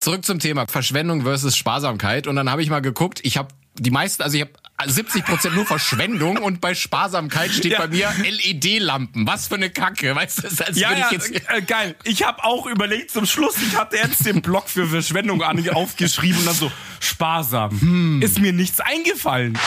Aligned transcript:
Zurück 0.00 0.24
zum 0.24 0.38
Thema 0.38 0.66
Verschwendung 0.66 1.22
versus 1.22 1.58
Sparsamkeit. 1.58 2.26
Und 2.26 2.36
dann 2.36 2.48
habe 2.50 2.62
ich 2.62 2.70
mal 2.70 2.80
geguckt, 2.80 3.20
ich 3.22 3.36
habe 3.36 3.48
die 3.74 3.90
meisten, 3.90 4.22
also 4.22 4.34
ich 4.34 4.42
habe 4.42 4.52
70 4.90 5.26
Prozent 5.26 5.54
nur 5.54 5.66
Verschwendung 5.66 6.38
und 6.38 6.62
bei 6.62 6.74
Sparsamkeit 6.74 7.50
steht 7.50 7.72
Ja. 7.72 7.80
bei 7.80 7.88
mir 7.88 8.10
LED-Lampen. 8.18 9.26
Was 9.26 9.48
für 9.48 9.56
eine 9.56 9.68
Kacke, 9.68 10.16
weißt 10.16 10.38
du? 10.38 10.42
Das 10.56 10.78
Ja, 10.78 10.92
ja, 10.96 11.06
ich 11.06 11.12
jetzt 11.12 11.30
äh, 11.50 11.60
geil. 11.60 11.96
Ich 12.04 12.22
habe 12.22 12.42
auch 12.44 12.66
überlegt 12.66 13.10
zum 13.10 13.26
Schluss, 13.26 13.56
ich 13.58 13.76
hatte 13.76 13.96
jetzt 13.96 14.24
den 14.24 14.40
Block 14.40 14.70
für 14.70 14.86
Verschwendung 14.86 15.42
aufgeschrieben 15.42 16.38
und 16.40 16.46
dann 16.46 16.54
so, 16.54 16.72
sparsam. 16.98 18.22
Ist 18.22 18.40
mir 18.40 18.54
nichts 18.54 18.80
eingefallen. 18.80 19.58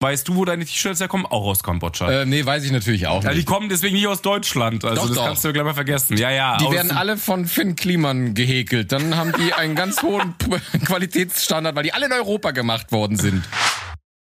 Weißt 0.00 0.28
du, 0.28 0.36
wo 0.36 0.44
deine 0.44 0.64
T-Shirts 0.64 1.00
herkommen? 1.00 1.26
Auch 1.26 1.44
aus 1.44 1.64
Kambodscha. 1.64 2.22
äh, 2.22 2.24
nee, 2.24 2.46
weiß 2.46 2.62
ich 2.64 2.70
natürlich 2.70 3.08
auch 3.08 3.24
ja, 3.24 3.30
die 3.30 3.38
nicht. 3.38 3.48
kommen 3.48 3.68
deswegen 3.68 3.96
nicht 3.96 4.06
aus 4.06 4.22
Deutschland. 4.22 4.84
Also 4.84 4.94
Doch, 5.02 5.08
das 5.08 5.16
doch. 5.16 5.26
kannst 5.26 5.44
du 5.44 5.52
gleich 5.52 5.64
mal 5.64 5.74
vergessen. 5.74 6.16
Ja, 6.16 6.30
ja. 6.30 6.56
Die 6.58 6.70
werden 6.70 6.92
alle 6.92 7.16
von 7.16 7.46
Finn 7.46 7.74
Kliman 7.74 8.34
gehäkelt. 8.34 8.92
Dann 8.92 9.16
haben 9.16 9.32
die 9.32 9.52
einen 9.54 9.74
ganz 9.74 10.00
hohen 10.02 10.36
Qualitätsstandard, 10.84 11.74
weil 11.74 11.82
die 11.82 11.92
alle 11.92 12.06
in 12.06 12.12
Europa 12.12 12.52
gemacht 12.52 12.92
worden 12.92 13.16
sind. 13.16 13.42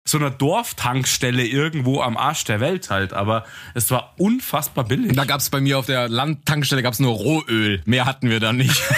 So 0.09 0.17
einer 0.17 0.29
Dorftankstelle 0.29 1.45
irgendwo 1.45 2.01
am 2.01 2.17
Arsch 2.17 2.43
der 2.45 2.59
Welt 2.59 2.89
halt. 2.89 3.13
Aber 3.13 3.45
es 3.73 3.91
war 3.91 4.13
unfassbar 4.17 4.85
billig. 4.85 5.13
Da 5.13 5.25
gab's 5.25 5.49
bei 5.49 5.59
mir 5.59 5.77
auf 5.77 5.85
der 5.85 6.09
Landtankstelle 6.09 6.81
gab's 6.81 6.99
nur 6.99 7.13
Rohöl. 7.13 7.81
Mehr 7.85 8.05
hatten 8.05 8.29
wir 8.29 8.39
da 8.39 8.53
nicht. 8.53 8.81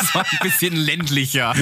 Das 0.00 0.14
war 0.14 0.24
ein 0.24 0.38
bisschen 0.42 0.74
ländlicher. 0.76 1.54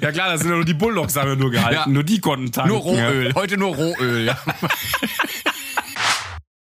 Ja 0.00 0.12
klar, 0.12 0.28
da 0.28 0.38
sind 0.38 0.50
ja 0.50 0.56
nur 0.56 0.64
die 0.64 0.74
Bulldogs 0.74 1.16
haben 1.16 1.30
wir 1.30 1.36
nur 1.36 1.50
gehalten. 1.50 1.74
Ja. 1.74 1.88
Nur 1.88 2.04
die 2.04 2.20
konnten 2.20 2.52
tanken. 2.52 2.70
Nur 2.70 2.80
Rohöl. 2.80 3.34
Heute 3.34 3.56
nur 3.56 3.74
Rohöl. 3.74 4.26
Ja. 4.26 4.38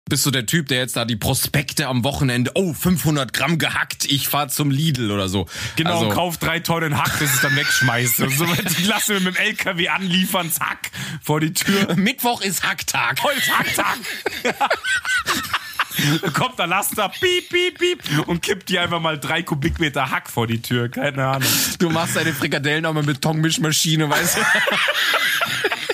Bist 0.10 0.26
du 0.26 0.32
der 0.32 0.46
Typ, 0.46 0.68
der 0.68 0.80
jetzt 0.80 0.96
da 0.96 1.06
die 1.06 1.16
Prospekte 1.18 1.88
am 1.88 2.04
Wochenende, 2.04 2.52
oh, 2.56 2.74
500 2.74 3.34
Gramm 3.34 3.58
gehackt, 3.58 4.06
ich 4.06 4.28
fahr 4.30 4.48
zum 4.48 4.72
Lidl 4.72 5.12
oder 5.12 5.28
so. 5.28 5.48
Genau, 5.76 5.96
Also, 5.96 6.06
und 6.08 6.14
kauf 6.14 6.38
drei 6.38 6.60
Tonnen 6.60 6.98
Hack, 6.98 7.20
das 7.20 7.36
ich 7.36 7.42
dann 7.42 7.56
wegschmeiße. 7.56 8.26
Und 8.26 8.38
so, 8.38 8.46
die 8.80 8.84
lassen 8.84 9.14
wir 9.16 9.20
mit 9.20 9.38
dem 9.38 9.42
LKW 9.44 9.90
anliefern, 9.90 10.52
zack, 10.52 10.92
vor 11.22 11.40
die 11.42 11.54
Tür. 11.54 11.96
Mittwoch 11.96 12.42
ist 12.42 12.64
Hacktag. 12.64 13.22
Heute 13.22 13.38
ist 13.38 13.58
Hacktag. 13.58 13.98
Kommt 16.34 16.60
der 16.60 16.68
Laster, 16.68 17.10
piep, 17.10 17.50
piep, 17.50 17.80
piep, 17.80 18.28
und 18.28 18.44
kippt 18.44 18.70
dir 18.70 18.84
einfach 18.84 19.02
mal 19.02 19.20
drei 19.20 19.42
Kubikmeter 19.42 20.12
Hack 20.12 20.30
vor 20.30 20.46
die 20.46 20.62
Tür. 20.62 20.90
Keine 20.90 21.26
Ahnung. 21.26 21.50
Du 21.80 21.90
machst 21.90 22.16
deine 22.16 22.34
Frikadellen 22.34 22.86
auch 22.86 22.94
mal 22.94 23.02
mit 23.04 23.16
Betonmischmaschine, 23.20 24.08
weißt 24.08 24.38
du? 24.38 24.42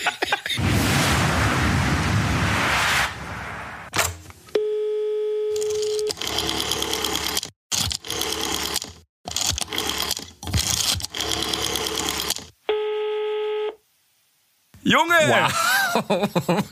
Junge! 14.85 15.47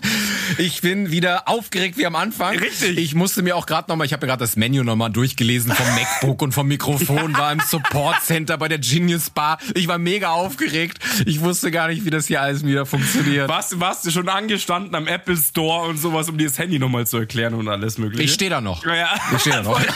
Ich 0.57 0.81
bin 0.81 1.11
wieder 1.11 1.47
aufgeregt 1.47 1.97
wie 1.97 2.05
am 2.05 2.15
Anfang. 2.15 2.57
Richtig. 2.57 2.97
Ich 2.97 3.15
musste 3.15 3.41
mir 3.41 3.55
auch 3.55 3.65
gerade 3.65 3.89
nochmal, 3.89 4.05
ich 4.05 4.13
habe 4.13 4.25
mir 4.25 4.31
gerade 4.31 4.41
das 4.41 4.55
Menü 4.55 4.83
nochmal 4.83 5.09
durchgelesen 5.09 5.71
vom 5.71 5.85
MacBook 5.95 6.41
und 6.41 6.51
vom 6.51 6.67
Mikrofon, 6.67 7.37
war 7.37 7.51
im 7.51 7.59
Support 7.61 8.21
Center 8.23 8.57
bei 8.57 8.67
der 8.67 8.79
Genius 8.79 9.29
Bar. 9.29 9.59
Ich 9.75 9.87
war 9.87 9.97
mega 9.97 10.29
aufgeregt. 10.31 10.99
Ich 11.25 11.41
wusste 11.41 11.71
gar 11.71 11.87
nicht, 11.87 12.05
wie 12.05 12.09
das 12.09 12.27
hier 12.27 12.41
alles 12.41 12.65
wieder 12.65 12.85
funktioniert. 12.85 13.47
Warst, 13.47 13.79
warst 13.79 14.05
du 14.05 14.11
schon 14.11 14.27
angestanden 14.29 14.93
am 14.95 15.07
Apple 15.07 15.37
Store 15.37 15.87
und 15.87 15.97
sowas, 15.97 16.29
um 16.29 16.37
dir 16.37 16.47
das 16.47 16.59
Handy 16.59 16.79
nochmal 16.79 17.07
zu 17.07 17.17
erklären 17.17 17.53
und 17.53 17.67
alles 17.67 17.97
mögliche? 17.97 18.23
Ich 18.23 18.33
stehe 18.33 18.49
da 18.49 18.61
noch. 18.61 18.85
Ja, 18.85 18.95
ja. 18.95 19.09
Ich 19.33 19.41
stehe 19.41 19.55
da 19.55 19.63
noch. 19.63 19.79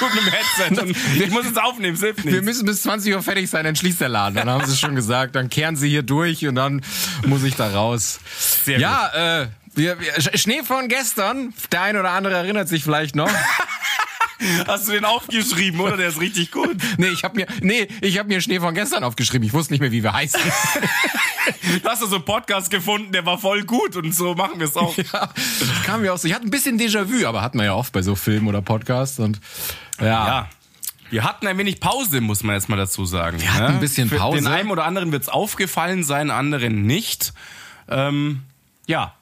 Ich 1.16 1.32
muss 1.32 1.46
jetzt 1.46 1.62
aufnehmen, 1.62 1.96
es 1.96 2.02
Wir 2.24 2.42
müssen 2.42 2.66
bis 2.66 2.84
20 2.84 3.14
Uhr 3.14 3.22
fertig 3.22 3.50
sein, 3.50 3.64
dann 3.64 3.76
schließt 3.76 4.02
der 4.02 4.10
Laden. 4.10 4.36
Dann 4.36 4.50
haben 4.50 4.66
sie 4.66 4.78
schon 4.78 4.96
gesagt, 4.96 5.36
dann 5.36 5.50
kehren 5.50 5.76
sie 5.76 5.90
hier 5.90 6.04
durch 6.04 6.46
und 6.48 6.56
dann 6.56 6.82
muss 7.26 7.44
ich 7.44 7.56
da 7.56 7.70
raus. 7.70 8.20
Sehr 8.38 8.80
ja, 8.80 9.10
äh, 9.16 9.48
wir, 9.76 10.00
wir, 10.00 10.14
Sch- 10.20 10.38
Schnee 10.38 10.64
von 10.64 10.88
gestern. 10.88 11.54
Der 11.72 11.82
ein 11.82 11.98
oder 11.98 12.12
andere 12.12 12.36
erinnert 12.36 12.68
sich 12.70 12.84
vielleicht 12.84 13.16
noch. 13.16 13.30
Hast 14.68 14.88
du 14.88 14.92
den 14.92 15.06
aufgeschrieben, 15.06 15.80
oder? 15.80 15.96
Der 15.98 16.10
ist 16.10 16.20
richtig 16.20 16.52
gut. 16.52 16.76
Nee, 16.98 17.08
ich 17.08 17.24
habe 17.24 17.36
mir 17.36 17.48
nee, 17.62 17.88
ich 18.02 18.20
habe 18.20 18.28
mir 18.28 18.42
Schnee 18.42 18.60
von 18.60 18.74
gestern 18.76 19.04
aufgeschrieben. 19.04 19.48
Ich 19.48 19.54
wusste 19.54 19.74
nicht 19.74 19.80
mehr, 19.82 19.92
wie 19.92 20.04
wir 20.04 20.14
heißen. 20.14 20.40
Du 21.84 21.90
hast 21.90 22.02
du 22.02 22.08
so 22.08 22.16
einen 22.16 22.26
Podcast 22.26 22.72
gefunden, 22.72 23.12
der 23.12 23.24
war 23.28 23.38
voll 23.38 23.64
gut 23.66 23.96
und 23.96 24.16
so 24.16 24.34
machen 24.34 24.60
wir 24.60 24.66
es 24.68 24.76
auch. 24.76 24.98
Ja, 24.98 25.30
kam 25.86 26.02
mir 26.02 26.12
auch 26.12 26.18
so. 26.18 26.28
Ich 26.28 26.34
hatte 26.34 26.46
ein 26.48 26.50
bisschen 26.50 26.80
Déjà-vu, 26.80 27.24
aber 27.28 27.44
hat 27.44 27.54
man 27.54 27.66
ja 27.68 27.76
oft 27.76 27.94
bei 27.94 28.02
so 28.02 28.16
Filmen 28.16 28.48
oder 28.48 28.64
Podcasts 28.64 29.20
und 29.20 29.40
ja. 30.00 30.06
Ja. 30.08 30.50
Wir 31.12 31.24
hatten 31.24 31.46
ein 31.46 31.56
wenig 31.60 31.80
Pause, 31.80 32.20
muss 32.22 32.42
man 32.42 32.56
jetzt 32.56 32.68
mal 32.68 32.78
dazu 32.78 33.06
sagen. 33.06 33.40
Wir 33.40 33.54
hatten 33.54 33.76
ein 33.76 33.80
bisschen 33.80 34.10
Für 34.10 34.18
Pause. 34.18 34.38
Den 34.40 34.48
einen 34.48 34.72
oder 34.72 34.86
anderen 34.86 35.12
wird's 35.12 35.30
aufgefallen 35.30 36.04
sein, 36.04 36.32
anderen 36.32 36.82
nicht. 36.88 37.34
Ähm, 37.90 38.42
ja, 38.88 39.14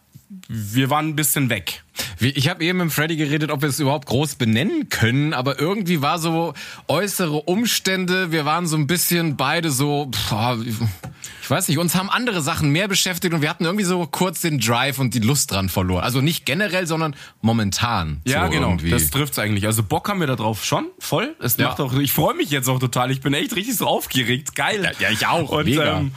wir 0.48 0.90
waren 0.90 1.10
ein 1.10 1.16
bisschen 1.16 1.50
weg. 1.50 1.84
Ich 2.20 2.50
habe 2.50 2.64
eben 2.64 2.80
mit 2.80 2.92
Freddy 2.92 3.18
geredet, 3.18 3.52
ob 3.52 3.62
wir 3.62 3.70
es 3.70 3.80
überhaupt 3.80 4.08
groß 4.08 4.36
benennen 4.36 4.90
können, 4.90 5.34
aber 5.34 5.60
irgendwie 5.60 6.02
war 6.02 6.18
so 6.18 6.54
äußere 6.88 7.34
Umstände, 7.44 8.32
wir 8.32 8.44
waren 8.46 8.66
so 8.66 8.76
ein 8.78 8.88
bisschen 8.88 9.36
beide 9.38 9.70
so, 9.70 10.10
pff, 10.12 10.34
ich 11.44 11.50
weiß 11.50 11.68
nicht, 11.68 11.78
uns 11.78 11.94
haben 11.96 12.10
andere 12.10 12.42
Sachen 12.42 12.72
mehr 12.72 12.88
beschäftigt 12.88 13.34
und 13.34 13.42
wir 13.42 13.50
hatten 13.50 13.66
irgendwie 13.66 13.86
so 13.86 14.08
kurz 14.08 14.42
den 14.42 14.60
Drive 14.60 14.98
und 14.98 15.14
die 15.14 15.20
Lust 15.20 15.52
dran 15.52 15.70
verloren. 15.70 16.04
Also 16.04 16.22
nicht 16.22 16.46
generell, 16.46 16.88
sondern 16.88 17.16
momentan. 17.42 18.22
Ja, 18.26 18.46
so 18.46 18.52
genau. 18.52 18.70
Irgendwie. 18.70 18.90
Das 18.90 19.10
trifft's 19.12 19.38
eigentlich. 19.38 19.66
Also 19.68 19.84
Bock 19.84 20.10
haben 20.10 20.20
wir 20.20 20.28
da 20.28 20.36
drauf 20.36 20.66
schon, 20.66 20.88
voll. 20.98 21.36
Es 21.42 21.58
Ja. 21.58 21.68
macht 21.68 21.80
auch, 21.80 21.94
ich 21.94 22.12
freue 22.14 22.34
mich 22.36 22.50
jetzt 22.50 22.70
auch 22.70 22.80
total. 22.80 23.12
Ich 23.12 23.22
bin 23.22 23.34
echt 23.36 23.56
richtig 23.56 23.76
so 23.78 23.86
aufgeregt. 23.86 24.56
Geil. 24.56 24.94
Ja, 25.00 25.10
ich 25.12 25.28
auch. 25.28 25.50
Und, 25.52 25.66
Mega. 25.66 26.00
Ähm, 26.00 26.12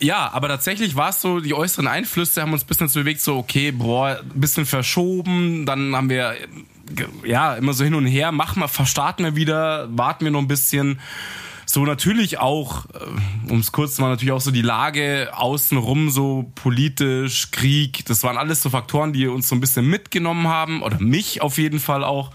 ja, 0.00 0.30
aber 0.32 0.48
tatsächlich 0.48 0.96
war 0.96 1.10
es 1.10 1.20
so, 1.20 1.40
die 1.40 1.54
äußeren 1.54 1.86
Einflüsse 1.86 2.42
haben 2.42 2.52
uns 2.52 2.64
ein 2.64 2.66
bisschen 2.66 2.86
dazu 2.86 3.00
bewegt, 3.00 3.20
so, 3.20 3.36
okay, 3.36 3.70
boah, 3.70 4.20
ein 4.20 4.40
bisschen 4.40 4.66
verschoben, 4.66 5.66
dann 5.66 5.94
haben 5.96 6.10
wir, 6.10 6.32
äh, 6.32 7.28
ja, 7.28 7.54
immer 7.54 7.72
so 7.72 7.84
hin 7.84 7.94
und 7.94 8.06
her, 8.06 8.32
machen 8.32 8.60
wir, 8.60 8.68
verstarten 8.68 9.24
wir 9.24 9.36
wieder, 9.36 9.88
warten 9.90 10.24
wir 10.24 10.30
noch 10.30 10.40
ein 10.40 10.48
bisschen. 10.48 11.00
So 11.68 11.84
natürlich 11.84 12.38
auch, 12.38 12.86
um 13.48 13.58
es 13.58 13.72
kurz 13.72 13.96
zu 13.96 14.02
machen, 14.02 14.12
natürlich 14.12 14.32
auch 14.32 14.40
so 14.40 14.52
die 14.52 14.62
Lage 14.62 15.30
außenrum, 15.32 16.10
so 16.10 16.50
politisch, 16.54 17.50
Krieg, 17.50 18.04
das 18.06 18.22
waren 18.22 18.36
alles 18.36 18.62
so 18.62 18.70
Faktoren, 18.70 19.12
die 19.12 19.26
uns 19.26 19.48
so 19.48 19.56
ein 19.56 19.60
bisschen 19.60 19.86
mitgenommen 19.88 20.46
haben, 20.46 20.82
oder 20.82 21.00
mich 21.00 21.42
auf 21.42 21.58
jeden 21.58 21.80
Fall 21.80 22.04
auch. 22.04 22.30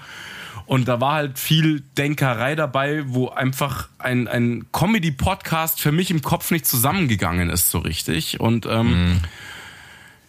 Und 0.65 0.87
da 0.87 1.01
war 1.01 1.13
halt 1.13 1.39
viel 1.39 1.81
Denkerei 1.97 2.55
dabei, 2.55 3.03
wo 3.07 3.29
einfach 3.29 3.89
ein, 3.99 4.27
ein 4.27 4.67
Comedy-Podcast 4.71 5.81
für 5.81 5.91
mich 5.91 6.11
im 6.11 6.21
Kopf 6.21 6.51
nicht 6.51 6.65
zusammengegangen 6.65 7.49
ist 7.49 7.69
so 7.69 7.79
richtig. 7.79 8.39
Und 8.39 8.65
ähm, 8.65 9.21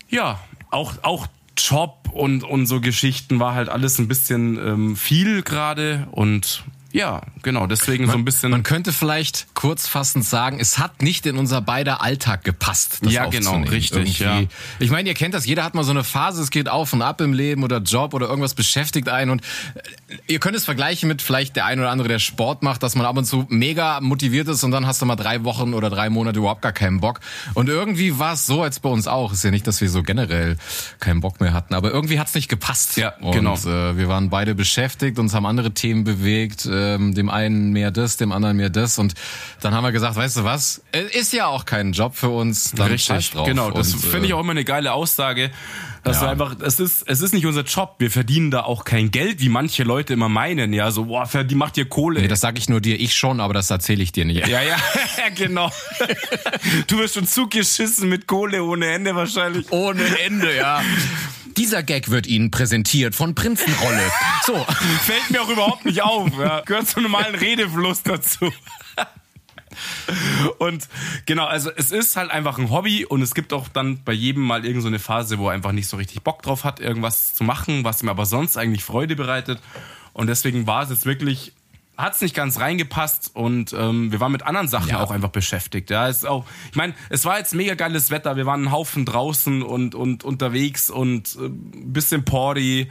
ja, 0.09 0.41
auch, 0.71 0.94
auch 1.03 1.27
Job 1.56 2.10
und, 2.12 2.44
und 2.44 2.66
so 2.66 2.81
Geschichten 2.81 3.41
war 3.41 3.55
halt 3.55 3.69
alles 3.69 3.99
ein 3.99 4.09
bisschen 4.09 4.56
ähm, 4.56 4.97
viel 4.97 5.43
gerade. 5.43 6.09
Und 6.10 6.65
ja, 6.92 7.22
genau, 7.42 7.66
deswegen 7.66 8.06
so 8.06 8.12
ein 8.12 8.25
bisschen. 8.25 8.50
Man 8.50 8.62
könnte 8.62 8.92
vielleicht 8.92 9.54
kurzfassend 9.54 10.25
sagen, 10.25 10.60
es 10.60 10.78
hat 10.78 11.00
nicht 11.00 11.25
in 11.25 11.38
unser 11.38 11.62
beider 11.62 12.03
Alltag 12.03 12.44
gepasst. 12.44 12.98
Das 13.03 13.12
Ja, 13.12 13.26
genau, 13.26 13.56
richtig, 13.62 14.20
Irgendwie. 14.20 14.42
ja. 14.44 14.48
Ich 14.78 14.91
meine, 14.91 15.08
ihr 15.08 15.14
kennt 15.14 15.32
das, 15.32 15.47
jeder 15.47 15.64
hat 15.64 15.75
mal 15.75 15.84
so 15.84 15.91
eine 15.91 16.04
Phase, 16.04 16.42
es 16.42 16.50
geht 16.50 16.69
auf 16.69 16.92
und 16.92 17.00
ab 17.00 17.22
im 17.22 17.32
Leben 17.32 17.64
oder 17.64 17.78
Job 17.78 18.12
oder 18.12 18.28
irgendwas 18.28 18.54
beschäftigt 18.54 19.08
einen 19.08 19.30
und 19.30 19.42
äh, 19.75 20.16
ihr 20.26 20.38
könnt 20.38 20.54
es 20.54 20.66
vergleichen 20.66 21.08
mit 21.08 21.22
vielleicht 21.22 21.56
der 21.56 21.64
ein 21.64 21.78
oder 21.78 21.91
andere, 21.91 22.08
der 22.08 22.19
Sport 22.19 22.62
macht, 22.62 22.82
dass 22.82 22.94
man 22.94 23.06
ab 23.06 23.16
und 23.16 23.24
zu 23.24 23.47
mega 23.48 24.00
motiviert 24.00 24.48
ist 24.48 24.62
und 24.62 24.70
dann 24.70 24.86
hast 24.86 25.00
du 25.00 25.06
mal 25.06 25.16
drei 25.16 25.44
Wochen 25.44 25.72
oder 25.72 25.88
drei 25.88 26.10
Monate 26.10 26.41
überhaupt 26.41 26.62
gar 26.62 26.72
keinen 26.72 27.00
Bock. 27.00 27.20
Und 27.54 27.70
irgendwie 27.70 28.19
war 28.19 28.34
es 28.34 28.47
so, 28.47 28.62
als 28.62 28.80
bei 28.80 28.91
uns 28.91 29.06
auch. 29.06 29.32
Ist 29.32 29.44
ja 29.44 29.50
nicht, 29.50 29.66
dass 29.66 29.80
wir 29.80 29.88
so 29.88 30.03
generell 30.03 30.59
keinen 31.00 31.20
Bock 31.20 31.41
mehr 31.41 31.54
hatten, 31.54 31.74
aber 31.74 31.91
irgendwie 31.91 32.20
hat 32.20 32.28
es 32.28 32.34
nicht 32.34 32.48
gepasst. 32.48 32.98
Ja, 32.98 33.14
und, 33.20 33.32
genau. 33.32 33.54
Äh, 33.54 33.97
wir 33.97 34.09
waren 34.09 34.28
beide 34.28 34.54
beschäftigt, 34.54 35.19
uns 35.19 35.32
haben 35.32 35.47
andere 35.47 35.72
Themen 35.72 36.04
bewegt, 36.04 36.66
ähm, 36.82 37.15
dem 37.15 37.31
einen 37.31 37.72
mehr 37.72 37.91
das, 37.91 38.16
dem 38.16 38.32
anderen 38.32 38.56
mehr 38.56 38.70
das 38.70 38.98
und 38.98 39.15
dann 39.60 39.75
haben 39.75 39.84
wir 39.84 39.93
gesagt, 39.93 40.16
weißt 40.16 40.38
du 40.38 40.44
was, 40.44 40.82
es 40.92 41.10
ist 41.15 41.33
ja 41.33 41.47
auch 41.47 41.65
kein 41.65 41.92
Job 41.92 42.15
für 42.16 42.28
uns, 42.30 42.72
dann 42.72 42.91
Richtig, 42.91 43.30
drauf. 43.30 43.47
genau. 43.47 43.71
Das 43.71 43.95
finde 43.95 44.27
ich 44.27 44.30
äh, 44.30 44.34
auch 44.34 44.41
immer 44.41 44.51
eine 44.53 44.65
geile 44.65 44.92
Aussage. 44.92 45.51
Dass 46.04 46.21
Ja. 46.21 46.30
einfach, 46.30 46.56
es 46.60 46.80
ist, 46.80 47.04
es 47.06 47.21
ist 47.21 47.33
nicht 47.33 47.47
unser 47.47 47.62
Job. 47.62 47.95
Wir 47.98 48.10
verdienen 48.10 48.51
da 48.51 48.62
auch 48.65 48.83
kein 48.83 49.12
Geld, 49.12 49.39
wie 49.41 49.48
manche 49.48 49.84
Leute 49.84 50.12
immer 50.15 50.28
meinen. 50.28 50.72
Ja, 50.72 50.91
so, 50.91 51.04
boah, 51.04 51.28
die 51.45 51.54
macht 51.54 51.77
ihr 51.77 51.84
Kohle. 51.84 52.21
Nee, 52.21 52.27
das 52.27 52.41
sage 52.41 52.59
ich 52.59 52.68
nur 52.68 52.80
dir, 52.80 52.98
ich 52.98 53.15
schon, 53.15 53.39
aber 53.39 53.54
das 53.54 53.71
erzähle 53.71 54.03
ich 54.03 54.10
dir 54.10 54.24
nicht. 54.24 54.48
ja, 54.48 54.62
ja, 54.62 54.74
genau. 55.36 55.71
Du 56.89 56.98
wirst 56.98 57.15
schon 57.15 57.28
zugeschissen 57.28 58.09
mit 58.09 58.27
Kohle 58.27 58.65
ohne 58.65 58.86
Ende 58.86 59.15
wahrscheinlich. 59.15 59.71
Ohne 59.71 60.03
Ende, 60.24 60.56
ja. 60.56 60.83
Dieser 61.57 61.83
Gag 61.83 62.10
wird 62.10 62.27
Ihnen 62.27 62.51
präsentiert 62.51 63.15
von 63.15 63.34
Prinzenrolle. 63.34 64.10
So, 64.45 64.57
Fällt 65.04 65.31
mir 65.31 65.41
auch 65.41 65.49
überhaupt 65.49 65.84
nicht 65.84 66.03
auf. 66.03 66.37
Ja. 66.37 66.63
Gehört 66.63 66.89
zum 66.89 67.04
normalen 67.04 67.37
Redefluss 67.37 68.03
dazu. 68.03 68.53
Und 70.59 70.89
genau, 71.27 71.47
also 71.47 71.71
es 71.71 71.93
ist 71.93 72.16
halt 72.16 72.31
einfach 72.31 72.59
ein 72.59 72.71
Hobby 72.71 73.07
und 73.07 73.22
es 73.22 73.34
gibt 73.34 73.53
auch 73.53 73.69
dann 73.69 74.03
bei 74.04 74.13
jedem 74.13 74.43
mal 74.43 74.65
irgend 74.65 74.83
so 74.83 74.89
eine 74.89 74.99
Phase, 74.99 75.39
wo 75.39 75.49
er 75.49 75.54
einfach 75.54 75.72
nicht 75.72 75.89
so 75.89 75.97
richtig 75.97 76.22
Bock 76.22 76.43
drauf 76.43 76.65
hat, 76.65 76.81
irgendwas 76.81 77.34
zu 77.34 77.45
machen, 77.45 77.84
was 77.84 78.03
ihm 78.03 78.09
aber 78.09 78.27
sonst 78.27 78.57
eigentlich 78.57 78.84
Freude 78.84 79.16
bereitet. 79.16 79.60
Und 80.13 80.27
deswegen 80.27 80.66
war 80.66 80.83
es 80.83 80.91
jetzt 80.91 81.07
wirklich, 81.07 81.53
hat's 82.03 82.21
nicht 82.21 82.34
ganz 82.34 82.60
reingepasst 82.60 83.31
und 83.34 83.72
ähm, 83.72 84.13
wir 84.13 84.21
waren 84.21 84.33
mit 84.33 84.43
anderen 84.43 84.69
Sachen 84.69 84.91
Ja. 84.91 85.03
auch 85.03 85.10
einfach 85.10 85.31
beschäftigt. 85.31 85.89
Ja, 85.91 86.09
ist 86.09 86.27
auch, 86.27 86.45
ich 86.71 86.77
meine, 86.77 86.95
es 87.09 87.25
war 87.25 87.39
jetzt 87.39 87.54
mega 87.54 87.75
geiles 87.75 88.10
Wetter, 88.10 88.37
wir 88.37 88.45
waren 88.45 88.60
einen 88.65 88.72
Haufen 88.72 89.07
draußen 89.07 89.63
und, 89.63 89.95
und 89.95 90.25
unterwegs 90.25 90.91
und 90.91 91.37
äh, 91.41 91.49
bisschen 91.49 92.25
Party. 92.25 92.91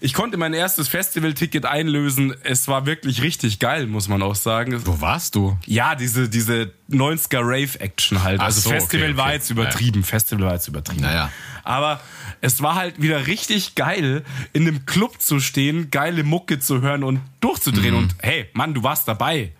Ich 0.00 0.14
konnte 0.14 0.36
mein 0.36 0.52
erstes 0.52 0.88
Festival-Ticket 0.88 1.64
einlösen. 1.64 2.34
Es 2.42 2.68
war 2.68 2.86
wirklich 2.86 3.22
richtig 3.22 3.58
geil, 3.58 3.86
muss 3.86 4.08
man 4.08 4.22
auch 4.22 4.34
sagen. 4.34 4.80
Wo 4.84 5.00
warst 5.00 5.34
du? 5.34 5.56
Ja, 5.66 5.94
diese, 5.94 6.28
diese 6.28 6.72
90er 6.90 7.40
Rave-Action 7.40 8.22
halt. 8.22 8.40
Also 8.40 8.60
so, 8.60 8.70
okay, 8.70 8.80
Festival 8.80 9.16
war 9.16 9.26
okay. 9.26 9.34
jetzt 9.34 9.50
übertrieben. 9.50 10.04
Festival 10.04 10.46
war 10.46 10.52
jetzt 10.54 10.68
übertrieben. 10.68 11.02
Naja. 11.02 11.30
Aber 11.64 12.00
es 12.40 12.62
war 12.62 12.74
halt 12.74 13.00
wieder 13.00 13.26
richtig 13.26 13.74
geil, 13.74 14.22
in 14.52 14.68
einem 14.68 14.86
Club 14.86 15.20
zu 15.20 15.40
stehen, 15.40 15.90
geile 15.90 16.22
Mucke 16.22 16.58
zu 16.58 16.80
hören 16.80 17.02
und 17.02 17.20
durchzudrehen. 17.40 17.94
Mhm. 17.94 18.00
Und 18.00 18.14
hey, 18.20 18.48
Mann, 18.52 18.74
du 18.74 18.82
warst 18.82 19.08
dabei. 19.08 19.52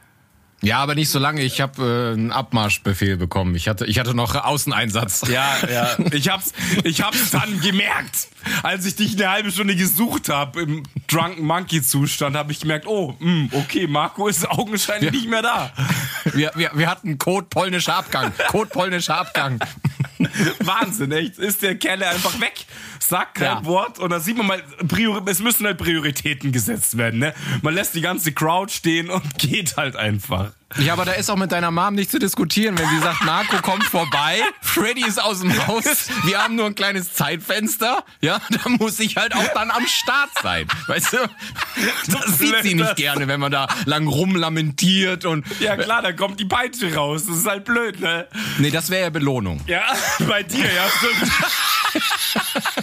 Ja, 0.63 0.79
aber 0.79 0.95
nicht 0.95 1.11
so 1.11 1.19
lange. 1.19 1.43
Ich 1.43 1.61
habe 1.61 1.83
äh, 1.83 2.15
einen 2.15 2.33
Abmarschbefehl 2.33 3.17
bekommen. 3.17 3.55
Ich 3.55 3.69
hatte, 3.69 3.85
ich 3.87 3.99
hatte 3.99 4.15
noch 4.15 4.35
Außeneinsatz. 4.35 5.29
Ja, 5.29 5.57
ja. 5.71 5.97
Ich 6.13 6.29
hab's, 6.29 6.53
ich 6.83 7.03
hab's 7.03 7.31
dann 7.31 7.61
gemerkt. 7.61 8.29
Als 8.63 8.87
ich 8.87 8.97
dich 8.97 9.17
eine 9.17 9.31
halbe 9.31 9.51
Stunde 9.51 9.77
gesucht 9.77 10.29
habe 10.29 10.63
im 10.63 10.83
Drunken 11.09 11.45
Monkey 11.45 11.83
Zustand, 11.83 12.37
habe 12.37 12.53
ich 12.53 12.61
gemerkt, 12.61 12.87
oh, 12.87 13.15
mh, 13.19 13.49
okay, 13.53 13.87
Marco 13.87 14.29
ist 14.29 14.49
augenscheinlich 14.51 15.13
nicht 15.13 15.29
mehr 15.29 15.43
da. 15.43 15.71
Wir, 16.33 16.51
wir, 16.55 16.71
wir 16.75 16.89
hatten 16.89 17.19
Code 17.19 17.47
polnischer 17.51 17.97
Abgang. 17.97 18.33
Code 18.49 18.71
polnischer 18.71 19.19
Abgang. 19.19 19.61
Wahnsinn, 20.61 21.13
echt. 21.13 21.39
Ist 21.39 21.63
der 21.63 21.77
Kerl 21.77 22.03
einfach 22.03 22.41
weg. 22.41 22.65
Sagt 22.99 23.37
kein 23.37 23.59
Ja. 23.59 23.65
Wort 23.65 23.99
und 23.99 24.11
da 24.11 24.21
sieht 24.21 24.37
man 24.37 24.47
mal, 24.47 24.63
es 25.27 25.41
müssen 25.41 25.67
halt 25.67 25.79
Prioritäten 25.79 26.53
gesetzt 26.53 26.97
werden, 26.97 27.21
ne? 27.21 27.35
Man 27.63 27.75
lässt 27.75 27.95
die 27.95 28.01
ganze 28.01 28.33
Crowd 28.33 28.73
stehen 28.73 29.11
und 29.11 29.39
geht 29.39 29.77
halt 29.77 29.97
einfach. 29.97 30.53
Ja, 30.79 30.93
aber 30.93 31.05
da 31.05 31.13
ist 31.13 31.31
auch 31.31 31.37
mit 31.37 31.53
deiner 31.53 31.71
Mom 31.71 31.95
nicht 31.95 32.11
zu 32.11 32.19
diskutieren, 32.19 32.77
wenn 32.79 32.89
sie 32.91 32.99
sagt, 32.99 33.25
Marco 33.25 33.63
kommt 33.63 33.85
vorbei, 33.85 34.43
Freddy 34.61 35.07
ist 35.07 35.23
aus 35.23 35.41
dem 35.41 35.67
Haus, 35.67 36.09
wir 36.25 36.43
haben 36.43 36.55
nur 36.55 36.67
ein 36.67 36.75
kleines 36.75 37.15
Zeitfenster, 37.15 38.05
ja, 38.21 38.41
da 38.51 38.69
muss 38.69 39.01
ich 39.01 39.17
halt 39.17 39.35
auch 39.35 39.49
dann 39.55 39.71
am 39.71 39.87
Start 39.87 40.31
sein. 40.43 40.67
Weißt 40.87 41.15
du? 41.15 41.19
Das 42.09 42.39
sieht 42.39 42.63
sie 42.63 42.75
nicht 42.75 42.97
gerne, 42.97 43.27
wenn 43.27 43.41
man 43.41 43.53
da 43.53 43.69
lang 43.87 44.07
rumlamentiert 44.07 45.25
und. 45.25 45.47
Ja 45.61 45.77
klar, 45.77 46.03
da 46.03 46.13
kommt 46.13 46.41
die 46.41 46.45
Peitsche 46.45 46.95
raus. 46.95 47.25
Das 47.27 47.39
ist 47.39 47.47
halt 47.47 47.65
blöd, 47.65 48.01
ne? 48.01 48.27
Nee, 48.59 48.71
das 48.71 48.91
wäre 48.91 49.05
ja 49.05 49.11
Belohnung. 49.11 49.61
Ja, 49.67 49.83
bei 50.29 50.43
dir, 50.43 50.67
ja. 50.73 50.87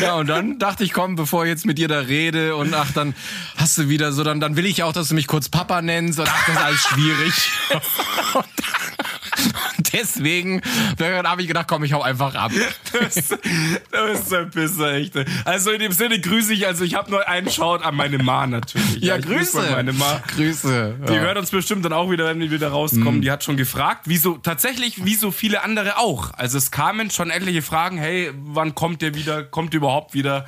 Ja, 0.00 0.14
und 0.14 0.26
dann 0.28 0.58
dachte 0.58 0.84
ich, 0.84 0.92
komm, 0.92 1.16
bevor 1.16 1.44
ich 1.44 1.50
jetzt 1.50 1.66
mit 1.66 1.78
dir 1.78 1.88
da 1.88 2.00
rede 2.00 2.56
und 2.56 2.74
ach, 2.74 2.92
dann 2.92 3.14
hast 3.56 3.78
du 3.78 3.88
wieder 3.88 4.12
so, 4.12 4.24
dann, 4.24 4.40
dann 4.40 4.56
will 4.56 4.66
ich 4.66 4.82
auch, 4.82 4.92
dass 4.92 5.08
du 5.08 5.14
mich 5.14 5.26
kurz 5.26 5.48
Papa 5.48 5.82
nennst 5.82 6.18
und 6.18 6.28
ach, 6.28 6.46
das 6.46 6.56
ist 6.56 6.62
alles 6.62 6.80
schwierig. 6.80 7.50
deswegen 9.92 10.60
habe 11.00 11.42
ich 11.42 11.48
gedacht, 11.48 11.66
komm, 11.68 11.84
ich 11.84 11.92
hau 11.92 12.02
einfach 12.02 12.34
ab. 12.34 12.52
Das, 12.92 13.14
das 13.14 14.20
ist 14.20 14.34
ein 14.34 14.50
Pisser, 14.50 14.92
echt. 14.94 15.14
Also 15.46 15.70
in 15.70 15.80
dem 15.80 15.92
Sinne 15.92 16.20
grüße 16.20 16.52
ich, 16.52 16.66
also 16.66 16.84
ich 16.84 16.94
habe 16.94 17.10
nur 17.10 17.26
einen 17.26 17.50
Shout 17.50 17.76
an 17.82 17.94
meine 17.96 18.18
Ma 18.18 18.46
natürlich. 18.46 18.98
Ja, 19.02 19.16
ich 19.16 19.24
grüße 19.24 19.58
Grüße. 19.58 19.70
Meine 19.72 19.92
Ma. 19.92 20.20
Grüße. 20.34 20.94
Die 21.08 21.12
Ja. 21.14 21.20
hört 21.20 21.38
uns 21.38 21.50
bestimmt 21.50 21.84
dann 21.84 21.92
auch 21.92 22.10
wieder, 22.10 22.26
wenn 22.26 22.40
wir 22.40 22.50
wieder 22.50 22.68
rauskommen. 22.68 23.22
Die 23.22 23.30
hat 23.30 23.44
schon 23.44 23.56
gefragt, 23.56 24.02
wieso, 24.04 24.36
tatsächlich, 24.36 25.04
wie 25.04 25.14
so 25.14 25.30
viele 25.30 25.62
andere 25.62 25.96
auch. 25.98 26.32
Also 26.34 26.58
es 26.58 26.70
kamen 26.70 27.10
schon 27.10 27.30
etliche 27.30 27.62
Fragen, 27.62 27.96
hey, 27.98 28.30
wann 28.34 28.74
kommt 28.74 29.02
ihr 29.02 29.14
wieder, 29.14 29.42
kommt 29.44 29.72
ihr 29.74 29.78
überhaupt 29.78 30.12
wieder? 30.14 30.46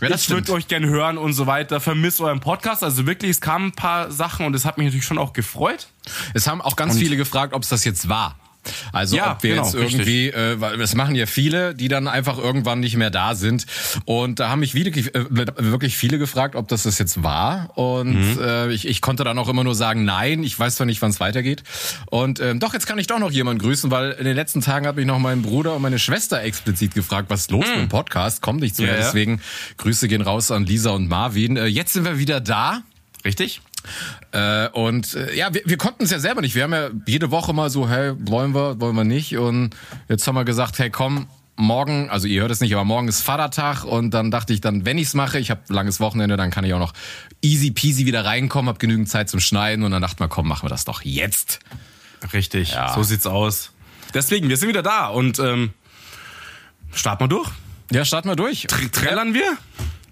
Ja, 0.00 0.08
das 0.08 0.22
ich 0.24 0.30
würde 0.30 0.52
euch 0.52 0.68
gern 0.68 0.84
hören 0.86 1.18
und 1.18 1.32
so 1.32 1.46
weiter. 1.46 1.80
Vermisst 1.80 2.20
euren 2.20 2.40
Podcast. 2.40 2.82
Also 2.84 3.06
wirklich, 3.06 3.30
es 3.32 3.40
kamen 3.40 3.66
ein 3.66 3.72
paar 3.72 4.10
Sachen 4.10 4.46
und 4.46 4.54
es 4.54 4.64
hat 4.64 4.78
mich 4.78 4.86
natürlich 4.86 5.04
schon 5.06 5.18
auch 5.18 5.32
gefreut. 5.32 5.88
Es 6.34 6.46
haben 6.46 6.60
auch 6.60 6.76
ganz 6.76 6.98
viele 6.98 7.16
gefragt, 7.16 7.54
ob 7.54 7.62
es 7.62 7.68
das 7.68 7.84
jetzt 7.84 8.08
war. 8.08 8.36
Also 8.92 9.16
Ja, 9.16 9.32
ob 9.32 9.42
wir 9.42 9.54
genau, 9.54 9.64
jetzt 9.64 9.74
irgendwie, 9.74 10.28
äh, 10.28 10.60
weil 10.60 10.78
das 10.78 10.94
machen 10.94 11.14
ja 11.14 11.26
viele, 11.26 11.74
die 11.74 11.88
dann 11.88 12.08
einfach 12.08 12.38
irgendwann 12.38 12.80
nicht 12.80 12.96
mehr 12.96 13.10
da 13.10 13.34
sind. 13.34 13.66
Und 14.04 14.40
da 14.40 14.48
haben 14.48 14.60
mich 14.60 14.74
wirklich, 14.74 15.14
äh, 15.14 15.24
wirklich 15.30 15.96
viele 15.96 16.18
gefragt, 16.18 16.54
ob 16.54 16.68
das 16.68 16.84
das 16.84 16.98
jetzt 16.98 17.22
war. 17.22 17.76
Und 17.76 18.38
äh, 18.40 18.70
ich, 18.70 18.86
ich 18.86 19.00
konnte 19.00 19.24
dann 19.24 19.38
auch 19.38 19.48
immer 19.48 19.64
nur 19.64 19.74
sagen, 19.74 20.04
nein, 20.04 20.42
ich 20.42 20.58
weiß 20.58 20.76
zwar 20.76 20.86
nicht, 20.86 21.02
wann 21.02 21.10
es 21.10 21.20
weitergeht. 21.20 21.62
Und 22.06 22.40
ähm, 22.40 22.60
doch, 22.60 22.72
jetzt 22.72 22.86
kann 22.86 22.98
ich 22.98 23.06
doch 23.06 23.18
noch 23.18 23.30
jemanden 23.30 23.62
grüßen, 23.62 23.90
weil 23.90 24.12
in 24.12 24.24
den 24.24 24.36
letzten 24.36 24.60
Tagen 24.60 24.86
habe 24.86 25.00
ich 25.00 25.06
noch 25.06 25.18
meinen 25.18 25.42
Bruder 25.42 25.74
und 25.76 25.82
meine 25.82 25.98
Schwester 25.98 26.42
explizit 26.42 26.94
gefragt, 26.94 27.30
was 27.30 27.42
ist 27.42 27.50
los 27.50 27.66
mit 27.66 27.78
dem 27.78 27.88
Podcast? 27.88 28.42
Kommt 28.42 28.60
nicht 28.60 28.76
zu 28.76 28.82
mehr. 28.82 28.92
Ja, 28.92 28.98
ja. 28.98 29.04
Deswegen 29.06 29.40
Grüße 29.78 30.08
gehen 30.08 30.22
raus 30.22 30.50
an 30.50 30.64
Lisa 30.64 30.90
und 30.90 31.08
Marvin. 31.08 31.56
Äh, 31.56 31.66
jetzt 31.66 31.92
sind 31.92 32.04
wir 32.04 32.18
wieder 32.18 32.40
da. 32.40 32.82
Richtig? 33.24 33.60
Äh, 34.32 34.68
und 34.68 35.14
äh, 35.14 35.34
ja, 35.34 35.52
wir, 35.52 35.62
wir 35.64 35.76
konnten 35.76 36.04
es 36.04 36.10
ja 36.10 36.18
selber 36.18 36.40
nicht. 36.40 36.54
Wir 36.54 36.64
haben 36.64 36.72
ja 36.72 36.90
jede 37.06 37.30
Woche 37.30 37.52
mal 37.52 37.70
so, 37.70 37.88
hey, 37.88 38.12
wollen 38.18 38.54
wir, 38.54 38.80
wollen 38.80 38.96
wir 38.96 39.04
nicht? 39.04 39.36
Und 39.36 39.70
jetzt 40.08 40.26
haben 40.26 40.34
wir 40.34 40.44
gesagt, 40.44 40.78
hey, 40.78 40.90
komm, 40.90 41.26
morgen, 41.56 42.10
also 42.10 42.26
ihr 42.26 42.40
hört 42.40 42.50
es 42.50 42.60
nicht, 42.60 42.72
aber 42.72 42.84
morgen 42.84 43.08
ist 43.08 43.22
Vatertag 43.22 43.84
und 43.84 44.12
dann 44.12 44.30
dachte 44.30 44.52
ich 44.52 44.60
dann, 44.60 44.84
wenn 44.84 44.98
ich's 44.98 45.14
mache, 45.14 45.38
ich 45.38 45.50
habe 45.50 45.60
langes 45.68 46.00
Wochenende, 46.00 46.36
dann 46.36 46.50
kann 46.50 46.64
ich 46.64 46.74
auch 46.74 46.78
noch 46.78 46.92
easy 47.42 47.70
peasy 47.70 48.06
wieder 48.06 48.24
reinkommen, 48.24 48.68
habe 48.68 48.78
genügend 48.78 49.08
Zeit 49.08 49.28
zum 49.28 49.40
Schneiden 49.40 49.84
und 49.84 49.92
dann 49.92 50.02
dachte 50.02 50.16
man, 50.20 50.28
komm, 50.28 50.48
machen 50.48 50.64
wir 50.64 50.70
das 50.70 50.84
doch 50.84 51.02
jetzt. 51.02 51.60
Richtig. 52.32 52.72
Ja. 52.72 52.94
So 52.94 53.02
sieht's 53.02 53.26
aus. 53.26 53.72
Deswegen, 54.14 54.48
wir 54.48 54.56
sind 54.56 54.68
wieder 54.68 54.82
da 54.82 55.08
und 55.08 55.38
ähm, 55.38 55.72
starten 56.92 57.24
wir 57.24 57.28
durch. 57.28 57.50
Ja, 57.90 58.04
starten 58.04 58.28
wir 58.28 58.36
durch. 58.36 58.66
Trällern 58.92 59.34
wir? 59.34 59.56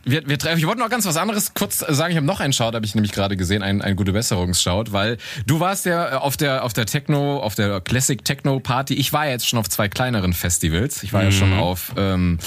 Wir, 0.04 0.26
wir, 0.26 0.38
ich 0.56 0.66
wollte 0.66 0.80
noch 0.80 0.88
ganz 0.88 1.04
was 1.04 1.16
anderes 1.16 1.52
kurz 1.54 1.78
sagen. 1.78 2.10
Ich 2.10 2.16
habe 2.16 2.26
noch 2.26 2.40
einen 2.40 2.52
Shout, 2.52 2.72
habe 2.72 2.84
ich 2.86 2.94
nämlich 2.94 3.12
gerade 3.12 3.36
gesehen, 3.36 3.62
einen, 3.62 3.82
einen 3.82 3.96
gute 3.96 4.12
Besserungsshout, 4.12 4.84
weil 4.90 5.18
du 5.46 5.60
warst 5.60 5.84
ja 5.84 6.18
auf 6.18 6.36
der 6.36 6.64
auf 6.64 6.72
der 6.72 6.86
Techno, 6.86 7.38
auf 7.38 7.54
der 7.54 7.80
Classic 7.80 8.24
Techno 8.24 8.60
Party. 8.60 8.94
Ich 8.94 9.12
war 9.12 9.26
ja 9.26 9.32
jetzt 9.32 9.46
schon 9.46 9.58
auf 9.58 9.68
zwei 9.68 9.88
kleineren 9.88 10.32
Festivals. 10.32 11.02
Ich 11.02 11.12
war 11.12 11.22
ja 11.22 11.30
schon 11.30 11.52
auf 11.52 11.92
ähm, 11.96 12.38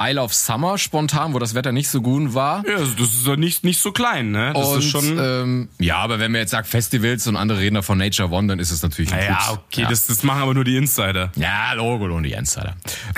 Isle 0.00 0.20
of 0.22 0.34
Summer 0.34 0.78
spontan, 0.78 1.34
wo 1.34 1.38
das 1.38 1.54
Wetter 1.54 1.72
nicht 1.72 1.88
so 1.88 2.00
gut 2.02 2.34
war. 2.34 2.64
Ja, 2.68 2.76
also 2.76 2.92
das 2.98 3.08
ist 3.08 3.26
ja 3.26 3.36
nicht, 3.36 3.64
nicht 3.64 3.80
so 3.80 3.92
klein, 3.92 4.30
ne? 4.30 4.52
Das 4.54 4.68
und, 4.68 4.78
ist 4.80 4.90
schon. 4.90 5.18
ähm, 5.18 5.68
ja, 5.78 5.96
aber 5.98 6.18
wenn 6.18 6.32
man 6.32 6.40
jetzt 6.40 6.50
sagt 6.50 6.68
Festivals 6.68 7.26
und 7.26 7.36
andere 7.36 7.58
reden 7.60 7.82
von 7.82 7.98
Nature 7.98 8.30
One, 8.30 8.48
dann 8.48 8.58
ist 8.58 8.70
es 8.70 8.82
natürlich 8.82 9.12
ein 9.12 9.22
ja, 9.24 9.34
Putz. 9.36 9.48
okay, 9.68 9.82
Ja. 9.82 9.88
Das, 9.88 10.06
das 10.06 10.22
machen 10.22 10.42
aber 10.42 10.54
nur 10.54 10.64
die 10.64 10.76
Insider. 10.76 11.32
Ja, 11.36 11.72
Logo 11.74 12.04
und 12.14 12.22
die 12.24 12.32
Insider. 12.32 12.76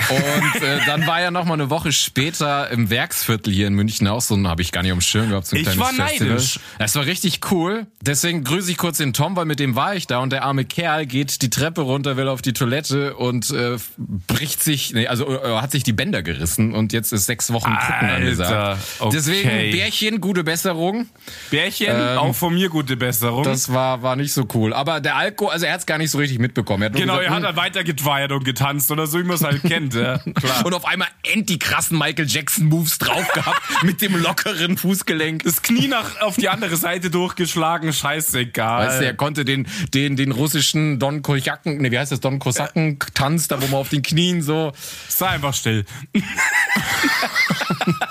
Und 0.09 0.61
äh, 0.61 0.79
dann 0.85 1.05
war 1.07 1.21
ja 1.21 1.31
noch 1.31 1.45
mal 1.45 1.53
eine 1.55 1.69
Woche 1.69 1.91
später 1.91 2.69
im 2.69 2.89
Werksviertel 2.89 3.53
hier 3.53 3.67
in 3.67 3.73
München 3.73 4.07
auch 4.07 4.21
so 4.21 4.35
ein, 4.35 4.47
habe 4.47 4.61
ich 4.61 4.71
gar 4.71 4.83
nicht 4.83 4.91
am 4.91 5.01
Schirm 5.01 5.29
gehabt, 5.29 5.47
so 5.47 5.55
ein 5.55 5.59
Ich 5.61 5.63
kleines 5.69 5.79
war 5.79 5.93
Festival. 6.07 6.27
neidisch. 6.29 6.59
Das 6.79 6.95
war 6.95 7.05
richtig 7.05 7.39
cool. 7.51 7.87
Deswegen 8.01 8.43
grüße 8.43 8.71
ich 8.71 8.77
kurz 8.77 8.97
den 8.97 9.13
Tom, 9.13 9.35
weil 9.35 9.45
mit 9.45 9.59
dem 9.59 9.75
war 9.75 9.95
ich 9.95 10.07
da 10.07 10.19
und 10.19 10.31
der 10.31 10.43
arme 10.43 10.65
Kerl 10.65 11.05
geht 11.05 11.41
die 11.41 11.49
Treppe 11.49 11.81
runter, 11.81 12.17
will 12.17 12.27
auf 12.27 12.41
die 12.41 12.53
Toilette 12.53 13.15
und 13.15 13.49
äh, 13.51 13.77
bricht 13.97 14.63
sich, 14.63 14.93
nee, 14.93 15.07
also 15.07 15.27
äh, 15.29 15.57
hat 15.59 15.71
sich 15.71 15.83
die 15.83 15.93
Bänder 15.93 16.21
gerissen 16.23 16.66
und 16.73 16.93
jetzt 16.93 17.13
ist 17.13 17.25
sechs 17.25 17.51
Wochen 17.53 17.71
Krücken 17.73 18.09
Alter, 18.09 18.15
angesagt. 18.15 18.81
okay. 18.99 19.09
Deswegen 19.15 19.49
Bärchen, 19.71 20.21
gute 20.21 20.43
Besserung. 20.43 21.07
Bärchen, 21.51 21.87
Ähm, 21.89 22.17
auch 22.17 22.35
von 22.35 22.53
mir 22.53 22.69
gute 22.69 22.97
Besserung. 22.97 23.43
Das 23.43 23.71
war 23.71 24.01
war 24.01 24.15
nicht 24.15 24.33
so 24.33 24.47
cool. 24.53 24.73
Aber 24.73 24.99
der 24.99 25.15
Alko, 25.15 25.47
also 25.47 25.65
er 25.65 25.73
hat 25.73 25.79
es 25.81 25.85
gar 25.85 25.97
nicht 25.97 26.11
so 26.11 26.17
richtig 26.17 26.39
mitbekommen. 26.39 26.83
Er 26.83 26.89
genau, 26.89 27.17
gesagt, 27.17 27.25
er 27.29 27.35
hat 27.35 27.43
dann 27.43 27.55
weiter 27.55 27.83
getweiert 27.83 28.31
und 28.31 28.43
getanzt 28.43 28.91
oder 28.91 29.07
so, 29.07 29.19
wie 29.19 29.23
man 29.23 29.35
es 29.35 29.43
halt 29.43 29.61
kennt. 29.63 29.93
Ja, 29.93 30.17
klar. 30.35 30.65
Und 30.65 30.73
auf 30.73 30.85
einmal 30.85 31.07
end 31.23 31.49
die 31.49 31.59
krassen 31.59 31.97
Michael 31.97 32.27
Jackson 32.27 32.65
Moves 32.65 32.97
drauf 32.97 33.27
gehabt 33.33 33.61
mit 33.83 34.01
dem 34.01 34.21
lockeren 34.21 34.77
Fußgelenk. 34.77 35.43
das 35.43 35.61
Knie 35.61 35.87
nach 35.87 36.21
auf 36.21 36.35
die 36.35 36.49
andere 36.49 36.75
Seite 36.75 37.09
durchgeschlagen, 37.09 37.91
scheißegal. 37.93 38.87
Weißt 38.87 39.01
du, 39.01 39.05
er 39.05 39.13
konnte 39.13 39.45
den, 39.45 39.67
den, 39.93 40.15
den 40.15 40.31
russischen 40.31 40.99
Don 40.99 41.21
Kosaken, 41.21 41.77
ne, 41.81 41.91
wie 41.91 41.99
heißt 41.99 42.11
das, 42.11 42.19
Don 42.19 42.39
Kosaken 42.39 42.99
Tanz, 43.13 43.47
da 43.47 43.61
wo 43.61 43.65
man 43.67 43.75
auf 43.75 43.89
den 43.89 44.01
Knien 44.01 44.41
so. 44.41 44.71
Sei 45.07 45.27
einfach 45.27 45.53
still. 45.53 45.85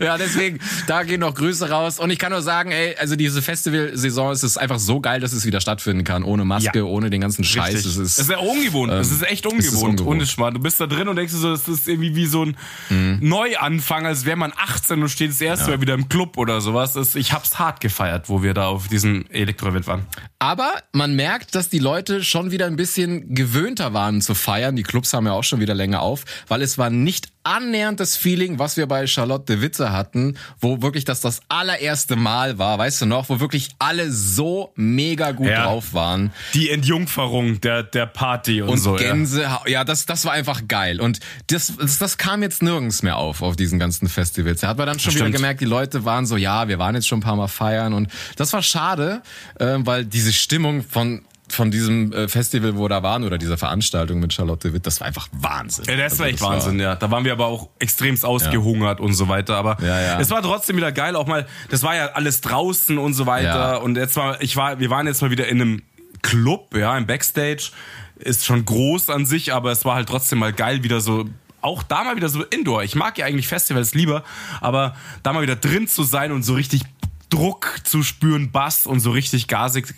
Ja, 0.00 0.18
deswegen, 0.18 0.60
da 0.86 1.02
gehen 1.02 1.20
noch 1.20 1.34
Grüße 1.34 1.68
raus. 1.70 1.98
Und 1.98 2.10
ich 2.10 2.18
kann 2.18 2.30
nur 2.30 2.42
sagen, 2.42 2.70
ey, 2.72 2.94
also 2.98 3.16
diese 3.16 3.40
Festivalsaison, 3.40 4.30
es 4.32 4.42
ist 4.42 4.56
einfach 4.58 4.78
so 4.78 5.00
geil, 5.00 5.18
dass 5.20 5.32
es 5.32 5.44
wieder 5.46 5.60
stattfinden 5.60 6.04
kann. 6.04 6.24
Ohne 6.24 6.44
Maske, 6.44 6.78
Ja. 6.80 6.84
ohne 6.84 7.08
den 7.08 7.20
ganzen 7.22 7.42
Scheiß. 7.42 7.74
Richtig. 7.76 7.92
Es 7.92 7.96
ist, 7.96 8.12
es 8.12 8.18
ist 8.18 8.30
ja 8.30 8.38
ungewohnt. 8.38 8.92
es 8.92 9.10
ist 9.10 9.22
echt 9.22 9.46
es 9.46 9.52
ist 9.52 9.52
ungewohnt. 9.72 10.00
ungewohnt. 10.00 10.16
Ohne 10.18 10.26
Schmarrn. 10.26 10.54
Du 10.54 10.60
bist 10.60 10.78
da 10.80 10.86
drin 10.86 11.08
und 11.08 11.16
denkst 11.16 11.32
so, 11.32 11.50
das 11.50 11.68
ist 11.68 11.88
irgendwie 11.88 12.14
wie 12.14 12.26
so 12.26 12.44
ein 12.44 12.56
Mhm. 12.90 13.18
Neuanfang, 13.22 14.06
als 14.06 14.24
wäre 14.24 14.36
man 14.36 14.52
18 14.56 15.00
und 15.02 15.08
steht 15.08 15.30
das 15.30 15.40
erste 15.40 15.70
Mal 15.70 15.80
wieder 15.80 15.94
im 15.94 16.08
Club 16.08 16.36
oder 16.36 16.60
sowas. 16.60 16.92
Das, 16.92 17.14
ich 17.14 17.32
hab's 17.32 17.58
hart 17.58 17.80
gefeiert, 17.80 18.28
wo 18.28 18.42
wir 18.42 18.54
da 18.54 18.66
auf 18.66 18.88
diesem 18.88 19.24
Elektroevent 19.30 19.86
waren. 19.86 20.06
Aber 20.38 20.72
man 20.92 21.16
merkt, 21.16 21.54
dass 21.54 21.70
die 21.70 21.78
Leute 21.78 22.22
schon 22.24 22.50
wieder 22.50 22.66
ein 22.66 22.76
bisschen 22.76 23.34
gewöhnter 23.34 23.94
waren 23.94 24.20
zu 24.20 24.34
feiern. 24.34 24.76
Die 24.76 24.82
Clubs 24.82 25.12
haben 25.14 25.26
ja 25.26 25.32
auch 25.32 25.44
schon 25.44 25.60
wieder 25.60 25.74
länger 25.74 26.02
auf, 26.02 26.24
weil 26.48 26.60
es 26.62 26.76
war 26.78 26.90
nicht 26.90 27.31
annähernd 27.44 28.00
das 28.00 28.16
Feeling, 28.16 28.58
was 28.58 28.76
wir 28.76 28.86
bei 28.86 29.06
Charlotte 29.06 29.44
de 29.54 29.60
Witte 29.62 29.92
hatten, 29.92 30.36
wo 30.60 30.82
wirklich 30.82 31.04
das 31.04 31.20
das 31.20 31.40
allererste 31.48 32.16
Mal 32.16 32.58
war, 32.58 32.78
weißt 32.78 33.02
du 33.02 33.06
noch, 33.06 33.28
wo 33.28 33.40
wirklich 33.40 33.70
alle 33.78 34.10
so 34.10 34.72
mega 34.76 35.32
gut 35.32 35.48
Ja. 35.48 35.64
drauf 35.64 35.92
waren. 35.94 36.32
Die 36.54 36.70
Entjungferung 36.70 37.60
der, 37.60 37.82
der 37.82 38.06
Party 38.06 38.62
und, 38.62 38.68
Und 38.70 38.78
so. 38.78 38.96
Ja. 38.96 39.02
Gänse, 39.08 39.48
ja, 39.66 39.84
das, 39.84 40.06
das 40.06 40.24
war 40.24 40.32
einfach 40.32 40.62
geil. 40.68 41.00
Und 41.00 41.20
das, 41.48 41.72
das, 41.78 41.98
das 41.98 42.18
kam 42.18 42.42
jetzt 42.42 42.62
nirgends 42.62 43.02
mehr 43.02 43.16
auf, 43.16 43.42
auf 43.42 43.56
diesen 43.56 43.78
ganzen 43.78 44.08
Festivals. 44.08 44.60
Da 44.60 44.68
hat 44.68 44.78
man 44.78 44.86
dann 44.86 44.98
schon 44.98 45.14
wieder 45.14 45.30
gemerkt, 45.30 45.60
die 45.60 45.64
Leute 45.66 46.04
waren 46.04 46.26
so, 46.26 46.36
ja, 46.36 46.68
wir 46.68 46.78
waren 46.78 46.94
jetzt 46.94 47.08
schon 47.08 47.18
ein 47.18 47.22
paar 47.22 47.36
Mal 47.36 47.48
feiern. 47.48 47.92
Und 47.92 48.08
das 48.36 48.52
war 48.52 48.62
schade, 48.62 49.22
äh, 49.58 49.76
weil 49.78 50.04
diese 50.04 50.32
Stimmung 50.32 50.82
von 50.82 51.24
von 51.52 51.70
diesem 51.70 52.12
äh, 52.12 52.28
Festival, 52.28 52.76
wo 52.76 52.88
da 52.88 53.02
waren, 53.02 53.24
oder 53.24 53.38
dieser 53.38 53.58
Veranstaltung 53.58 54.20
mit 54.20 54.32
Charlotte 54.32 54.72
Witt, 54.72 54.86
das 54.86 55.00
war 55.00 55.06
einfach 55.06 55.28
Wahnsinn. 55.32 55.84
Ja, 55.86 55.96
das 55.96 56.12
Also 56.12 56.22
war 56.22 56.26
echt 56.28 56.40
das 56.40 56.48
Wahnsinn, 56.48 56.80
ja. 56.80 56.96
Da 56.96 57.10
waren 57.10 57.24
wir 57.24 57.32
aber 57.32 57.46
auch 57.46 57.68
extremst 57.78 58.24
ausgehungert 58.24 59.00
und 59.00 59.14
so 59.14 59.28
weiter. 59.28 59.56
Aber 59.56 59.76
Ja, 59.80 60.00
ja. 60.00 60.20
es 60.20 60.30
war 60.30 60.42
trotzdem 60.42 60.76
wieder 60.76 60.92
geil, 60.92 61.16
auch 61.16 61.26
mal, 61.26 61.46
das 61.70 61.82
war 61.82 61.94
ja 61.94 62.06
alles 62.12 62.40
draußen 62.40 62.98
und 62.98 63.14
so 63.14 63.26
weiter. 63.26 63.72
Ja. 63.72 63.76
Und 63.76 63.96
jetzt 63.96 64.16
war, 64.16 64.40
ich 64.42 64.56
war, 64.56 64.80
wir 64.80 64.90
waren 64.90 65.06
jetzt 65.06 65.22
mal 65.22 65.30
wieder 65.30 65.48
in 65.48 65.60
einem 65.60 65.82
Club, 66.22 66.76
ja, 66.76 66.96
im 66.96 67.06
Backstage. 67.06 67.70
Ist 68.16 68.44
schon 68.44 68.64
groß 68.64 69.10
an 69.10 69.26
sich, 69.26 69.52
aber 69.52 69.72
es 69.72 69.84
war 69.84 69.96
halt 69.96 70.08
trotzdem 70.08 70.38
mal 70.38 70.52
geil, 70.52 70.84
wieder 70.84 71.00
so 71.00 71.26
auch 71.60 71.82
da 71.84 72.02
mal 72.02 72.16
wieder 72.16 72.28
so 72.28 72.42
Indoor. 72.42 72.82
Ich 72.82 72.96
mag 72.96 73.16
ja 73.18 73.26
eigentlich 73.26 73.46
Festivals 73.46 73.94
lieber, 73.94 74.24
aber 74.60 74.96
da 75.22 75.32
mal 75.32 75.42
wieder 75.42 75.56
drin 75.56 75.86
zu 75.86 76.02
sein 76.02 76.32
und 76.32 76.42
so 76.42 76.54
richtig 76.54 76.82
Druck 77.30 77.80
zu 77.84 78.02
spüren, 78.02 78.50
Bass 78.50 78.84
und 78.84 79.00
so 79.00 79.10
richtig 79.12 79.48
gasig, 79.48 79.94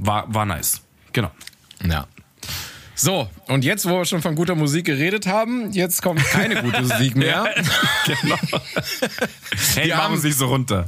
war, 0.00 0.32
war 0.32 0.46
nice. 0.46 0.80
Genau. 1.12 1.30
Ja. 1.84 2.06
So, 2.94 3.30
und 3.46 3.64
jetzt, 3.64 3.88
wo 3.88 3.96
wir 3.96 4.04
schon 4.04 4.20
von 4.20 4.34
guter 4.34 4.54
Musik 4.54 4.84
geredet 4.84 5.26
haben, 5.26 5.72
jetzt 5.72 6.02
kommt 6.02 6.22
keine 6.22 6.62
gute 6.62 6.82
Musik 6.86 7.16
mehr. 7.16 7.48
genau. 8.04 8.36
Hey, 9.74 9.88
Wir 9.88 9.96
machen 9.96 10.20
nicht 10.22 10.36
so 10.36 10.48
runter. 10.48 10.86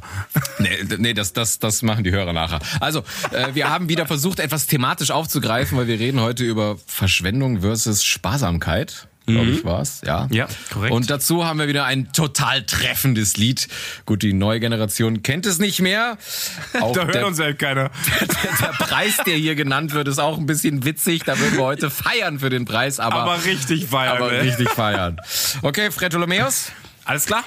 Nee, 0.59 0.85
nee 0.99 1.15
das, 1.15 1.33
das, 1.33 1.59
das 1.59 1.81
machen 1.81 2.05
die 2.05 2.11
Hörer 2.11 2.35
nachher. 2.35 2.59
Also, 2.81 3.03
äh, 3.31 3.55
wir 3.55 3.71
haben 3.71 3.89
wieder 3.89 4.05
versucht, 4.05 4.41
etwas 4.41 4.67
thematisch 4.67 5.11
aufzugreifen, 5.11 5.79
weil 5.79 5.87
wir 5.87 5.99
reden 5.99 6.21
heute 6.21 6.45
über 6.45 6.77
Verschwendung 6.87 7.63
versus 7.63 8.05
Sparsamkeit. 8.05 9.09
Glaube 9.35 9.51
ich, 9.51 9.65
war's, 9.65 10.01
ja. 10.05 10.29
Ja, 10.31 10.49
korrekt. 10.73 10.93
Und 10.95 11.11
dazu 11.11 11.45
haben 11.45 11.59
wir 11.59 11.69
wieder 11.69 11.85
ein 11.85 12.13
total 12.13 12.63
treffendes 12.65 13.37
Lied. 13.37 13.69
Gut, 14.07 14.23
die 14.23 14.33
neue 14.33 14.61
Generation 14.61 15.23
kennt 15.23 15.47
es 15.47 15.59
nicht 15.59 15.81
mehr. 15.81 16.19
Auch 16.81 16.93
Da 16.93 17.03
hört 17.05 17.15
der, 17.15 17.27
uns 17.27 17.39
ja 17.39 17.53
keiner. 17.53 17.91
der 18.61 18.67
Preis, 18.85 19.17
der 19.27 19.37
hier 19.37 19.55
genannt 19.55 19.93
wird, 19.93 20.09
ist 20.09 20.19
auch 20.19 20.39
ein 20.39 20.47
bisschen 20.47 20.85
witzig. 20.85 21.23
Da 21.25 21.39
würden 21.39 21.57
wir 21.57 21.65
heute 21.65 21.91
feiern 21.91 22.39
für 22.39 22.51
den 22.51 22.65
Preis, 22.65 23.01
aber, 23.01 23.23
Aber 23.23 23.45
richtig 23.45 23.87
feiern. 23.87 24.17
aber 24.17 24.33
ne? 24.33 24.43
richtig 24.43 24.69
feiern. 24.71 25.17
Okay, 25.63 25.91
Fretolomeus, 25.91 26.71
Alles 27.05 27.27
klar? 27.27 27.45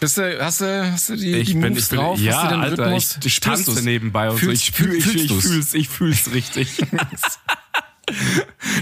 bist 0.00 0.18
du, 0.18 0.44
hast 0.44 0.60
du, 0.60 0.92
hast 0.92 1.08
du 1.10 1.16
die, 1.16 1.32
Ich 1.36 1.46
die 1.48 1.54
bin, 1.54 1.70
Moves 1.70 1.84
ich 1.84 1.88
bin, 1.90 1.98
drauf? 2.00 2.18
ja, 2.18 2.34
hast 2.34 2.44
du 2.44 2.48
den 2.48 2.60
Alter, 2.60 2.84
Rhythmus? 2.86 3.16
ich, 3.20 3.26
ich 3.26 3.40
tanze 3.40 3.82
nebenbei 3.84 4.30
und 4.30 4.38
Fühlst- 4.38 4.64
so. 4.66 4.70
Ich, 4.70 4.72
fühl, 4.72 4.94
ich, 4.96 5.04
fühlst 5.04 5.16
ich, 5.24 5.28
du's? 5.28 5.42
fühl's, 5.46 5.74
ich 5.74 5.88
fühl's 5.88 6.32
richtig. 6.32 6.68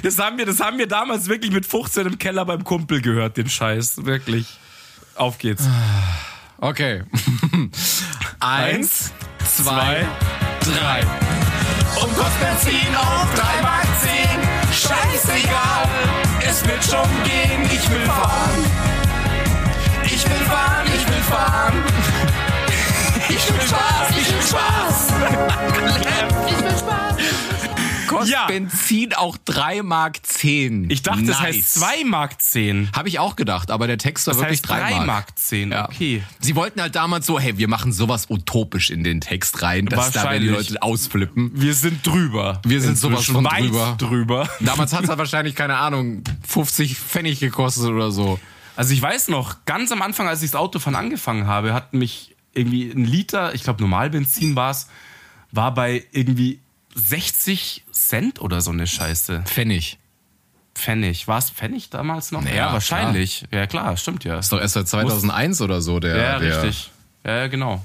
das, 0.03 0.19
haben 0.19 0.39
wir, 0.39 0.47
das 0.47 0.61
haben 0.61 0.79
wir 0.79 0.87
damals 0.87 1.29
wirklich 1.29 1.53
mit 1.53 1.67
15 1.67 2.07
im 2.07 2.19
Keller 2.19 2.45
beim 2.45 2.65
Kumpel 2.65 3.00
gehört, 3.00 3.37
den 3.37 3.49
Scheiß. 3.49 4.05
Wirklich. 4.05 4.47
Auf 5.15 5.39
geht's. 5.39 5.65
Okay. 6.59 7.03
Eins, 8.41 9.12
zwei, 9.47 10.07
drei. 10.61 11.00
Und 12.00 12.17
kostet 12.17 12.41
Benzin 12.41 12.97
auf 12.97 13.35
3 13.35 13.62
Mark 13.62 13.87
10. 14.00 14.11
Scheißegal, 14.73 15.89
es 16.49 16.67
wird 16.67 16.85
schon 16.85 17.09
gehen. 17.25 17.65
Ich 17.65 17.91
will 17.91 18.07
fahren. 18.07 18.65
Ich 20.05 20.25
will 20.25 20.45
fahren, 20.47 20.87
ich 20.87 21.09
will 21.09 21.23
fahren. 21.23 21.75
Ich 23.33 23.49
will 23.49 23.61
Spaß, 23.61 24.11
ich 24.11 24.33
will 24.33 24.43
Spaß. 24.43 26.10
Kostet 28.11 28.33
Ja. 28.33 28.47
Benzin 28.47 29.14
auch 29.14 29.37
3 29.45 29.83
Mark 29.83 30.25
10. 30.26 30.90
Ich 30.90 31.02
dachte, 31.02 31.25
das 31.25 31.40
heißt 31.40 31.75
2 31.75 32.05
Mark 32.05 32.40
10. 32.43 32.90
Habe 32.95 33.09
ich 33.09 33.19
auch 33.21 33.37
gedacht, 33.37 33.71
aber 33.71 33.87
der 33.87 33.99
Text 33.99 34.26
war 34.26 34.35
Das 34.35 34.43
wirklich 34.43 34.59
heißt 34.59 34.69
3 34.69 34.81
3 34.81 34.90
Mark. 34.97 35.07
Mark 35.07 35.38
10. 35.38 35.71
Ja. 35.71 35.85
Okay. 35.88 36.23
Sie 36.40 36.57
wollten 36.57 36.81
halt 36.81 36.97
damals 36.97 37.26
so, 37.26 37.38
hey, 37.38 37.57
wir 37.57 37.69
machen 37.69 37.93
sowas 37.93 38.29
utopisch 38.29 38.90
in 38.90 39.05
den 39.05 39.21
Text 39.21 39.62
rein, 39.62 39.87
dass 39.87 40.11
da 40.11 40.37
die. 40.37 40.49
Leute 40.49 40.83
ausflippen. 40.83 41.52
Wir 41.55 41.75
sind 41.75 42.05
drüber. 42.07 42.61
Wir 42.67 42.81
sind 42.81 42.99
sowas 42.99 43.26
von 43.26 43.45
drüber. 43.45 43.95
drüber. 43.99 44.49
Damals 44.61 44.93
hat 44.93 45.05
es 45.05 45.09
halt 45.09 45.19
wahrscheinlich, 45.19 45.55
keine 45.55 45.76
Ahnung, 45.76 46.25
50 46.49 46.99
Pfennig 46.99 47.38
gekostet 47.40 47.85
oder 47.85 48.11
so. 48.11 48.40
Also 48.75 48.93
ich 48.93 49.00
weiß 49.00 49.29
noch, 49.29 49.64
ganz 49.67 49.93
am 49.93 50.02
Anfang, 50.02 50.26
als 50.26 50.43
ich 50.43 50.50
das 50.50 50.61
Autofahren 50.61 50.97
angefangen 50.97 51.47
habe, 51.47 51.75
hat 51.75 51.93
mich 51.95 52.35
irgendwie 52.55 52.90
ein 52.90 53.05
Liter, 53.05 53.55
ich 53.55 53.62
glaube 53.62 53.81
Normalbenzin 53.83 54.57
war 54.57 54.71
es, 54.73 54.88
war 55.52 55.73
bei 55.75 56.05
irgendwie 56.12 56.61
60 56.94 57.85
Cent 57.92 58.40
oder 58.40 58.61
so 58.61 58.70
eine 58.70 58.87
Scheiße. 58.87 59.42
Pfennig. 59.47 59.99
Pfennig. 60.75 61.28
War 61.28 61.38
es 61.38 61.50
Pfennig 61.50 61.90
damals 61.90 62.32
noch? 62.32 62.42
Naja, 62.42 62.56
ja, 62.56 62.73
wahrscheinlich. 62.73 63.44
Ja, 63.50 63.66
klar, 63.66 63.97
stimmt 63.97 64.25
ja. 64.25 64.38
Ist 64.38 64.52
doch 64.52 64.61
erst 64.61 64.75
seit 64.75 64.88
2001 64.88 65.61
oder 65.61 65.80
so 65.82 66.00
der. 66.00 66.16
Ja, 66.16 66.38
der 66.38 66.62
richtig. 66.62 66.90
Ja, 67.25 67.47
genau. 67.49 67.85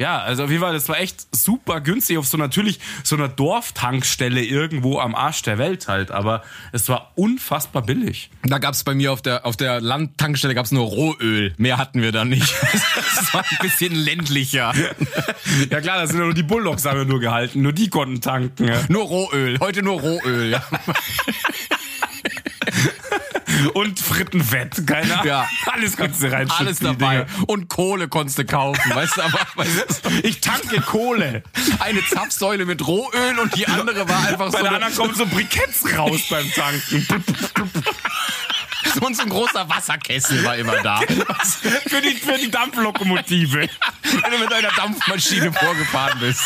Ja, 0.00 0.18
also 0.22 0.44
auf 0.44 0.50
jeden 0.50 0.62
Fall, 0.62 0.72
das 0.72 0.88
war 0.88 0.98
echt 0.98 1.26
super 1.30 1.82
günstig 1.82 2.16
auf 2.16 2.26
so 2.26 2.38
natürlich 2.38 2.80
so 3.04 3.16
einer 3.16 3.28
Dorftankstelle 3.28 4.42
irgendwo 4.42 4.98
am 4.98 5.14
Arsch 5.14 5.42
der 5.42 5.58
Welt 5.58 5.88
halt, 5.88 6.10
aber 6.10 6.42
es 6.72 6.88
war 6.88 7.12
unfassbar 7.16 7.82
billig. 7.82 8.30
Da 8.42 8.56
gab's 8.56 8.82
bei 8.82 8.94
mir 8.94 9.12
auf 9.12 9.20
der, 9.20 9.44
auf 9.44 9.58
der 9.58 9.82
Landtankstelle 9.82 10.54
gab's 10.54 10.72
nur 10.72 10.86
Rohöl. 10.86 11.52
Mehr 11.58 11.76
hatten 11.76 12.00
wir 12.00 12.12
da 12.12 12.24
nicht. 12.24 12.50
Das 13.20 13.34
war 13.34 13.42
ein 13.42 13.58
bisschen 13.60 13.94
ländlicher. 13.94 14.72
Ja 15.68 15.80
klar, 15.80 15.98
da 15.98 16.06
sind 16.06 16.18
ja 16.18 16.24
nur 16.24 16.32
die 16.32 16.42
Bulldogs 16.42 16.84
haben 16.86 16.98
wir 16.98 17.04
nur 17.04 17.20
gehalten, 17.20 17.60
nur 17.60 17.72
die 17.72 17.88
konnten 17.88 18.20
tanken. 18.20 18.70
Nur 18.88 19.04
Rohöl. 19.04 19.58
Heute 19.60 19.82
nur 19.82 20.00
Rohöl. 20.00 20.58
Und 23.68 24.00
Frittenfett, 24.00 24.86
keine 24.86 25.12
Ahnung. 25.14 25.26
Ja. 25.26 25.48
Alles 25.66 25.96
kannst 25.96 26.22
du 26.22 26.30
reinschütten. 26.30 26.66
Alles 26.66 26.78
dabei. 26.78 27.26
Und 27.46 27.68
Kohle 27.68 28.08
konntest 28.08 28.38
du 28.38 28.44
kaufen. 28.44 28.94
Weißt 28.94 29.16
du, 29.16 29.22
aber 29.22 29.38
weißt 29.56 30.04
du, 30.04 30.10
Ich 30.26 30.40
tanke 30.40 30.80
Kohle. 30.80 31.42
eine 31.80 32.04
Zapfsäule 32.06 32.64
mit 32.66 32.86
Rohöl 32.86 33.38
und 33.38 33.54
die 33.56 33.66
andere 33.66 34.08
war 34.08 34.26
einfach 34.26 34.50
Bei 34.50 34.58
so, 34.58 34.64
der 34.64 34.72
eine, 34.72 34.86
anderen 34.86 34.94
kommen 34.96 35.14
so 35.14 35.26
Briketts 35.26 35.84
raus 35.96 36.20
beim 36.30 36.50
Tanken. 36.52 37.06
Und 39.00 39.16
so 39.16 39.22
ein 39.22 39.28
großer 39.28 39.68
Wasserkessel 39.68 40.44
war 40.44 40.56
immer 40.56 40.76
da. 40.82 41.00
für, 41.00 42.00
die, 42.00 42.14
für 42.16 42.38
die 42.38 42.50
Dampflokomotive. 42.50 43.68
Wenn 44.02 44.32
du 44.32 44.38
mit 44.38 44.52
einer 44.52 44.70
Dampfmaschine 44.76 45.52
vorgefahren 45.52 46.18
bist. 46.20 46.40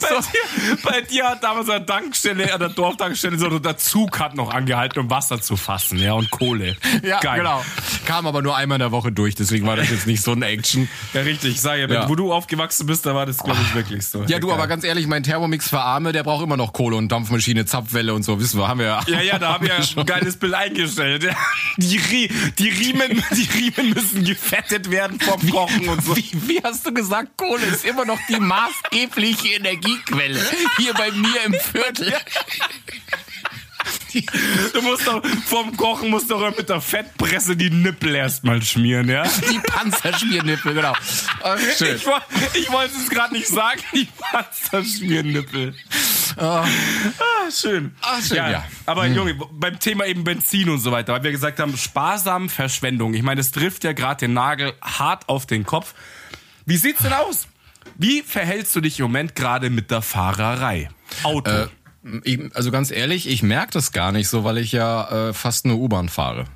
Bei, 0.00 0.08
dir, 0.08 0.78
bei 0.82 1.00
dir 1.00 1.24
hat 1.30 1.42
damals 1.42 1.68
an 1.68 1.84
der 1.84 1.86
Tankstelle, 1.86 2.52
an 2.52 2.60
der 2.60 2.68
Dorftankstelle, 2.68 3.38
so 3.38 3.58
der 3.58 3.76
Zug 3.76 4.18
hat 4.20 4.34
noch 4.36 4.52
angehalten, 4.52 5.00
um 5.00 5.10
Wasser 5.10 5.40
zu 5.40 5.56
fassen, 5.56 5.98
ja, 5.98 6.12
und 6.12 6.30
Kohle. 6.30 6.76
Ja, 7.02 7.20
Geil. 7.20 7.38
genau. 7.38 7.64
Kam 8.04 8.26
aber 8.26 8.42
nur 8.42 8.56
einmal 8.56 8.76
in 8.76 8.80
der 8.80 8.92
Woche 8.92 9.10
durch, 9.10 9.34
deswegen 9.34 9.66
war 9.66 9.76
das 9.76 9.90
jetzt 9.90 10.06
nicht 10.06 10.22
so 10.22 10.32
ein 10.32 10.42
Action. 10.42 10.88
Ja, 11.12 11.22
richtig. 11.22 11.54
Ich 11.54 11.60
sage 11.60 11.82
ja, 11.82 11.88
wenn, 11.88 11.96
Ja. 11.96 12.08
wo 12.08 12.14
du 12.14 12.32
aufgewachsen 12.32 12.86
bist, 12.86 13.04
da 13.06 13.14
war 13.14 13.26
das, 13.26 13.38
glaube 13.38 13.58
ich, 13.62 13.74
wirklich 13.74 14.06
so. 14.06 14.22
Ja, 14.24 14.38
du, 14.38 14.52
aber 14.52 14.66
ganz 14.66 14.84
ehrlich, 14.84 15.06
mein 15.06 15.22
Thermomix 15.22 15.68
für 15.68 15.80
Arme, 15.80 16.12
der 16.12 16.22
braucht 16.22 16.44
immer 16.44 16.56
noch 16.56 16.72
Kohle 16.72 16.96
und 16.96 17.10
Dampfmaschine, 17.10 17.64
Zapfwelle 17.66 18.14
und 18.14 18.22
so, 18.22 18.38
wissen 18.40 18.60
wir, 18.60 18.68
haben 18.68 18.78
wir 18.80 18.86
ja. 18.86 19.00
Ja, 19.06 19.20
ja, 19.22 19.38
da 19.38 19.54
haben 19.54 19.66
wir 19.66 19.74
ja 19.74 19.84
ein 19.96 20.06
geiles 20.06 20.36
Bild 20.36 20.54
eingestellt. 20.54 21.24
Die, 21.76 21.98
Rie 21.98 22.30
die, 22.58 22.68
Riemen, 22.68 23.22
die 23.32 23.48
Riemen 23.58 23.94
müssen 23.94 24.24
gefettet 24.24 24.90
werden 24.90 25.20
vom 25.20 25.50
Kochen 25.50 25.88
und 25.88 26.04
so. 26.04 26.16
Wie, 26.16 26.30
wie 26.46 26.62
hast 26.62 26.86
du 26.86 26.92
gesagt, 26.92 27.36
Kohle 27.36 27.64
ist 27.66 27.84
immer 27.84 28.04
noch 28.04 28.18
die 28.28 28.40
maßgebliche 28.40 29.48
Energiequelle 29.54 30.40
hier 30.78 30.94
bei 30.94 31.10
mir 31.10 31.44
im 31.44 31.54
Viertel. 31.54 32.14
Du 34.72 34.82
musst 34.82 35.06
doch, 35.06 35.22
vom 35.46 35.76
Kochen 35.76 36.10
musst 36.10 36.30
du 36.30 36.38
doch 36.38 36.56
mit 36.56 36.68
der 36.68 36.80
Fettpresse 36.80 37.56
die 37.56 37.70
Nippel 37.70 38.14
erstmal 38.14 38.62
schmieren, 38.62 39.08
ja? 39.08 39.24
Die 39.50 39.58
Panzerschmiernippel, 39.58 40.74
genau. 40.74 40.94
Ach, 41.42 41.58
schön. 41.76 41.96
Ich, 41.96 42.62
ich 42.62 42.72
wollte 42.72 42.94
es 42.96 43.10
gerade 43.10 43.34
nicht 43.34 43.48
sagen, 43.48 43.80
die 43.92 44.08
Panzerschmiernippel. 44.18 45.74
Ah, 46.36 46.64
schön. 47.50 47.94
Ah, 48.02 48.20
schön, 48.20 48.36
ja. 48.36 48.64
Aber 48.86 49.06
Junge, 49.06 49.34
beim 49.52 49.78
Thema 49.78 50.06
eben 50.06 50.24
Benzin 50.24 50.68
und 50.68 50.80
so 50.80 50.90
weiter, 50.92 51.12
weil 51.12 51.22
wir 51.22 51.30
gesagt 51.32 51.58
haben, 51.60 51.76
sparsam 51.76 52.48
Verschwendung. 52.48 53.14
Ich 53.14 53.22
meine, 53.22 53.38
das 53.40 53.50
trifft 53.50 53.84
ja 53.84 53.92
gerade 53.92 54.20
den 54.26 54.34
Nagel 54.34 54.72
hart 54.82 55.28
auf 55.28 55.46
den 55.46 55.64
Kopf. 55.64 55.94
Wie 56.64 56.76
sieht's 56.76 57.02
denn 57.02 57.12
aus? 57.12 57.46
Wie 57.96 58.22
verhältst 58.22 58.74
du 58.76 58.80
dich 58.80 58.98
im 58.98 59.04
Moment 59.04 59.34
gerade 59.34 59.70
mit 59.70 59.90
der 59.90 60.02
Fahrerei? 60.02 60.88
Auto. 61.22 61.50
Äh, 61.50 61.68
ich, 62.24 62.40
also 62.54 62.70
ganz 62.70 62.90
ehrlich, 62.90 63.28
ich 63.28 63.42
merke 63.42 63.72
das 63.72 63.92
gar 63.92 64.12
nicht 64.12 64.28
so, 64.28 64.44
weil 64.44 64.58
ich 64.58 64.72
ja 64.72 65.28
äh, 65.28 65.32
fast 65.32 65.66
nur 65.66 65.76
U-Bahn 65.78 66.08
fahre. 66.08 66.40
Ja, 66.40 66.46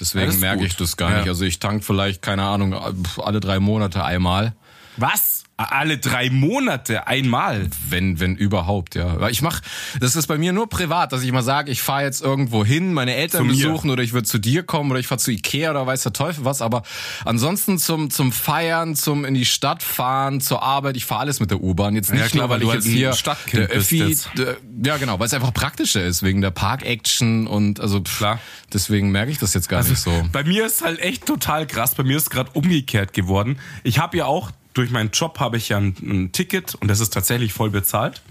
Deswegen 0.00 0.28
ist 0.30 0.40
merke 0.40 0.64
ich 0.64 0.74
das 0.76 0.96
gar 0.96 1.10
Ja. 1.10 1.18
nicht. 1.18 1.28
Also 1.28 1.44
ich 1.44 1.58
tank 1.58 1.84
vielleicht, 1.84 2.22
keine 2.22 2.42
Ahnung, 2.44 2.74
alle 3.22 3.40
drei 3.40 3.58
Monate 3.60 4.02
einmal. 4.04 4.54
Was? 4.96 5.31
Alle 5.70 5.98
drei 5.98 6.30
Monate 6.30 7.06
einmal. 7.06 7.68
Wenn, 7.88 8.20
wenn 8.20 8.36
überhaupt, 8.36 8.94
ja. 8.94 9.28
Ich 9.28 9.42
mach, 9.42 9.60
das 10.00 10.16
ist 10.16 10.26
bei 10.26 10.38
mir 10.38 10.52
nur 10.52 10.68
privat, 10.68 11.12
dass 11.12 11.22
ich 11.22 11.32
mal 11.32 11.42
sage, 11.42 11.70
ich 11.70 11.82
fahre 11.82 12.02
jetzt 12.02 12.22
irgendwo 12.22 12.64
hin, 12.64 12.92
meine 12.92 13.14
Eltern 13.14 13.46
besuchen 13.48 13.90
oder 13.90 14.02
ich 14.02 14.12
würde 14.12 14.26
zu 14.26 14.38
dir 14.38 14.62
kommen 14.62 14.90
oder 14.90 15.00
ich 15.00 15.06
fahre 15.06 15.18
zu 15.20 15.30
Ikea 15.30 15.70
oder 15.70 15.86
weiß 15.86 16.02
der 16.02 16.12
Teufel 16.12 16.44
was. 16.44 16.62
Aber 16.62 16.82
ansonsten 17.24 17.78
zum, 17.78 18.10
zum 18.10 18.32
Feiern, 18.32 18.96
zum 18.96 19.24
in 19.24 19.34
die 19.34 19.44
Stadt 19.44 19.82
fahren, 19.82 20.40
zur 20.40 20.62
Arbeit, 20.62 20.96
ich 20.96 21.04
fahre 21.04 21.20
alles 21.20 21.40
mit 21.40 21.50
der 21.50 21.62
U-Bahn. 21.62 21.94
Jetzt 21.94 22.10
nicht 22.12 22.20
Ja, 22.20 22.28
klar, 22.28 22.46
nur, 22.48 22.50
weil 22.50 22.62
ich 22.62 22.68
du 22.68 22.74
jetzt 22.74 22.84
halt 22.84 22.92
ein 22.94 22.96
hier 22.96 23.12
Stadtkind 23.12 23.68
der 23.70 23.76
Öffi, 23.76 23.98
jetzt. 24.04 24.28
der, 24.36 24.56
ja 24.84 24.96
genau, 24.96 25.18
weil 25.18 25.26
es 25.26 25.34
einfach 25.34 25.54
praktischer 25.54 26.04
ist, 26.04 26.22
wegen 26.22 26.40
der 26.40 26.50
Park-Action 26.50 27.46
und 27.46 27.80
also 27.80 28.00
pff, 28.00 28.18
Klar. 28.18 28.38
deswegen 28.72 29.10
merke 29.10 29.30
ich 29.30 29.38
das 29.38 29.54
jetzt 29.54 29.68
gar 29.68 29.82
nicht 29.82 29.98
so. 29.98 30.10
Bei 30.32 30.44
mir 30.44 30.66
ist 30.66 30.82
halt 30.82 31.00
echt 31.00 31.26
total 31.26 31.66
krass. 31.66 31.94
Bei 31.94 32.02
mir 32.02 32.16
ist 32.16 32.30
gerade 32.30 32.50
umgekehrt 32.52 33.12
geworden. 33.12 33.58
Ich 33.82 33.98
habe 33.98 34.16
ja 34.16 34.26
auch, 34.26 34.50
durch 34.74 34.90
meinen 34.90 35.10
Job 35.10 35.38
habe 35.40 35.56
ich 35.56 35.68
ja 35.70 35.78
ein, 35.78 35.94
ein 36.02 36.32
Ticket 36.32 36.74
und 36.76 36.88
das 36.88 37.00
ist 37.00 37.12
tatsächlich 37.12 37.52
voll 37.52 37.70
bezahlt. 37.70 38.22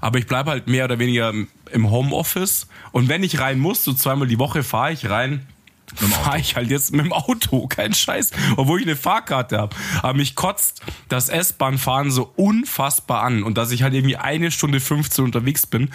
Aber 0.00 0.18
ich 0.18 0.26
bleibe 0.26 0.50
halt 0.50 0.66
mehr 0.66 0.84
oder 0.86 0.98
weniger 0.98 1.30
im- 1.30 1.48
im 1.70 1.90
Homeoffice. 1.90 2.66
Und 2.90 3.08
wenn 3.08 3.22
ich 3.22 3.38
rein 3.38 3.58
muss, 3.58 3.84
so 3.84 3.92
zweimal 3.92 4.26
die 4.26 4.38
Woche 4.38 4.62
fahre 4.64 4.92
ich 4.92 5.08
rein, 5.08 5.46
fahre 5.94 6.38
ich 6.40 6.56
halt 6.56 6.70
jetzt 6.70 6.92
mit 6.92 7.04
dem 7.04 7.12
Auto. 7.12 7.66
Kein 7.68 7.94
Scheiß. 7.94 8.32
Obwohl 8.56 8.80
ich 8.80 8.86
eine 8.86 8.96
Fahrkarte 8.96 9.58
habe. 9.58 9.76
Aber 10.02 10.14
mich 10.14 10.34
kotzt 10.34 10.82
das 11.08 11.28
S-Bahn-Fahren 11.28 12.10
so 12.10 12.32
unfassbar 12.36 13.22
an. 13.22 13.42
Und 13.44 13.58
dass 13.58 13.70
ich 13.70 13.82
halt 13.84 13.94
irgendwie 13.94 14.16
eine 14.16 14.50
Stunde 14.50 14.80
15 14.80 15.24
unterwegs 15.24 15.66
bin. 15.66 15.90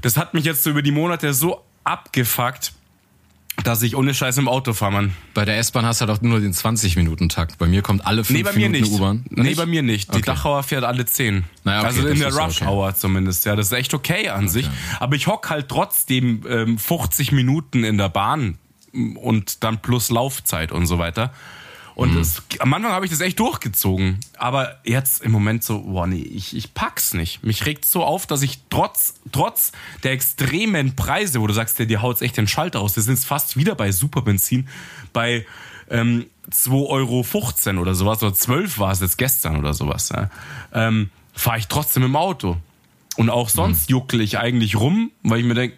Das 0.00 0.16
hat 0.16 0.34
mich 0.34 0.44
jetzt 0.44 0.64
so 0.64 0.70
über 0.70 0.82
die 0.82 0.90
Monate 0.92 1.32
so 1.32 1.62
abgefuckt, 1.84 2.72
dass 3.64 3.82
ich 3.82 3.96
ohne 3.96 4.14
Scheiß 4.14 4.38
im 4.38 4.48
Auto 4.48 4.72
fahre, 4.72 4.92
Mann. 4.92 5.12
Bei 5.34 5.44
der 5.44 5.58
S-Bahn 5.58 5.84
hast 5.84 6.00
du 6.00 6.06
halt 6.06 6.18
auch 6.18 6.22
nur 6.22 6.40
den 6.40 6.52
20-Minuten-Takt. 6.52 7.58
Bei 7.58 7.66
mir 7.66 7.82
kommt 7.82 8.04
alle 8.06 8.24
fünf 8.24 8.38
Nee, 8.38 8.42
bei 8.42 8.52
mir 8.52 8.68
Minuten 8.68 8.90
nicht. 8.90 9.00
U-Bahn. 9.00 9.24
Nee, 9.30 9.54
bei 9.54 9.66
mir 9.66 9.82
nicht. 9.82 10.08
Die 10.08 10.16
Okay. 10.16 10.22
Dachauer 10.26 10.62
fährt 10.62 10.84
alle 10.84 11.04
10. 11.04 11.44
Naja, 11.64 11.78
okay, 11.80 11.86
also 11.86 12.00
in 12.08 12.18
der 12.18 12.28
ist 12.28 12.36
ja 12.36 12.44
Rush 12.44 12.62
okay. 12.62 12.94
Zumindest. 12.96 13.44
Ja, 13.44 13.54
das 13.54 13.66
ist 13.66 13.72
echt 13.72 13.94
okay 13.94 14.28
an 14.30 14.48
sich. 14.48 14.68
Aber 15.00 15.16
ich 15.16 15.26
hock 15.26 15.50
halt 15.50 15.68
trotzdem 15.68 16.44
ähm, 16.48 16.78
50 16.78 17.32
Minuten 17.32 17.84
in 17.84 17.98
der 17.98 18.08
Bahn 18.08 18.58
mm, 18.92 19.16
und 19.16 19.62
dann 19.64 19.80
plus 19.80 20.10
Laufzeit 20.10 20.72
und 20.72 20.86
so 20.86 20.98
weiter. 20.98 21.32
Und 21.94 22.14
Mhm. 22.14 22.20
es, 22.20 22.42
am 22.58 22.72
Anfang 22.72 22.92
habe 22.92 23.04
ich 23.04 23.10
das 23.10 23.20
echt 23.20 23.38
durchgezogen. 23.38 24.18
Aber 24.38 24.78
jetzt 24.84 25.22
im 25.22 25.30
Moment 25.32 25.62
so, 25.62 25.82
boah, 25.82 26.06
nee, 26.06 26.22
ich, 26.22 26.56
ich 26.56 26.72
pack's 26.74 27.12
nicht. 27.14 27.44
Mich 27.44 27.66
regt 27.66 27.84
so 27.84 28.02
auf, 28.04 28.26
dass 28.26 28.42
ich 28.42 28.60
trotz, 28.70 29.14
trotz 29.30 29.72
der 30.02 30.12
extremen 30.12 30.96
Preise, 30.96 31.40
wo 31.40 31.46
du 31.46 31.52
sagst, 31.52 31.78
dir, 31.78 31.86
dir 31.86 32.00
haut's 32.02 32.22
echt 32.22 32.36
den 32.36 32.48
Schalter 32.48 32.80
aus, 32.80 32.96
wir 32.96 33.02
sind 33.02 33.14
jetzt 33.14 33.26
fast 33.26 33.56
wieder 33.56 33.74
bei 33.74 33.92
Superbenzin, 33.92 34.68
bei 35.12 35.44
ähm, 35.90 36.26
2,15 36.50 36.88
Euro 36.88 37.80
oder 37.82 37.94
sowas, 37.94 38.22
oder 38.22 38.32
12 38.34 38.78
war 38.78 38.92
es 38.92 39.00
jetzt 39.00 39.18
gestern 39.18 39.56
oder 39.58 39.74
sowas, 39.74 40.08
ja, 40.08 40.30
ähm, 40.72 41.10
fahre 41.34 41.58
ich 41.58 41.68
trotzdem 41.68 42.02
im 42.02 42.16
Auto. 42.16 42.56
Und 43.16 43.28
auch 43.28 43.50
sonst 43.50 43.90
juckel 43.90 44.22
ich 44.22 44.38
eigentlich 44.38 44.76
rum, 44.76 45.10
weil 45.22 45.40
ich 45.40 45.44
mir 45.44 45.52
denke, 45.54 45.76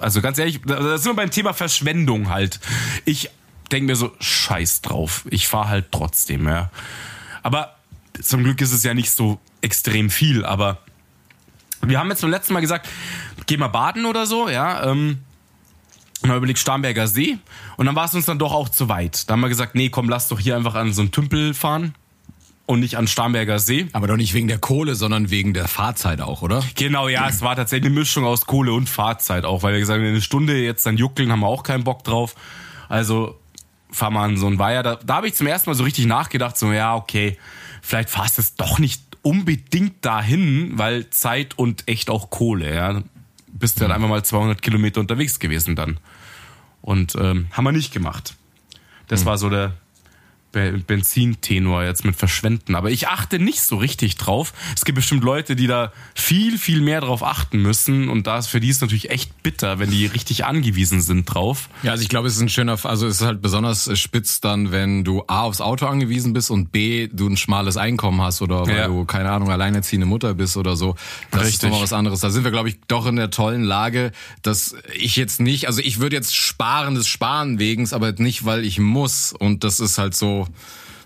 also 0.00 0.20
ganz 0.20 0.38
ehrlich, 0.38 0.60
da 0.66 0.76
da 0.80 0.98
sind 0.98 1.12
wir 1.12 1.16
beim 1.16 1.30
Thema 1.30 1.52
Verschwendung 1.52 2.30
halt. 2.30 2.58
Ich 3.04 3.30
denke 3.70 3.86
mir 3.86 3.96
so, 3.96 4.12
scheiß 4.20 4.82
drauf. 4.82 5.24
Ich 5.30 5.48
fahre 5.48 5.68
halt 5.68 5.92
trotzdem, 5.92 6.46
ja. 6.46 6.70
Aber 7.42 7.76
zum 8.20 8.44
Glück 8.44 8.60
ist 8.60 8.72
es 8.72 8.82
ja 8.82 8.94
nicht 8.94 9.10
so 9.10 9.38
extrem 9.62 10.10
viel, 10.10 10.44
aber 10.44 10.78
wir 11.82 11.98
haben 11.98 12.10
jetzt 12.10 12.20
beim 12.20 12.30
letzten 12.30 12.52
Mal 12.52 12.60
gesagt, 12.60 12.88
geh 13.46 13.56
mal 13.56 13.68
baden 13.68 14.06
oder 14.06 14.26
so, 14.26 14.48
ja. 14.48 14.84
Ähm, 14.90 15.20
und 16.22 16.28
dann 16.28 16.36
überlegt 16.36 16.58
Starnberger 16.58 17.08
See. 17.08 17.38
Und 17.76 17.86
dann 17.86 17.96
war 17.96 18.04
es 18.04 18.14
uns 18.14 18.26
dann 18.26 18.38
doch 18.38 18.52
auch 18.52 18.68
zu 18.68 18.88
weit. 18.90 19.28
Da 19.28 19.32
haben 19.32 19.40
wir 19.40 19.48
gesagt, 19.48 19.74
nee, 19.74 19.88
komm, 19.88 20.08
lass 20.08 20.28
doch 20.28 20.38
hier 20.38 20.56
einfach 20.56 20.74
an 20.74 20.92
so 20.92 21.00
einen 21.00 21.12
Tümpel 21.12 21.54
fahren 21.54 21.94
und 22.66 22.80
nicht 22.80 22.98
an 22.98 23.08
Starnberger 23.08 23.58
See. 23.58 23.88
Aber 23.94 24.06
doch 24.06 24.16
nicht 24.16 24.34
wegen 24.34 24.46
der 24.46 24.58
Kohle, 24.58 24.94
sondern 24.94 25.30
wegen 25.30 25.54
der 25.54 25.66
Fahrzeit 25.66 26.20
auch, 26.20 26.42
oder? 26.42 26.62
Genau, 26.74 27.08
ja, 27.08 27.26
es 27.26 27.40
war 27.40 27.56
tatsächlich 27.56 27.90
eine 27.90 27.98
Mischung 27.98 28.24
aus 28.24 28.44
Kohle 28.44 28.74
und 28.74 28.90
Fahrzeit 28.90 29.46
auch, 29.46 29.62
weil 29.62 29.72
wir 29.72 29.80
gesagt 29.80 29.98
haben, 29.98 30.06
eine 30.06 30.20
Stunde 30.20 30.58
jetzt 30.58 30.84
dann 30.84 30.98
juckeln, 30.98 31.32
haben 31.32 31.40
wir 31.40 31.48
auch 31.48 31.62
keinen 31.62 31.84
Bock 31.84 32.04
drauf. 32.04 32.34
Also 32.90 33.39
fahr 33.92 34.10
mal 34.10 34.24
an 34.24 34.36
so 34.36 34.46
einen 34.46 34.58
Weiher. 34.58 34.82
Da, 34.82 34.96
da 34.96 35.16
habe 35.16 35.28
ich 35.28 35.34
zum 35.34 35.46
ersten 35.46 35.70
Mal 35.70 35.74
so 35.74 35.84
richtig 35.84 36.06
nachgedacht, 36.06 36.56
so 36.56 36.72
ja, 36.72 36.94
okay, 36.94 37.38
vielleicht 37.82 38.10
fahrst 38.10 38.38
du 38.38 38.42
es 38.42 38.54
doch 38.54 38.78
nicht 38.78 39.02
unbedingt 39.22 40.04
dahin, 40.04 40.78
weil 40.78 41.10
Zeit 41.10 41.58
und 41.58 41.86
echt 41.88 42.10
auch 42.10 42.30
Kohle, 42.30 42.74
ja. 42.74 43.02
Bist 43.48 43.76
du 43.76 43.80
dann 43.82 43.92
einfach 43.92 44.08
mal 44.08 44.24
200 44.24 44.62
Kilometer 44.62 45.00
unterwegs 45.00 45.38
gewesen 45.38 45.76
dann. 45.76 45.98
Und 46.80 47.14
ähm, 47.16 47.48
haben 47.52 47.64
wir 47.64 47.72
nicht 47.72 47.92
gemacht. 47.92 48.34
Das 49.08 49.26
war 49.26 49.36
so 49.36 49.50
der 49.50 49.74
Benzintenor 50.52 51.84
jetzt 51.84 52.04
mit 52.04 52.16
Verschwenden. 52.16 52.74
Aber 52.74 52.90
ich 52.90 53.08
achte 53.08 53.38
nicht 53.38 53.62
so 53.62 53.76
richtig 53.76 54.16
drauf. 54.16 54.52
Es 54.74 54.84
gibt 54.84 54.96
bestimmt 54.96 55.24
Leute, 55.24 55.56
die 55.56 55.66
da 55.66 55.92
viel, 56.14 56.58
viel 56.58 56.80
mehr 56.80 57.00
drauf 57.00 57.22
achten 57.22 57.62
müssen. 57.62 58.08
Und 58.08 58.26
da 58.26 58.38
ist 58.38 58.48
für 58.48 58.60
die 58.60 58.68
ist 58.68 58.80
natürlich 58.80 59.10
echt 59.10 59.42
bitter, 59.42 59.78
wenn 59.78 59.90
die 59.90 60.06
richtig 60.06 60.44
angewiesen 60.44 61.00
sind 61.00 61.24
drauf. 61.26 61.68
Ja, 61.82 61.92
also 61.92 62.02
ich 62.02 62.08
glaube, 62.08 62.28
es 62.28 62.34
ist 62.36 62.42
ein 62.42 62.48
schöner, 62.48 62.78
also 62.84 63.06
es 63.06 63.20
ist 63.20 63.26
halt 63.26 63.40
besonders 63.42 63.86
äh, 63.88 63.96
spitz 63.96 64.40
dann, 64.40 64.72
wenn 64.72 65.04
du 65.04 65.22
A 65.26 65.42
aufs 65.42 65.60
Auto 65.60 65.86
angewiesen 65.86 66.32
bist 66.32 66.50
und 66.50 66.72
B 66.72 67.08
du 67.12 67.28
ein 67.28 67.36
schmales 67.36 67.76
Einkommen 67.76 68.20
hast 68.20 68.42
oder 68.42 68.66
weil 68.66 68.76
Ja. 68.76 68.86
du, 68.88 69.04
keine 69.04 69.30
Ahnung, 69.30 69.50
alleinerziehende 69.50 70.06
Mutter 70.06 70.34
bist 70.34 70.56
oder 70.56 70.76
so. 70.76 70.94
Das 71.30 71.42
ist 71.42 71.46
Richtig. 71.48 71.62
nochmal 71.70 71.82
was 71.84 71.92
anderes. 71.92 72.20
Da 72.20 72.30
sind 72.30 72.44
wir, 72.44 72.50
glaube 72.50 72.68
ich, 72.68 72.78
doch 72.88 73.06
in 73.06 73.16
der 73.16 73.30
tollen 73.30 73.62
Lage, 73.64 74.12
dass 74.42 74.74
ich 74.94 75.16
jetzt 75.16 75.40
nicht, 75.40 75.66
also 75.66 75.80
ich 75.80 76.00
würde 76.00 76.16
jetzt 76.16 76.34
sparen 76.34 76.94
des 76.94 77.06
Sparen 77.06 77.58
wegens, 77.58 77.92
aber 77.92 78.12
nicht, 78.12 78.44
weil 78.44 78.64
ich 78.64 78.78
muss. 78.78 79.32
Und 79.32 79.64
das 79.64 79.80
ist 79.80 79.98
halt 79.98 80.14
so, 80.14 80.39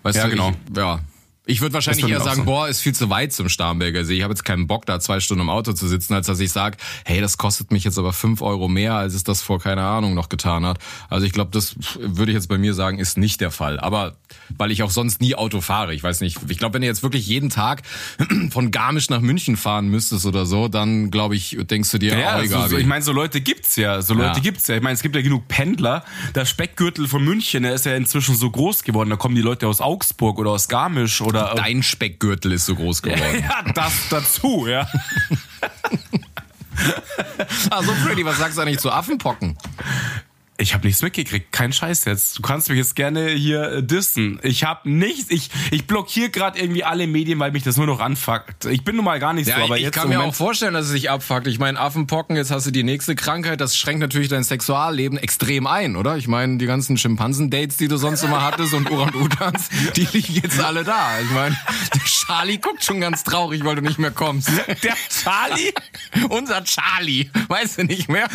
weißt 0.03 0.17
Ja, 0.17 0.25
du, 0.25 0.31
genau. 0.31 0.51
ich, 0.71 0.77
ja. 0.77 0.99
Ich 1.47 1.61
würde 1.61 1.75
wahrscheinlich 1.75 2.09
eher 2.09 2.21
sagen, 2.21 2.37
sagen. 2.37 2.47
boah, 2.47 2.69
ist 2.69 2.81
viel 2.81 2.95
zu 2.95 3.11
weit 3.11 3.35
zum 3.35 3.51
Starnberger 3.51 4.05
See. 4.07 4.17
Ich 4.17 4.23
habe 4.23 4.33
jetzt 4.33 4.45
keinen 4.45 4.67
Bock, 4.67 4.87
da 4.87 4.99
zwei 4.99 5.21
Stunden 5.21 5.43
im 5.43 5.51
Auto 5.51 5.75
zu 5.75 5.87
sitzen, 5.87 6.15
als 6.15 6.27
dass 6.27 6.41
ich 6.41 6.51
sage, 6.51 6.79
hey, 7.05 7.21
das 7.21 7.37
kostet 7.37 7.71
mich 7.71 7.85
jetzt 7.85 7.99
aber 7.99 8.15
fünf 8.15 8.41
Euro 8.41 8.67
mehr, 8.67 8.95
als 8.95 9.13
es 9.13 9.25
das 9.25 9.43
vor, 9.43 9.61
keine 9.61 9.83
Ahnung, 9.83 10.15
noch 10.15 10.31
getan 10.31 10.65
hat. 10.65 10.79
Also 11.11 11.27
ich 11.27 11.33
glaube, 11.33 11.51
das 11.53 11.77
würde 11.99 12.33
ich 12.33 12.37
jetzt 12.37 12.49
bei 12.49 12.57
mir 12.57 12.73
sagen, 12.73 12.99
ist 12.99 13.19
nicht 13.19 13.43
der 13.43 13.51
Fall. 13.51 13.79
Aber 13.79 14.17
weil 14.57 14.71
ich 14.71 14.83
auch 14.83 14.91
sonst 14.91 15.21
nie 15.21 15.35
Auto 15.35 15.61
fahre. 15.61 15.95
Ich 15.95 16.03
weiß 16.03 16.23
nicht, 16.23 16.39
ich 16.49 16.57
glaube, 16.59 16.75
wenn 16.75 16.81
du 16.81 16.87
jetzt 16.87 17.03
wirklich 17.03 17.27
jeden 17.27 17.51
Tag 17.51 17.83
von 18.51 18.71
Garmisch 18.71 19.11
nach 19.11 19.21
München 19.21 19.59
fahren 19.59 19.89
müsstest 19.89 20.25
oder 20.25 20.47
so, 20.47 20.69
dann 20.69 21.11
glaube 21.11 21.37
ich, 21.37 21.59
denkst 21.61 21.91
du 21.91 21.99
dir, 21.99 22.19
Ja, 22.19 22.37
oh, 22.37 22.39
so, 22.39 22.45
egal. 22.45 22.69
so, 22.71 22.79
ich 22.79 22.87
meine, 22.87 23.05
so 23.05 23.13
Leute 23.13 23.43
gibt's 23.43 23.77
ja. 23.77 24.01
So 24.01 24.15
Leute 24.15 24.37
Ja. 24.37 24.43
gibt's 24.43 24.67
ja. 24.67 24.77
Ich 24.77 24.83
meine, 24.83 24.95
es 24.95 25.03
gibt 25.03 25.15
ja 25.15 25.21
genug 25.21 25.47
Pendler. 25.49 26.05
Der 26.35 26.47
Speckgürtel 26.47 27.07
von 27.07 27.23
München, 27.23 27.65
der 27.65 27.75
ist 27.75 27.85
ja 27.85 27.95
inzwischen 27.97 28.35
so 28.35 28.51
groß 28.51 28.83
geworden. 28.83 29.11
Da 29.11 29.17
kommen 29.17 29.35
die 29.35 29.43
Leute 29.43 29.69
aus 29.69 29.83
Augsburg 29.83 30.39
oder 30.39 30.51
aus 30.51 30.69
Garmisch 30.69 31.21
oder 31.21 31.34
Dein 31.35 31.83
Speckgürtel 31.83 32.53
ist 32.53 32.67
so 32.67 32.75
groß 32.75 33.03
geworden. 33.03 33.43
ja, 33.43 33.63
das 33.73 33.93
dazu, 34.11 34.67
ja. 34.67 34.87
ah, 37.71 37.83
so 37.83 37.93
Freddy, 37.95 38.25
was 38.25 38.39
sagst 38.39 38.59
du 38.59 38.63
eigentlich 38.63 38.79
zu 38.79 38.91
Affenpocken? 38.91 39.57
Ich 40.57 40.73
habe 40.73 40.87
nichts 40.87 41.03
mitgekriegt, 41.03 41.51
kein 41.51 41.73
Scheiß 41.73 42.05
jetzt. 42.05 42.39
Du 42.39 42.43
kannst 42.43 42.69
mich 42.69 42.79
jetzt 42.79 42.95
gerne 42.95 43.31
hier 43.31 43.63
äh, 43.73 43.83
dissen. 43.83 44.39
Ich 44.45 44.63
habe 44.63 44.89
nichts, 44.89 45.31
ich 45.31 45.51
ich 45.73 45.87
blockiere 45.87 46.31
gerade 46.31 46.61
irgendwie 46.61 46.85
alle 46.85 47.09
Medien, 47.09 47.41
weil 47.41 47.51
mich 47.51 47.65
das 47.65 47.77
nur 47.77 47.87
noch 47.87 47.99
anfuckt. 47.99 48.65
Ich 48.67 48.85
bin 48.85 48.95
nun 48.95 49.05
mal 49.05 49.19
gar 49.19 49.33
nicht 49.33 49.49
Ja, 49.49 49.57
so, 49.57 49.63
aber 49.65 49.77
ich 49.79 49.83
jetzt 49.83 49.95
kann 49.95 50.09
mir 50.09 50.17
Moment, 50.17 50.33
auch 50.33 50.37
vorstellen, 50.37 50.75
dass 50.75 50.87
es 50.87 50.93
sich 50.93 51.11
abfuckt. 51.11 51.49
Ich 51.49 51.59
meine, 51.59 51.81
Affenpocken, 51.81 52.37
jetzt 52.37 52.53
hast 52.53 52.67
du 52.67 52.71
die 52.71 52.85
nächste 52.85 53.17
Krankheit, 53.17 53.61
das 53.61 53.77
schränkt 53.77 54.01
natürlich 54.01 54.29
dein 54.29 54.45
Sexualleben 54.45 55.19
extrem 55.19 55.67
ein, 55.67 55.97
oder? 55.97 56.17
Ich 56.17 56.29
meine, 56.29 56.57
die 56.59 56.67
ganzen 56.67 56.97
Schimpansen-Dates, 56.97 57.77
die 57.77 57.89
du 57.89 57.97
sonst 57.97 58.23
immer 58.23 58.43
hattest 58.43 58.75
und 58.75 58.89
Orang-Utans, 58.91 59.71
die 59.97 60.07
liegen 60.13 60.35
jetzt 60.35 60.61
alle 60.61 60.85
da. 60.85 61.19
Ich 61.21 61.31
meine, 61.31 61.59
der 61.95 62.03
Charlie 62.05 62.59
guckt 62.59 62.85
schon 62.85 63.01
ganz 63.01 63.25
traurig, 63.25 63.65
weil 63.65 63.75
du 63.75 63.83
nicht 63.83 63.99
mehr 63.99 64.13
kommst. 64.13 64.51
der 64.83 64.95
Charlie 65.11 65.73
Unser 66.29 66.63
Charlie, 66.65 67.29
weißt 67.49 67.79
du 67.79 67.85
nicht 67.85 68.09
mehr? 68.09 68.29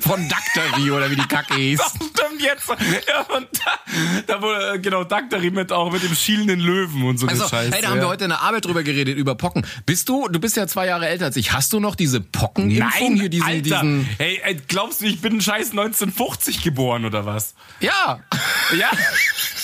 Von 0.00 0.28
Daktari 0.28 0.90
oder 0.90 1.10
wie 1.10 1.16
die 1.16 1.26
Kacke 1.26 1.54
hieß. 1.54 1.80
Das 1.92 1.92
stimmt 1.92 2.40
jetzt. 2.42 2.68
Ja, 3.08 3.20
und 3.36 3.48
da, 3.52 4.32
da 4.34 4.42
wurde, 4.42 4.74
äh, 4.74 4.78
genau, 4.78 5.04
Daktari 5.04 5.50
mit 5.50 5.72
auch 5.72 5.90
mit 5.92 6.02
dem 6.02 6.14
schielenden 6.14 6.60
Löwen 6.60 7.02
und 7.04 7.18
so 7.18 7.26
Also, 7.26 7.48
Scheiße. 7.48 7.72
hey, 7.72 7.82
da 7.82 7.88
haben 7.88 7.96
wir 7.96 8.02
ja. 8.04 8.08
heute 8.08 8.24
in 8.24 8.30
der 8.30 8.40
Arbeit 8.42 8.64
drüber 8.64 8.82
geredet, 8.82 9.16
über 9.18 9.34
Pocken. 9.34 9.66
Bist 9.86 10.08
du, 10.08 10.28
du 10.28 10.38
bist 10.38 10.56
ja 10.56 10.66
zwei 10.66 10.86
Jahre 10.86 11.08
älter 11.08 11.26
als 11.26 11.36
ich, 11.36 11.52
hast 11.52 11.72
du 11.72 11.80
noch 11.80 11.94
diese 11.94 12.20
Pockenimpfung 12.20 13.08
Nein, 13.10 13.20
hier, 13.20 13.28
diesen, 13.28 13.46
Alter. 13.46 13.60
diesen, 13.62 14.08
Hey, 14.18 14.40
ey, 14.44 14.56
glaubst 14.68 15.00
du, 15.00 15.06
ich 15.06 15.20
bin 15.20 15.40
scheiß 15.40 15.70
1950 15.70 16.62
geboren 16.62 17.04
oder 17.04 17.26
was? 17.26 17.54
ja. 17.80 18.20
Ja. 18.76 18.90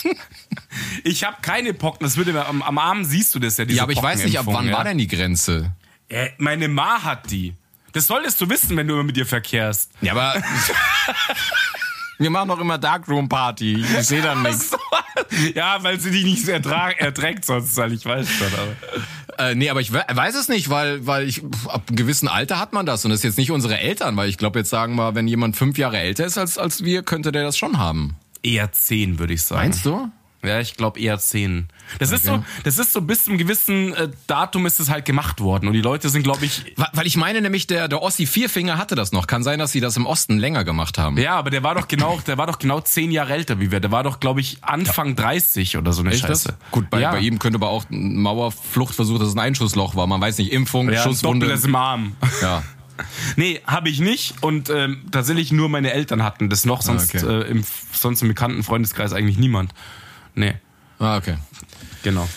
Ich 1.04 1.24
habe 1.24 1.36
keine 1.42 1.74
Pocken. 1.74 2.04
Das 2.04 2.16
würde 2.16 2.44
am, 2.46 2.62
am 2.62 2.78
Arm 2.78 3.04
siehst 3.04 3.34
du 3.34 3.38
das 3.38 3.56
ja. 3.56 3.64
Diese 3.64 3.78
Ja, 3.78 3.82
aber 3.84 3.92
ich 3.92 4.02
weiß 4.02 4.24
nicht, 4.24 4.38
ab 4.38 4.46
wann 4.46 4.54
Pockenimpfung, 4.54 4.78
war 4.78 4.84
ja. 4.84 4.90
denn 4.90 4.98
die 4.98 5.08
Grenze? 5.08 5.72
Äh, 6.08 6.30
meine 6.38 6.68
Ma 6.68 7.02
hat 7.02 7.30
die. 7.30 7.54
Das 7.92 8.06
solltest 8.06 8.40
du 8.40 8.48
wissen, 8.48 8.76
wenn 8.76 8.86
du 8.86 8.94
immer 8.94 9.04
mit 9.04 9.16
ihr 9.16 9.26
verkehrst. 9.26 9.90
Ja, 10.00 10.12
aber. 10.12 10.34
Wir 12.20 12.30
machen 12.30 12.48
doch 12.48 12.58
immer 12.58 12.78
Darkroom 12.78 13.28
Party. 13.28 13.74
Ich 13.74 14.06
sehe 14.08 14.20
da 14.20 14.34
nichts. 14.34 14.72
Ja, 15.54 15.80
weil 15.84 16.00
sie 16.00 16.10
dich 16.10 16.24
nicht 16.24 16.44
so 16.44 16.50
ertra 16.50 16.90
erträgt 16.90 17.44
sonst, 17.44 17.76
weil 17.76 17.92
ich 17.92 18.04
weiß 18.04 18.28
schon. 18.28 18.48
Aber. 18.48 19.50
Äh, 19.50 19.54
nee, 19.54 19.70
aber 19.70 19.80
ich 19.80 19.92
we- 19.92 20.04
weiß 20.12 20.34
es 20.34 20.48
nicht, 20.48 20.68
weil, 20.68 21.06
weil 21.06 21.28
ich, 21.28 21.44
ab 21.68 21.84
einem 21.86 21.96
gewissen 21.96 22.26
Alter 22.26 22.58
hat 22.58 22.72
man 22.72 22.86
das. 22.86 23.04
Und 23.04 23.12
das 23.12 23.20
ist 23.20 23.24
jetzt 23.24 23.38
nicht 23.38 23.52
unsere 23.52 23.78
Eltern, 23.78 24.16
weil 24.16 24.28
ich 24.28 24.36
glaube, 24.36 24.58
jetzt 24.58 24.70
sagen 24.70 24.96
wir, 24.96 25.14
wenn 25.14 25.28
jemand 25.28 25.56
fünf 25.56 25.78
Jahre 25.78 25.98
älter 25.98 26.26
ist 26.26 26.38
als, 26.38 26.58
als 26.58 26.82
wir, 26.82 27.04
könnte 27.04 27.30
der 27.30 27.44
das 27.44 27.56
schon 27.56 27.78
haben. 27.78 28.16
Eher 28.42 28.72
zehn, 28.72 29.20
würde 29.20 29.34
ich 29.34 29.44
sagen. 29.44 29.62
Meinst 29.62 29.86
du? 29.86 30.10
Ja, 30.42 30.60
ich 30.60 30.76
glaube 30.76 31.00
eher 31.00 31.18
10. 31.18 31.66
Das 31.98 32.12
ist 32.12 32.24
so, 32.24 32.44
das 32.62 32.78
ist 32.78 32.92
so 32.92 33.00
bis 33.00 33.24
zum 33.24 33.38
gewissen 33.38 33.92
äh, 33.94 34.08
Datum 34.28 34.66
ist 34.66 34.78
es 34.78 34.88
halt 34.88 35.04
gemacht 35.04 35.40
worden 35.40 35.66
und 35.66 35.72
die 35.72 35.80
Leute 35.80 36.10
sind, 36.10 36.22
glaube 36.22 36.44
ich, 36.44 36.76
Weil 36.92 37.08
ich 37.08 37.16
meine 37.16 37.40
nämlich, 37.40 37.66
der, 37.66 37.88
der 37.88 38.02
Ossi 38.02 38.24
Vierfinger 38.24 38.78
hatte 38.78 38.94
das 38.94 39.10
noch. 39.10 39.26
Kann 39.26 39.42
sein, 39.42 39.58
dass 39.58 39.72
sie 39.72 39.80
das 39.80 39.96
im 39.96 40.06
Osten 40.06 40.38
länger 40.38 40.62
gemacht 40.62 40.96
haben. 40.96 41.18
ja, 41.18 41.34
aber 41.34 41.50
der 41.50 41.64
war 41.64 41.74
doch 41.74 41.88
genau, 41.88 42.20
der 42.24 42.38
war 42.38 42.46
doch 42.46 42.60
genau 42.60 42.80
zehn 42.80 43.10
Jahre 43.10 43.32
älter 43.32 43.58
wie 43.58 43.72
wir. 43.72 43.80
Der 43.80 43.90
war 43.90 44.04
doch, 44.04 44.20
glaube 44.20 44.40
ich, 44.40 44.58
Anfang 44.62 45.16
30 45.16 45.76
oder 45.76 45.92
so 45.92 46.02
eine 46.02 46.10
Echt 46.10 46.22
das? 46.28 46.44
Scheiße. 46.44 46.56
Gut, 46.70 46.88
bei, 46.88 47.00
ja. 47.00 47.10
bei 47.10 47.18
ihm 47.18 47.40
könnte 47.40 47.56
aber 47.56 47.70
auch 47.70 47.90
ein 47.90 48.16
Mauerfluchtversuch, 48.22 49.18
dass 49.18 49.28
es 49.28 49.34
ein 49.34 49.40
Einschussloch 49.40 49.96
war. 49.96 50.06
Man 50.06 50.20
weiß 50.20 50.38
nicht, 50.38 50.52
Impfung, 50.52 50.88
ja, 50.90 51.02
Schusswunde. 51.02 51.46
Doppeltes 51.46 51.64
im 51.64 51.74
Arm. 51.74 52.16
Ja. 52.42 52.62
Nee, 53.36 53.60
habe 53.64 53.88
ich 53.88 54.00
nicht 54.00 54.42
und 54.42 54.70
ähm, 54.70 55.02
tatsächlich 55.12 55.52
nur 55.52 55.68
meine 55.68 55.92
Eltern 55.92 56.24
hatten 56.24 56.48
das 56.50 56.66
noch, 56.66 56.82
sonst, 56.82 57.14
okay. 57.14 57.42
äh, 57.42 57.48
im, 57.48 57.62
sonst 57.92 58.22
im 58.22 58.28
bekannten 58.28 58.64
Freundeskreis 58.64 59.12
eigentlich 59.12 59.38
niemand. 59.38 59.72
Nee, 60.38 60.54
Ah, 60.98 61.16
okay. 61.16 61.36
genau. 62.02 62.28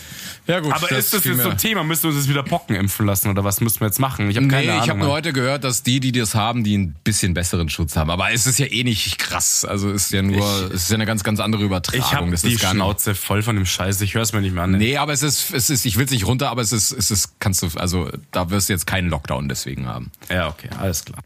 Ja 0.47 0.59
gut. 0.59 0.73
Aber 0.73 0.91
ist 0.91 1.13
das 1.13 1.23
jetzt 1.23 1.41
so 1.41 1.49
ein 1.49 1.57
Thema? 1.57 1.83
Müssen 1.83 2.03
wir 2.03 2.09
uns 2.09 2.17
jetzt 2.17 2.29
wieder 2.29 2.41
Pocken 2.43 2.75
impfen 2.75 3.05
lassen 3.05 3.29
oder 3.29 3.43
was 3.43 3.61
müssen 3.61 3.79
wir 3.79 3.87
jetzt 3.87 3.99
machen? 3.99 4.29
Ich 4.29 4.37
habe 4.37 4.47
keine 4.47 4.63
Nee, 4.65 4.71
Ahnung. 4.71 4.83
ich 4.83 4.89
habe 4.89 4.99
nur 4.99 5.09
heute 5.09 5.33
gehört, 5.33 5.63
dass 5.63 5.83
die, 5.83 5.99
die 5.99 6.11
das 6.11 6.33
haben, 6.35 6.63
die 6.63 6.77
ein 6.77 6.93
bisschen 7.03 7.33
besseren 7.35 7.69
Schutz 7.69 7.95
haben. 7.95 8.09
Aber 8.09 8.31
es 8.31 8.47
ist 8.47 8.57
ja 8.59 8.65
eh 8.65 8.83
nicht 8.83 9.17
krass. 9.19 9.63
Also 9.65 9.91
es 9.91 10.05
ist 10.05 10.11
ja 10.11 10.23
nur, 10.23 10.43
es 10.73 10.83
ist 10.83 10.89
ja 10.89 10.95
eine 10.95 11.05
ganz, 11.05 11.23
ganz 11.23 11.39
andere 11.39 11.63
Übertragung. 11.63 12.05
ich 12.05 12.13
habe 12.13 12.31
das 12.31 12.41
die 12.41 12.57
Schnauze 12.57 13.13
voll 13.15 13.43
von 13.43 13.55
dem 13.55 13.67
Scheiß. 13.67 14.01
Ich 14.01 14.15
höre 14.15 14.23
es 14.23 14.33
mir 14.33 14.41
nicht 14.41 14.53
mehr 14.53 14.63
an. 14.63 14.71
Nee, 14.71 14.97
aber 14.97 15.13
es 15.13 15.21
ist, 15.23 15.53
es 15.53 15.69
ist, 15.69 15.85
ich 15.85 15.97
will 15.97 16.05
es 16.05 16.11
nicht 16.11 16.25
runter, 16.25 16.49
aber 16.49 16.63
es 16.63 16.71
ist, 16.71 16.91
es 16.91 17.11
ist, 17.11 17.39
kannst 17.39 17.61
du, 17.61 17.69
also 17.75 18.09
da 18.31 18.49
wirst 18.49 18.67
du 18.69 18.73
jetzt 18.73 18.87
keinen 18.87 19.09
Lockdown 19.09 19.47
deswegen 19.47 19.85
haben. 19.87 20.11
Ja, 20.29 20.47
okay, 20.49 20.69
alles 20.79 21.05
klar. 21.05 21.19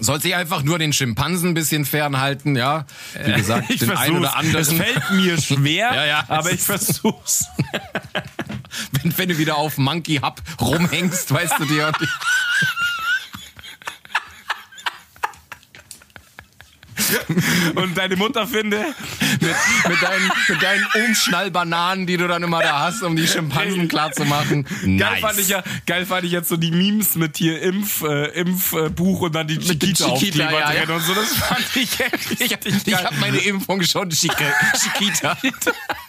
Soll 0.00 0.20
sich 0.20 0.34
einfach 0.34 0.62
nur 0.62 0.78
den 0.78 0.92
Schimpansen 0.92 1.50
ein 1.50 1.54
bisschen 1.54 1.84
fernhalten, 1.84 2.56
ja. 2.56 2.84
Wie 3.24 3.32
gesagt, 3.32 3.70
Ich 3.70 3.80
den 3.80 3.90
einen 3.90 4.16
oder 4.18 4.30
versuch's. 4.30 4.58
Es 4.58 4.68
anderen. 4.70 4.94
fällt 4.94 5.10
mir 5.12 5.40
schwer, 5.40 5.90
Ja, 5.94 6.04
ja, 6.06 6.24
aber 6.28 6.52
ich 6.52 6.60
versuch's. 6.60 7.46
Wenn, 8.92 9.16
wenn 9.16 9.28
du 9.30 9.38
wieder 9.38 9.56
auf 9.56 9.78
Monkey 9.78 10.16
Hub 10.22 10.42
rumhängst, 10.60 11.32
weißt 11.32 11.54
du 11.58 11.64
dir. 11.64 11.90
Und 17.74 17.96
deine 17.96 18.16
Mutter 18.16 18.46
finde, 18.46 18.78
mit, 19.40 19.40
mit, 19.88 20.02
deinen, 20.02 20.32
mit 20.48 20.62
deinen 20.62 20.86
Umschnallbananen, 21.06 22.06
die 22.06 22.16
du 22.16 22.28
dann 22.28 22.42
immer 22.42 22.60
da 22.60 22.80
hast, 22.80 23.02
um 23.02 23.16
die 23.16 23.26
Schimpansen 23.26 23.88
klar 23.88 24.12
zu 24.12 24.24
machen. 24.24 24.66
geil 24.98 25.18
fand 25.20 25.38
ich 25.38 25.48
ja, 25.48 25.62
geil 25.86 26.06
fand 26.06 26.24
ich 26.24 26.32
jetzt 26.32 26.48
so 26.48 26.56
die 26.56 26.70
Memes 26.70 27.14
mit 27.14 27.36
hier 27.36 27.60
Impf, 27.62 28.02
äh, 28.02 28.26
Impfbuch 28.40 29.22
und 29.22 29.34
dann 29.34 29.46
die 29.46 29.58
Chiquita 29.58 30.04
Chiquita, 30.04 30.06
Aufkleber 30.12 30.52
ja, 30.52 30.72
ja. 30.72 30.84
drin 30.86 30.96
und 30.96 31.02
so. 31.02 31.14
Das 31.14 31.34
fand 31.34 31.64
ich 31.74 32.00
echt 32.00 32.40
Ich, 32.40 32.50
richtig 32.52 32.74
ich 32.86 32.92
geil. 32.92 33.04
habe 33.04 33.16
meine 33.16 33.38
Impfung 33.38 33.82
schon, 33.82 34.10
Chiquita. 34.10 35.36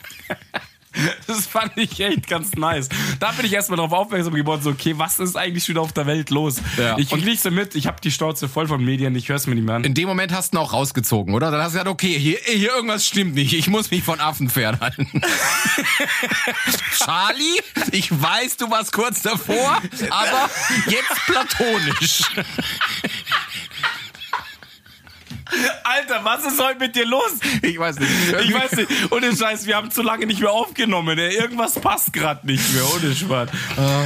Das 1.28 1.46
fand 1.46 1.78
ich 1.78 2.00
echt 2.00 2.28
ganz 2.28 2.54
nice. 2.54 2.90
Da 3.20 3.32
bin 3.32 3.46
ich 3.46 3.54
erstmal 3.54 3.78
darauf 3.78 3.94
aufmerksam 3.94 4.34
geworden, 4.34 4.62
so, 4.62 4.72
okay, 4.72 4.94
was 4.98 5.20
ist 5.20 5.38
eigentlich 5.38 5.68
wieder 5.70 5.82
auf 5.82 5.94
der 5.94 6.06
Welt 6.06 6.30
los? 6.30 6.58
Ja. 6.78 6.98
Ich 6.98 7.10
krieg 7.10 7.40
so 7.40 7.52
mit, 7.52 7.76
ich 7.76 7.88
habe 7.88 7.98
die 8.02 8.12
Schnauze 8.12 8.50
voll 8.50 8.68
von 8.68 8.84
Medien, 8.84 9.16
ich 9.16 9.30
höre 9.30 9.36
es 9.36 9.48
mir 9.48 9.56
nicht 9.56 9.66
mehr 9.66 9.76
an. 9.76 9.84
In 9.84 9.94
dem 9.94 10.08
Moment 10.08 10.32
hast 10.34 10.54
du 10.54 10.58
ihn 10.58 10.62
auch 10.62 10.74
rausgezogen, 10.74 11.34
oder? 11.34 11.52
Dann 11.52 11.62
hast 11.62 11.74
du 11.74 11.80
gesagt, 11.80 11.90
okay, 11.90 12.18
hier, 12.18 12.40
hier 12.44 12.76
irgendwas 12.76 13.06
stimmt 13.06 13.36
nicht. 13.36 13.54
Ich 13.54 13.68
muss 13.68 13.92
mich 13.92 14.04
von 14.04 14.20
Affen 14.20 14.50
fernhalten. 14.50 15.08
Charlie, 16.98 17.60
ich 17.92 18.12
weiß, 18.12 18.58
du 18.58 18.70
warst 18.70 18.92
kurz 18.92 19.22
davor, 19.22 19.82
aber 20.10 20.50
jetzt 20.88 21.26
platonisch. 21.26 22.24
Alter, 25.84 26.24
was 26.24 26.46
ist 26.46 26.62
heute 26.64 26.80
mit 26.80 26.96
dir 26.96 27.06
los? 27.06 27.32
Ich 27.62 27.78
weiß 27.80 28.00
nicht. 28.00 28.12
Ich 28.44 28.54
weiß 28.54 28.72
nicht. 28.74 28.90
Ohne 29.12 29.36
Scheiß, 29.36 29.66
wir 29.66 29.76
haben 29.76 29.90
zu 29.92 30.02
lange 30.02 30.26
nicht 30.28 30.40
mehr 30.42 30.52
aufgenommen. 30.52 31.18
Irgendwas 31.18 31.74
passt 31.80 32.14
gerade 32.14 32.46
nicht 32.46 32.74
mehr, 32.74 32.84
ohne 32.96 33.16
Spaß. 33.16 33.50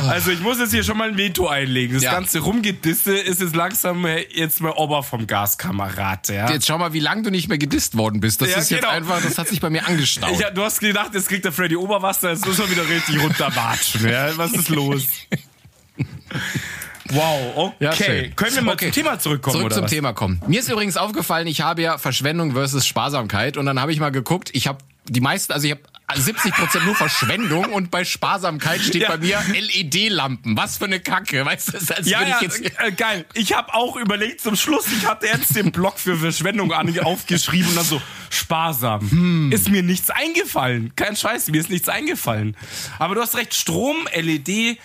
Also 0.09 0.31
ich 0.31 0.39
muss 0.39 0.59
jetzt 0.59 0.71
hier 0.71 0.83
schon 0.83 0.97
mal 0.97 1.09
ein 1.09 1.17
Veto 1.17 1.47
einlegen. 1.47 1.95
Das 1.95 2.03
Ja. 2.03 2.11
ganze 2.13 2.39
Rumgedisse 2.39 3.17
ist 3.17 3.41
jetzt 3.41 3.55
langsam 3.55 4.05
äh, 4.05 4.25
jetzt 4.33 4.61
mal 4.61 4.71
Ober 4.71 5.03
vom 5.03 5.27
Gaskamerad. 5.27 6.29
Ja? 6.29 6.49
Jetzt 6.49 6.67
schau 6.67 6.77
mal, 6.77 6.93
wie 6.93 6.99
lange 6.99 7.23
du 7.23 7.29
nicht 7.29 7.49
mehr 7.49 7.57
gedisst 7.57 7.97
worden 7.97 8.19
bist. 8.21 8.41
Das 8.41 8.49
Ja, 8.49 8.57
ist 8.57 8.69
jetzt 8.71 8.81
genau. 8.81 8.93
einfach, 8.93 9.21
das 9.21 9.37
hat 9.37 9.47
sich 9.47 9.59
bei 9.59 9.69
mir 9.69 9.85
angestaut. 9.87 10.41
Hab- 10.43 10.55
du 10.55 10.63
hast 10.63 10.79
gedacht, 10.79 11.11
jetzt 11.13 11.27
kriegt 11.27 11.45
der 11.45 11.51
Freddy 11.51 11.75
Oberwasser, 11.75 12.31
jetzt 12.31 12.45
muss 12.45 12.59
er 12.59 12.69
wieder 12.69 12.87
richtig 12.87 13.21
runterwatschen. 13.21 14.07
Ja? 14.09 14.37
Was 14.37 14.53
ist 14.53 14.69
los? 14.69 15.03
Wow, 17.09 17.73
okay. 17.79 18.27
Ja. 18.29 18.33
Können 18.35 18.55
wir 18.55 18.61
mal 18.61 18.73
Okay. 18.73 18.85
zum 18.85 18.93
Thema 18.93 19.19
zurückkommen, 19.19 19.53
Zurück 19.55 19.65
oder 19.67 19.75
zum 19.75 19.83
was? 19.85 19.91
Thema 19.91 20.13
kommen. 20.13 20.41
Mir 20.47 20.59
ist 20.61 20.69
übrigens 20.69 20.97
aufgefallen, 20.97 21.47
ich 21.47 21.61
habe 21.61 21.81
ja 21.81 21.97
Verschwendung 21.97 22.53
versus 22.53 22.85
Sparsamkeit 22.87 23.57
und 23.57 23.65
dann 23.65 23.79
habe 23.79 23.91
ich 23.91 23.99
mal 23.99 24.11
geguckt, 24.11 24.49
ich 24.53 24.67
habe 24.67 24.79
die 25.09 25.19
meisten, 25.21 25.51
also 25.51 25.65
ich 25.67 25.71
habe 25.71 25.81
70 26.15 26.53
Prozent 26.53 26.85
nur 26.85 26.95
Verschwendung 26.95 27.65
und 27.73 27.89
bei 27.91 28.05
Sparsamkeit 28.05 28.79
steht 28.81 29.01
Ja. 29.03 29.09
bei 29.09 29.17
mir 29.17 29.37
LED-Lampen. 29.53 30.55
Was 30.55 30.77
für 30.77 30.85
eine 30.85 30.99
Kacke, 30.99 31.45
weißt 31.45 31.69
du? 31.69 31.71
Das 31.73 31.91
als 31.91 32.09
Ja, 32.09 32.21
ich 32.21 32.41
jetzt 32.41 32.61
äh, 32.79 32.91
geil. 32.91 33.25
Ich 33.33 33.53
habe 33.53 33.73
auch 33.73 33.95
überlegt 33.97 34.39
zum 34.41 34.55
Schluss, 34.55 34.85
ich 34.97 35.05
hatte 35.07 35.27
jetzt 35.27 35.55
den 35.55 35.71
Block 35.71 35.97
für 35.99 36.15
Verschwendung 36.17 36.71
aufgeschrieben 37.03 37.69
und 37.69 37.75
dann 37.77 37.85
so, 37.85 38.01
sparsam. 38.29 39.09
Hm. 39.09 39.51
Ist 39.51 39.69
mir 39.69 39.83
nichts 39.83 40.09
eingefallen. 40.09 40.93
Kein 40.95 41.15
Scheiß, 41.15 41.47
mir 41.49 41.59
ist 41.59 41.69
nichts 41.69 41.89
eingefallen. 41.89 42.55
Aber 42.99 43.15
du 43.15 43.21
hast 43.21 43.35
recht, 43.35 43.53
Strom, 43.53 44.07
LED, 44.13 44.77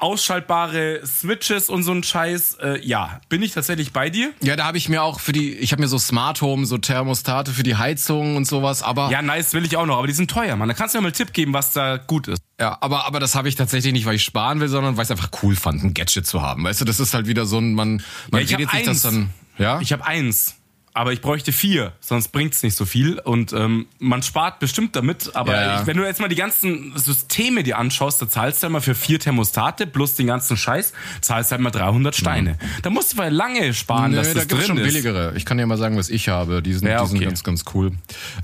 ausschaltbare 0.00 1.00
Switches 1.06 1.68
und 1.68 1.82
so 1.82 1.92
ein 1.92 2.02
Scheiß. 2.02 2.54
Äh, 2.62 2.86
ja, 2.86 3.20
bin 3.28 3.42
ich 3.42 3.52
tatsächlich 3.52 3.92
bei 3.92 4.10
dir? 4.10 4.32
Ja, 4.42 4.56
da 4.56 4.64
habe 4.64 4.78
ich 4.78 4.88
mir 4.88 5.02
auch 5.02 5.20
für 5.20 5.32
die, 5.32 5.54
ich 5.54 5.72
habe 5.72 5.82
mir 5.82 5.88
so 5.88 5.98
Smart 5.98 6.40
Home, 6.42 6.66
so 6.66 6.78
Thermostate 6.78 7.52
für 7.52 7.62
die 7.62 7.76
Heizung 7.76 8.36
und 8.36 8.46
sowas, 8.46 8.82
aber 8.82 9.10
Ja, 9.10 9.22
nice, 9.22 9.52
will 9.52 9.64
ich 9.64 9.76
auch 9.76 9.86
noch, 9.86 9.98
aber 9.98 10.06
die 10.06 10.12
sind 10.12 10.30
teuer, 10.30 10.56
Mann. 10.56 10.68
Da 10.68 10.74
kannst 10.74 10.94
du 10.94 10.98
mir 10.98 11.02
mal 11.02 11.08
einen 11.08 11.14
Tipp 11.14 11.32
geben, 11.32 11.52
was 11.52 11.72
da 11.72 11.96
gut 11.96 12.28
ist. 12.28 12.42
Ja, 12.58 12.76
aber, 12.80 13.06
aber 13.06 13.20
das 13.20 13.34
habe 13.34 13.48
ich 13.48 13.56
tatsächlich 13.56 13.92
nicht, 13.92 14.06
weil 14.06 14.16
ich 14.16 14.24
sparen 14.24 14.60
will, 14.60 14.68
sondern 14.68 14.96
weil 14.96 15.02
ich 15.04 15.10
es 15.10 15.12
einfach 15.12 15.30
cool 15.42 15.56
fand, 15.56 15.82
ein 15.82 15.94
Gadget 15.94 16.26
zu 16.26 16.42
haben. 16.42 16.64
Weißt 16.64 16.80
du, 16.80 16.84
das 16.84 17.00
ist 17.00 17.14
halt 17.14 17.26
wieder 17.26 17.46
so 17.46 17.58
ein, 17.58 17.74
man, 17.74 18.02
man 18.30 18.46
Ja, 18.46 18.56
redet 18.56 18.70
sich 18.70 18.84
das 18.84 19.02
dann, 19.02 19.30
ja? 19.58 19.80
Ich 19.80 19.92
habe 19.92 20.04
eins. 20.04 20.56
Aber 20.92 21.12
ich 21.12 21.20
bräuchte 21.20 21.52
vier, 21.52 21.92
sonst 22.00 22.28
bringt's 22.32 22.64
nicht 22.64 22.74
so 22.76 22.84
viel. 22.84 23.20
Und 23.20 23.52
ähm, 23.52 23.86
man 24.00 24.22
spart 24.24 24.58
bestimmt 24.58 24.96
damit. 24.96 25.30
Aber 25.36 25.52
Ja. 25.54 25.80
Ich, 25.80 25.86
wenn 25.86 25.96
du 25.96 26.04
jetzt 26.04 26.20
mal 26.20 26.28
die 26.28 26.34
ganzen 26.34 26.92
Systeme 26.96 27.62
dir 27.62 27.78
anschaust, 27.78 28.20
da 28.20 28.28
zahlst 28.28 28.62
du 28.62 28.66
ja 28.66 28.70
mal 28.70 28.80
für 28.80 28.96
vier 28.96 29.20
Thermostate 29.20 29.86
plus 29.86 30.16
den 30.16 30.26
ganzen 30.26 30.56
Scheiß, 30.56 30.92
zahlst 31.20 31.52
halt 31.52 31.60
mal 31.60 31.70
300 31.70 32.16
Steine. 32.16 32.58
Da 32.82 32.90
musst 32.90 33.12
du 33.12 33.18
mal 33.18 33.32
lange 33.32 33.72
sparen, 33.72 34.10
Nö, 34.10 34.16
dass 34.16 34.28
da 34.28 34.34
das 34.40 34.48
gibt's 34.48 34.66
drin 34.66 34.76
schon 34.76 34.84
ist. 34.84 34.92
billigere. 34.92 35.32
Ich 35.36 35.44
kann 35.44 35.58
dir 35.58 35.66
mal 35.66 35.78
sagen, 35.78 35.96
was 35.96 36.08
ich 36.10 36.28
habe. 36.28 36.60
Die 36.60 36.72
sind, 36.72 36.88
Ja, 36.88 37.02
die 37.02 37.06
sind 37.08 37.16
okay. 37.18 37.24
ganz, 37.26 37.44
ganz 37.44 37.64
cool. 37.72 37.92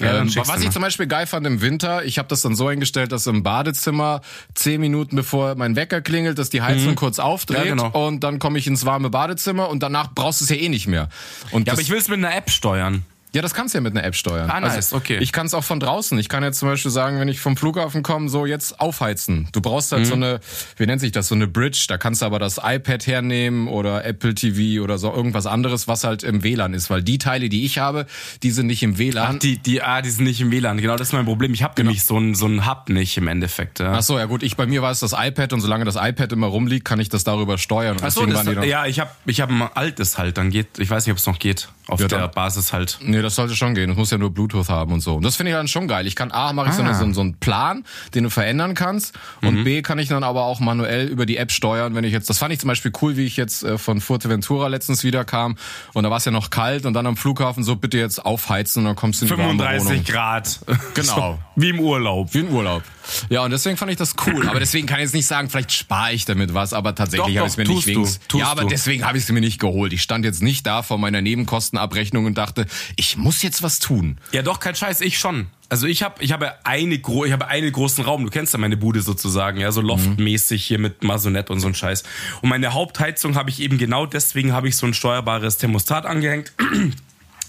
Ja, 0.01 0.19
ähm, 0.21 0.31
was 0.37 0.47
du 0.61 0.65
ich 0.67 0.71
zum 0.71 0.83
Beispiel 0.83 1.09
geil 1.09 1.27
fand 1.27 1.47
im 1.49 1.61
Winter, 1.61 2.05
ich 2.05 2.19
habe 2.19 2.29
das 2.29 2.43
dann 2.43 2.55
so 2.55 2.69
eingestellt, 2.69 3.11
dass 3.11 3.27
im 3.27 3.43
Badezimmer 3.43 4.21
zehn 4.55 4.81
Minuten 4.81 5.17
bevor 5.17 5.57
mein 5.57 5.75
Wecker 5.75 6.01
klingelt, 6.01 6.39
dass 6.39 6.51
die 6.51 6.63
Heizung 6.63 6.95
kurz 6.95 7.19
aufdreht 7.19 7.65
Mhm. 7.65 7.69
Genau. 7.79 8.07
und 8.07 8.21
dann 8.23 8.39
komme 8.39 8.59
ich 8.59 8.67
ins 8.69 8.85
warme 8.85 9.11
Badezimmer 9.11 9.69
und 9.69 9.83
danach 9.83 10.15
brauchst 10.15 10.41
du 10.41 10.45
es 10.45 10.51
ja 10.51 10.57
eh 10.57 10.69
nicht 10.69 10.87
mehr. 10.87 11.09
Und 11.51 11.67
Ja, 11.67 11.73
aber 11.73 11.83
ich 11.83 11.91
will 11.91 11.99
es 11.99 12.09
mit 12.09 12.19
einer 12.19 12.36
App 12.37 12.51
steuern. 12.51 13.07
Ja, 13.37 13.43
das 13.43 13.55
kannst 13.55 13.75
du 13.75 13.79
ja 13.79 13.83
mit 13.83 13.97
einer 13.97 14.05
App 14.05 14.15
steuern. 14.17 14.51
Ah, 14.51 14.61
nice, 14.61 14.93
okay. 14.93 15.19
Ich 15.21 15.31
kann 15.33 15.47
es 15.47 15.55
auch 15.55 15.63
von 15.65 15.79
draußen. 15.81 16.19
Ich 16.19 16.29
kann 16.29 16.43
jetzt 16.43 16.59
zum 16.59 16.69
Beispiel 16.69 16.91
sagen, 16.91 17.21
wenn 17.21 17.29
ich 17.29 17.39
vom 17.41 17.57
Flughafen 17.57 18.03
komme, 18.03 18.29
so 18.29 18.47
jetzt 18.47 18.81
aufheizen. 18.81 19.49
Du 19.53 19.61
brauchst 19.61 19.93
halt 19.93 20.07
so 20.07 20.17
Mhm. 20.17 20.23
eine, 20.23 20.41
wie 20.77 20.87
nennt 20.87 21.01
sich 21.01 21.13
das, 21.13 21.29
so 21.29 21.35
eine 21.35 21.47
Bridge. 21.47 21.85
Da 21.89 21.99
kannst 21.99 22.23
du 22.23 22.27
aber 22.27 22.39
das 22.39 22.59
iPad 22.63 23.07
hernehmen 23.07 23.69
oder 23.69 24.05
Apple 24.05 24.35
TV 24.35 24.83
oder 24.83 24.99
so 24.99 25.13
irgendwas 25.13 25.47
anderes, 25.47 25.87
was 25.89 26.05
halt 26.05 26.23
im 26.23 26.43
WLAN 26.43 26.75
ist. 26.75 26.91
Weil 26.91 27.03
die 27.03 27.19
Teile, 27.19 27.49
die 27.49 27.65
ich 27.65 27.79
habe, 27.79 28.07
die 28.43 28.51
sind 28.51 28.67
nicht 28.67 28.83
im 28.83 28.99
WLAN. 28.99 29.39
Die, 29.39 29.59
die, 29.59 29.83
ah, 29.83 30.03
die 30.03 30.11
sind 30.11 30.25
nicht 30.25 30.41
im 30.41 30.51
WLAN. 30.51 30.79
Genau, 30.79 30.97
das 30.97 31.09
ist 31.09 31.13
mein 31.13 31.25
Problem. 31.27 31.53
Ich 31.55 31.63
habe 31.63 31.75
nämlich 31.83 32.05
so 32.05 32.17
einen 32.17 32.35
so 32.35 32.47
einen 32.47 32.67
Hub 32.67 32.89
nicht 32.89 33.17
im 33.17 33.29
Endeffekt. 33.29 33.79
Ja. 33.81 33.93
Ach 33.93 34.03
so, 34.03 34.19
ja 34.19 34.25
gut, 34.25 34.43
ich 34.43 34.57
bei 34.57 34.67
mir 34.67 34.83
war 34.83 34.91
es 34.91 35.01
das 35.01 35.13
iPad 35.17 35.53
und 35.53 35.61
solange 35.61 35.85
das 35.85 35.97
iPad 35.97 36.33
immer 36.33 36.47
rumliegt, 36.47 36.85
kann 36.85 36.99
ich 37.01 37.09
das 37.09 37.25
darüber 37.25 37.59
steuern. 37.59 37.97
Ach 38.01 38.11
so, 38.11 38.25
das, 38.27 38.47
ja, 38.67 38.87
ich 38.87 39.01
habe 39.01 39.11
ich 39.27 39.41
hab 39.41 39.51
ein 39.51 39.63
altes 39.75 40.17
halt. 40.19 40.39
Dann 40.39 40.51
geht, 40.51 40.79
ich 40.79 40.89
weiß 40.89 41.05
nicht, 41.07 41.13
ob 41.13 41.19
es 41.19 41.27
noch 41.27 41.39
geht. 41.39 41.69
Auf 41.89 42.01
Ja, 42.01 42.09
der 42.09 42.19
dann- 42.21 42.31
Basis 42.33 42.73
halt. 42.73 42.99
Nee, 43.03 43.23
das 43.27 43.35
sollte 43.35 43.55
schon 43.55 43.75
gehen. 43.75 43.89
Das 43.89 43.97
muss 43.97 44.11
ja 44.11 44.19
nur 44.19 44.33
Bluetooth 44.33 44.69
haben 44.69 44.93
und 44.93 45.01
so. 45.01 45.17
Und 45.17 45.25
das 45.25 45.37
finde 45.37 45.51
ich 45.53 45.57
dann 45.57 45.69
schon 45.69 45.89
geil. 45.89 46.07
Ich 46.07 46.17
kann 46.17 46.33
A, 46.33 46.53
mache 46.53 46.71
ich 46.71 46.75
so, 46.75 46.83
eine, 46.83 46.95
so, 47.15 47.21
einen 47.21 47.35
Plan, 47.39 47.85
den 48.15 48.25
du 48.25 48.31
verändern 48.31 48.75
kannst. 48.75 49.15
Und 49.43 49.65
B, 49.65 49.83
kann 49.83 49.99
ich 49.99 50.09
dann 50.09 50.23
aber 50.23 50.45
auch 50.45 50.61
manuell 50.61 51.07
über 51.09 51.27
die 51.27 51.37
App 51.37 51.53
steuern, 51.53 51.95
wenn 51.95 52.05
ich 52.05 52.13
jetzt, 52.13 52.31
das 52.31 52.39
fand 52.39 52.53
ich 52.53 52.61
zum 52.61 52.69
Beispiel 52.69 52.93
cool, 53.03 53.17
wie 53.17 53.25
ich 53.25 53.37
jetzt 53.37 53.63
äh, 53.63 53.79
von 53.79 54.01
Fuerteventura 54.01 54.69
letztens 54.69 55.05
wieder 55.05 55.25
kam. 55.25 55.57
Und 55.93 56.05
da 56.05 56.11
war 56.11 56.19
es 56.19 56.25
ja 56.25 56.33
noch 56.33 56.51
kalt 56.51 56.87
und 56.87 56.95
dann 56.95 57.07
am 57.07 57.17
Flughafen 57.17 57.65
so 57.65 57.77
bitte 57.77 57.99
jetzt 57.99 58.25
aufheizen 58.25 58.81
und 58.81 58.87
dann 58.87 58.97
kommst 58.97 59.21
du 59.21 59.27
in 59.27 59.33
die 59.33 59.39
warme 59.39 59.65
35 59.65 59.89
Wohnung. 59.89 60.05
Grad. 60.05 60.61
Genau. 60.95 61.07
So, 61.17 61.39
wie 61.55 61.71
im 61.71 61.81
Urlaub. 61.81 62.35
Wie 62.35 62.41
ein 62.41 62.51
Urlaub. 62.51 62.83
Ja, 63.29 63.45
und 63.45 63.51
deswegen 63.51 63.77
fand 63.77 63.91
ich 63.91 63.97
das 63.97 64.15
cool. 64.27 64.49
Aber 64.49 64.61
deswegen 64.61 64.87
kann 64.87 64.99
ich 64.99 65.05
jetzt 65.05 65.15
nicht 65.15 65.27
sagen, 65.27 65.51
vielleicht 65.51 65.73
spare 65.73 66.13
ich 66.13 66.25
damit 66.25 66.55
was, 66.55 66.73
aber 66.73 66.95
tatsächlich 66.95 67.39
habe 67.39 67.47
ich 67.47 67.53
es 67.53 67.57
mir 67.57 67.67
nicht 67.67 67.87
wegen. 67.87 68.09
Ja, 68.35 68.49
aber 68.49 68.63
du. 68.63 68.69
deswegen 68.69 69.05
habe 69.07 69.19
ich 69.19 69.25
es 69.25 69.31
mir 69.31 69.41
nicht 69.41 69.61
geholt. 69.61 69.93
Ich 69.93 70.03
stand 70.03 70.25
jetzt 70.25 70.43
nicht 70.43 70.67
da 70.67 70.83
vor 70.83 70.99
meiner 70.99 71.23
Nebenkostenabrechnung 71.23 72.27
und 72.27 72.39
dachte, 72.39 72.67
ich 72.97 73.17
muss 73.17 73.43
jetzt 73.43 73.63
was 73.63 73.79
tun. 73.79 74.19
Ja, 74.33 74.43
doch, 74.43 74.61
kein 74.61 74.75
Scheiß, 74.75 75.01
ich 75.01 75.19
schon. 75.19 75.47
Also 75.69 75.89
ich 75.89 76.03
habe 76.05 76.23
ich 76.23 76.31
habe 76.31 76.65
eine 76.65 76.99
gro 76.99 77.25
ich 77.25 77.33
habe 77.33 77.49
einen 77.49 77.73
großen 77.73 78.05
Raum. 78.05 78.25
Du 78.25 78.31
kennst 78.31 78.53
ja 78.53 78.59
meine 78.59 78.77
Bude 78.77 79.03
sozusagen, 79.03 79.59
ja, 79.59 79.73
so 79.73 79.81
loftmäßig 79.81 80.65
hier 80.65 80.79
mit 80.79 81.03
Masonette 81.03 81.53
und 81.53 81.61
so 81.61 81.67
ein 81.67 81.75
Scheiß. 81.75 82.05
Und 82.41 82.51
meine 82.51 82.73
Hauptheizung 82.73 83.35
habe 83.35 83.51
ich 83.51 83.61
eben 83.61 83.77
genau 83.79 84.07
deswegen 84.07 84.53
habe 84.53 84.69
ich 84.69 84.77
so 84.77 84.87
ein 84.87 84.95
steuerbares 84.95 85.59
Thermostat 85.59 86.07
angehängt. 86.07 86.53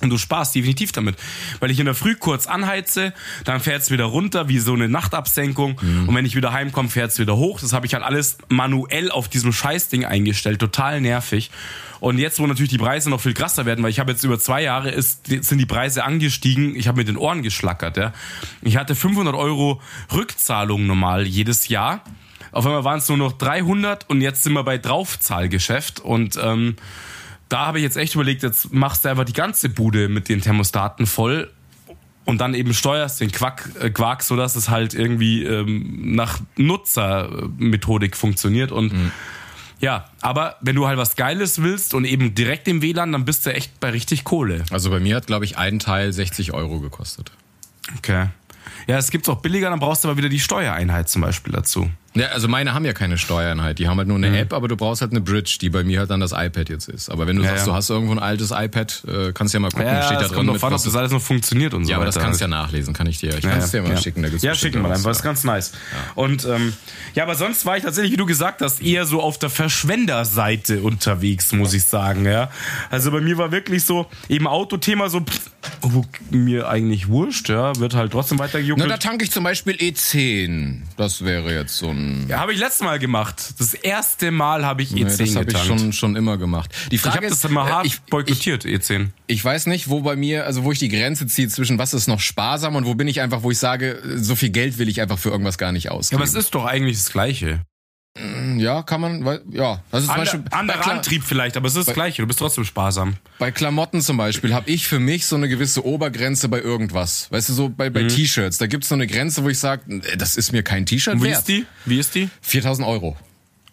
Und 0.01 0.09
du 0.11 0.17
sparst 0.17 0.53
definitiv 0.53 0.91
damit. 0.91 1.15
Weil 1.59 1.71
ich 1.71 1.79
in 1.79 1.85
der 1.85 1.95
Früh 1.95 2.15
kurz 2.15 2.45
anheize, 2.45 3.13
dann 3.45 3.59
fährt 3.59 3.81
es 3.81 3.91
wieder 3.91 4.05
runter, 4.05 4.47
wie 4.47 4.59
so 4.59 4.73
eine 4.73 4.87
Nachtabsenkung. 4.87 5.79
Mhm. 5.81 6.09
Und 6.09 6.15
wenn 6.15 6.25
ich 6.25 6.35
wieder 6.35 6.53
heimkomme, 6.53 6.89
fährt 6.89 7.11
es 7.11 7.19
wieder 7.19 7.35
hoch. 7.35 7.59
Das 7.59 7.73
habe 7.73 7.85
ich 7.85 7.93
halt 7.93 8.03
alles 8.03 8.37
manuell 8.49 9.09
auf 9.09 9.27
diesem 9.27 9.51
Scheißding 9.51 10.05
eingestellt. 10.05 10.59
Total 10.59 11.01
nervig. 11.01 11.49
Und 11.99 12.19
jetzt, 12.19 12.39
wo 12.39 12.45
natürlich 12.45 12.69
die 12.69 12.77
Preise 12.77 13.09
noch 13.09 13.21
viel 13.21 13.33
krasser 13.33 13.65
werden, 13.65 13.83
weil 13.83 13.89
ich 13.89 13.99
habe 13.99 14.11
jetzt 14.11 14.23
über 14.23 14.37
zwei 14.37 14.61
Jahre 14.61 14.89
ist, 14.89 15.27
sind 15.27 15.57
die 15.57 15.65
Preise 15.65 16.03
angestiegen. 16.03 16.75
Ich 16.75 16.87
habe 16.87 16.97
mit 16.97 17.07
den 17.07 17.17
Ohren 17.17 17.41
geschlackert. 17.41 17.97
Ja. 17.97 18.13
Ich 18.61 18.77
hatte 18.77 18.93
500 18.95 19.33
Euro 19.33 19.81
Rückzahlung 20.13 20.85
normal 20.85 21.25
jedes 21.25 21.69
Jahr. 21.69 22.03
Auf 22.51 22.65
einmal 22.65 22.83
waren 22.83 22.99
es 22.99 23.09
nur 23.09 23.17
noch 23.17 23.33
300 23.33 24.09
und 24.09 24.21
jetzt 24.21 24.43
sind 24.43 24.53
wir 24.53 24.63
bei 24.63 24.77
Draufzahlgeschäft. 24.77 25.99
Und 25.99 26.39
ähm, 26.41 26.75
da 27.49 27.67
habe 27.67 27.79
ich 27.79 27.83
jetzt 27.83 27.97
echt 27.97 28.15
überlegt, 28.15 28.43
jetzt 28.43 28.73
machst 28.73 29.05
du 29.05 29.09
einfach 29.09 29.25
die 29.25 29.33
ganze 29.33 29.69
Bude 29.69 30.09
mit 30.09 30.29
den 30.29 30.41
Thermostaten 30.41 31.05
voll 31.05 31.51
und 32.25 32.39
dann 32.39 32.53
eben 32.53 32.73
steuerst 32.73 33.21
den 33.21 33.31
Quack, 33.31 33.69
äh, 33.79 33.89
Quark, 33.89 34.21
so 34.21 34.35
dass 34.35 34.55
es 34.55 34.69
halt 34.69 34.93
irgendwie 34.93 35.43
ähm, 35.43 36.15
nach 36.15 36.39
Nutzermethodik 36.57 38.15
funktioniert 38.15 38.71
und 38.71 38.93
mhm. 38.93 39.11
Ja, 39.79 40.05
aber 40.21 40.55
wenn 40.61 40.75
du 40.75 40.87
halt 40.87 40.97
was 40.97 41.15
Geiles 41.15 41.61
willst 41.61 41.93
und 41.93 42.03
eben 42.05 42.33
direkt 42.33 42.67
im 42.67 42.81
WLAN, 42.81 43.11
dann 43.11 43.25
bist 43.25 43.45
du 43.45 43.53
echt 43.53 43.79
bei 43.79 43.91
richtig 43.91 44.23
Kohle. 44.23 44.63
Also 44.71 44.89
bei 44.89 44.99
mir 44.99 45.15
hat, 45.15 45.27
glaube 45.27 45.45
ich, 45.45 45.59
ein 45.59 45.77
Teil 45.77 46.11
60 46.11 46.51
Euro 46.53 46.79
gekostet. 46.79 47.31
Okay. 47.97 48.27
Ja, 48.87 48.97
es 48.97 49.11
gibt's 49.11 49.29
auch 49.29 49.41
billiger, 49.41 49.69
dann 49.69 49.79
brauchst 49.79 50.03
du 50.03 50.07
aber 50.07 50.17
wieder 50.17 50.29
die 50.29 50.39
Steuereinheit 50.39 51.09
zum 51.09 51.21
Beispiel 51.21 51.53
dazu. 51.53 51.91
Ja, 52.19 52.27
also 52.27 52.47
meine 52.47 52.73
haben 52.73 52.85
ja 52.85 52.93
keine 52.93 53.17
Steuereinheit. 53.17 53.79
Die 53.79 53.87
haben 53.87 53.97
halt 53.97 54.07
nur 54.07 54.17
eine 54.17 54.29
mhm. 54.29 54.35
App, 54.35 54.53
aber 54.53 54.67
du 54.67 54.75
brauchst 54.75 55.01
halt 55.01 55.11
eine 55.11 55.21
Bridge, 55.21 55.57
die 55.61 55.69
bei 55.69 55.83
mir 55.83 55.99
halt 55.99 56.09
dann 56.09 56.19
das 56.19 56.31
iPad 56.31 56.69
jetzt 56.69 56.89
ist. 56.89 57.09
Aber 57.09 57.27
wenn 57.27 57.35
du 57.35 57.43
ja, 57.43 57.49
sagst, 57.49 57.67
ja. 57.67 57.71
du 57.71 57.77
hast 57.77 57.89
irgendwo 57.89 58.13
ein 58.13 58.19
altes 58.19 58.51
iPad, 58.51 59.03
äh, 59.07 59.31
kannst 59.33 59.53
du 59.53 59.57
ja 59.57 59.61
mal 59.61 59.69
gucken, 59.69 59.87
ja, 59.87 60.03
steht 60.03 60.21
da 60.21 60.27
drin. 60.27 60.45
Mit, 60.45 60.63
an, 60.63 60.73
ob 60.73 60.83
das 60.83 60.95
alles 60.95 61.11
noch 61.11 61.21
funktioniert 61.21 61.73
und 61.73 61.85
so. 61.85 61.91
Ja, 61.91 61.97
aber 61.97 62.05
das 62.05 62.17
kannst 62.17 62.39
du 62.39 62.45
ja 62.45 62.47
nachlesen, 62.47 62.93
kann 62.93 63.07
ich 63.07 63.19
dir. 63.19 63.37
Ich 63.37 63.41
kann 63.41 63.59
es 63.59 63.71
dir 63.71 63.81
mal 63.81 63.97
schicken. 63.97 64.23
Da 64.23 64.29
gibt's 64.29 64.43
ja, 64.43 64.55
schicken 64.55 64.81
mal 64.81 64.91
einfach, 64.91 65.09
das 65.09 65.17
ist 65.17 65.23
ganz 65.23 65.43
nice. 65.43 65.73
Und 66.15 66.45
ähm, 66.45 66.73
ja, 67.13 67.23
aber 67.23 67.35
sonst 67.35 67.65
war 67.65 67.77
ich 67.77 67.83
tatsächlich, 67.83 68.13
wie 68.13 68.17
du 68.17 68.25
gesagt 68.25 68.61
hast, 68.61 68.81
eher 68.81 69.05
so 69.05 69.21
auf 69.21 69.37
der 69.37 69.49
Verschwenderseite 69.49 70.81
unterwegs, 70.81 71.51
muss 71.51 71.73
ich 71.73 71.83
sagen. 71.83 72.25
Ja, 72.25 72.49
also 72.89 73.11
bei 73.11 73.21
mir 73.21 73.37
war 73.37 73.51
wirklich 73.51 73.83
so 73.83 74.07
eben 74.29 74.47
Autothema 74.47 75.09
so. 75.09 75.21
Pff, 75.21 75.51
wo 75.81 76.05
mir 76.29 76.69
eigentlich 76.69 77.07
wurscht, 77.07 77.49
ja, 77.49 77.75
wird 77.77 77.93
halt 77.93 78.11
trotzdem 78.11 78.39
weitergejuckt. 78.39 78.79
Na, 78.79 78.87
da 78.87 78.97
tanke 78.97 79.23
ich 79.23 79.31
zum 79.31 79.43
Beispiel 79.43 79.75
E10. 79.75 80.81
Das 80.97 81.23
wäre 81.23 81.53
jetzt 81.53 81.77
so 81.77 81.89
ein. 81.89 82.25
Ja, 82.27 82.39
habe 82.39 82.53
ich 82.53 82.59
letztes 82.59 82.81
Mal 82.81 82.99
gemacht. 82.99 83.53
Das 83.59 83.73
erste 83.73 84.31
Mal 84.31 84.65
habe 84.65 84.81
ich 84.81 84.91
E10 84.91 84.95
nee, 84.95 85.03
das 85.03 85.17
getankt. 85.17 85.53
Das 85.53 85.61
habe 85.61 85.75
ich 85.75 85.81
schon, 85.81 85.93
schon 85.93 86.15
immer 86.15 86.37
gemacht. 86.37 86.71
Die 86.91 86.97
Frage 86.97 87.15
ich 87.15 87.17
habe 87.17 87.29
das 87.29 87.45
immer 87.45 87.69
hart 87.69 87.85
ich, 87.85 88.01
boykottiert, 88.01 88.65
ich, 88.65 88.81
E10. 88.81 89.09
Ich 89.27 89.43
weiß 89.43 89.67
nicht, 89.67 89.89
wo 89.89 90.01
bei 90.01 90.15
mir, 90.15 90.45
also 90.45 90.63
wo 90.63 90.71
ich 90.71 90.79
die 90.79 90.89
Grenze 90.89 91.27
ziehe 91.27 91.47
zwischen 91.47 91.77
was 91.77 91.93
ist 91.93 92.07
noch 92.07 92.19
sparsam 92.19 92.75
und 92.75 92.85
wo 92.85 92.95
bin 92.95 93.07
ich 93.07 93.21
einfach, 93.21 93.43
wo 93.43 93.51
ich 93.51 93.57
sage, 93.57 94.01
so 94.15 94.35
viel 94.35 94.49
Geld 94.49 94.77
will 94.77 94.89
ich 94.89 95.01
einfach 95.01 95.17
für 95.17 95.29
irgendwas 95.29 95.57
gar 95.57 95.71
nicht 95.71 95.91
ausgeben. 95.91 96.19
Ja, 96.19 96.25
aber 96.25 96.29
es 96.29 96.35
ist 96.35 96.55
doch 96.55 96.65
eigentlich 96.65 96.97
das 96.97 97.11
Gleiche. 97.11 97.61
Mm, 98.19 98.59
ja, 98.59 98.83
kann 98.83 99.01
man, 99.01 99.25
ja. 99.51 99.81
Das 99.91 100.03
ist 100.03 100.09
Ander, 100.09 100.25
zum 100.25 100.43
Beispiel 100.43 100.57
anderer 100.57 100.91
Antrieb 100.91 101.23
vielleicht, 101.23 101.57
aber 101.57 101.67
es 101.67 101.75
ist 101.75 101.87
das 101.87 101.93
Gleiche. 101.93 102.21
Du 102.21 102.27
bist 102.27 102.39
trotzdem 102.39 102.65
sparsam. 102.65 103.15
Bei 103.39 103.51
Klamotten 103.51 104.01
zum 104.01 104.17
Beispiel 104.17 104.53
habe 104.53 104.69
ich 104.69 104.87
für 104.87 104.99
mich 104.99 105.25
so 105.25 105.35
eine 105.35 105.47
gewisse 105.49 105.85
Obergrenze 105.85 106.49
bei 106.49 106.61
irgendwas. 106.61 107.31
Weißt 107.31 107.49
du, 107.49 107.53
so 107.53 107.69
bei, 107.69 107.89
bei 107.89 108.03
mhm. 108.03 108.09
T-Shirts. 108.09 108.57
Da 108.57 108.67
gibt's 108.67 108.89
so 108.89 108.95
eine 108.95 109.07
Grenze, 109.07 109.43
wo 109.43 109.49
ich 109.49 109.59
sage, 109.59 110.01
das 110.17 110.35
ist 110.35 110.51
mir 110.51 110.63
kein 110.63 110.85
T-Shirt 110.85 111.21
wert. 111.21 111.23
Wie 111.23 111.31
ist 111.31 111.47
die? 111.47 111.65
Wie 111.85 111.99
ist 111.99 112.15
die? 112.15 112.29
4000 112.41 112.87
Euro. 112.87 113.15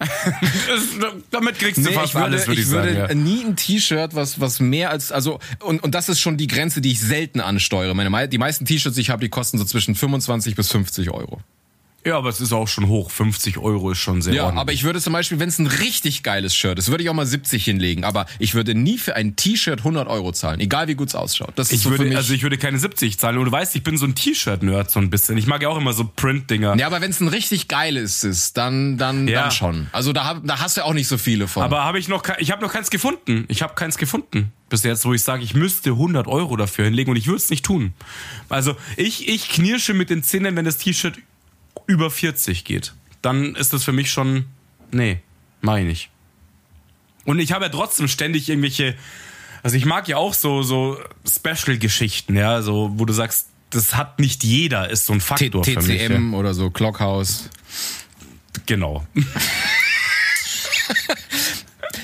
damit 1.31 1.59
kriegst 1.59 1.79
du 1.79 1.83
nee, 1.83 1.93
fast 1.93 2.15
würde, 2.15 2.27
alles, 2.27 2.47
würde 2.47 2.61
ich, 2.61 2.67
ich 2.67 2.73
sagen. 2.73 2.89
Ich 2.89 2.97
würde 2.97 3.15
ja. 3.15 3.15
nie 3.15 3.45
ein 3.45 3.57
T-Shirt, 3.57 4.15
was, 4.15 4.41
was 4.41 4.61
mehr 4.61 4.91
als, 4.91 5.13
also, 5.13 5.39
und, 5.61 5.83
und 5.83 5.95
das 5.95 6.09
ist 6.09 6.21
schon 6.21 6.37
die 6.37 6.47
Grenze, 6.47 6.81
die 6.81 6.93
ich 6.93 7.01
selten 7.01 7.41
ansteuere. 7.41 7.95
Meine, 7.95 8.29
die 8.29 8.39
meisten 8.39 8.65
T-Shirts, 8.65 8.97
die 8.97 9.03
ich 9.03 9.11
habe, 9.11 9.21
die 9.21 9.29
kosten 9.29 9.59
so 9.59 9.65
zwischen 9.65 9.95
25 9.95 10.57
bis 10.57 10.71
50 10.71 11.11
Euro. 11.11 11.41
Ja, 12.07 12.19
aber 12.19 12.29
es 12.29 12.41
ist 12.41 12.53
auch 12.53 12.69
schon 12.69 12.89
hoch. 12.89 13.11
50 13.11 13.59
Euro 13.59 13.91
ist 13.91 13.99
schon 13.99 14.21
sehr 14.21 14.35
Ja, 14.35 14.45
ordentlich. 14.45 14.61
aber 14.61 14.73
ich 14.73 14.85
würde 14.85 15.01
zum 15.01 15.13
Beispiel, 15.13 15.39
wenn 15.39 15.49
es 15.49 15.59
ein 15.59 15.67
richtig 15.67 16.23
geiles 16.23 16.55
Shirt 16.55 16.79
ist, 16.79 16.91
würde 16.91 17.03
ich 17.03 17.11
auch 17.11 17.15
mal 17.15 17.27
70 17.27 17.65
hinlegen. 17.65 18.05
Aber 18.05 18.27
ich 18.39 18.55
würde 18.55 18.75
nie 18.75 18.99
für 18.99 19.17
ein 19.17 19.37
T-Shirt 19.37 19.79
100 19.79 20.07
Euro 20.09 20.33
zahlen, 20.33 20.61
egal 20.61 20.87
wie 20.89 20.95
gut 20.95 21.09
es 21.09 21.15
ausschaut. 21.15 21.53
Das 21.57 21.69
ist 21.69 21.79
ich 21.79 21.81
so 21.83 21.91
würde, 21.91 22.15
also 22.17 22.35
ich 22.35 22.43
würde 22.43 22.59
keine 22.59 22.79
70 22.79 23.19
zahlen. 23.19 23.39
Und 23.39 23.47
du 23.47 23.53
weißt, 23.53 23.75
ich 23.77 23.83
bin 23.83 23.97
so 23.97 24.07
ein 24.07 24.15
T-Shirt-Nerd 24.15 24.91
so 24.91 25.01
ein 25.01 25.09
bisschen. 25.09 25.39
Ich 25.39 25.47
mag 25.47 25.63
ja 25.63 25.69
auch 25.69 25.79
immer 25.79 25.95
so 25.95 26.05
Print-Dinger. 26.05 26.77
Ja, 26.77 26.87
aber 26.87 27.01
wenn 27.01 27.11
es 27.11 27.21
ein 27.21 27.29
richtig 27.29 27.69
geiles 27.69 28.23
ist, 28.23 28.57
dann, 28.57 28.99
dann, 28.99 29.27
ja. 29.27 29.43
dann 29.43 29.51
schon. 29.51 29.87
Also 29.93 30.13
da, 30.13 30.41
da 30.45 30.61
hast 30.61 30.77
du 30.77 30.85
auch 30.85 30.95
nicht 30.95 31.09
so 31.09 31.17
viele 31.17 31.49
von. 31.49 31.63
Aber 31.63 31.85
habe 31.85 31.99
ich 31.99 32.09
noch, 32.09 32.23
ich 32.39 32.51
habe 32.51 32.63
noch 32.63 32.73
keins 32.73 32.91
gefunden. 32.91 33.47
Ich 33.49 33.63
habe 33.63 33.75
keins 33.75 33.97
gefunden 33.97 34.53
bis 34.69 34.83
jetzt, 34.83 35.05
wo 35.05 35.15
ich 35.15 35.23
sage, 35.23 35.45
ich 35.45 35.55
müsste 35.55 35.91
100 35.91 36.27
Euro 36.27 36.57
dafür 36.57 36.87
hinlegen 36.87 37.11
und 37.11 37.17
ich 37.17 37.27
würde 37.27 37.37
es 37.37 37.49
nicht 37.49 37.65
tun. 37.65 37.93
Also 38.49 38.75
ich, 38.97 39.29
ich 39.29 39.49
knirsche 39.49 39.95
mit 39.95 40.11
den 40.11 40.23
Zähnen, 40.25 40.57
wenn 40.57 40.65
das 40.65 40.79
T-Shirt 40.79 41.17
über 41.87 42.11
40 42.11 42.65
geht, 42.65 42.95
dann 43.23 43.55
ist 43.55 43.73
das 43.73 43.85
für 43.85 43.93
mich 43.93 44.11
schon, 44.11 44.47
nee, 44.91 45.21
mach 45.61 45.77
ich 45.77 45.85
nicht. 45.85 46.11
Und 47.25 47.39
ich 47.39 47.53
habe 47.53 47.65
ja 47.65 47.71
trotzdem 47.71 48.09
ständig 48.09 48.49
irgendwelche, 48.49 48.97
also 49.63 49.77
ich 49.77 49.87
mag 49.87 50.09
ja 50.09 50.17
auch 50.17 50.35
so, 50.35 50.63
so 50.63 50.99
Special-Geschichten, 51.27 52.37
ja, 52.37 52.63
so, 52.63 52.93
wo 52.97 53.05
du 53.05 53.13
sagst, 53.13 53.49
das 53.71 53.97
hat 53.97 54.19
nicht 54.21 54.45
jeder, 54.45 54.91
ist 54.91 55.07
so 55.07 55.15
ein 55.15 55.21
Faktor 55.21 55.63
T 55.63 55.75
TCM 55.75 55.81
für 55.81 55.89
mich. 55.89 56.03
TCM 56.03 56.33
ja. 56.33 56.39
oder 56.39 56.55
so, 56.55 56.71
Clockhouse. 56.71 57.51
Genau. 58.67 59.07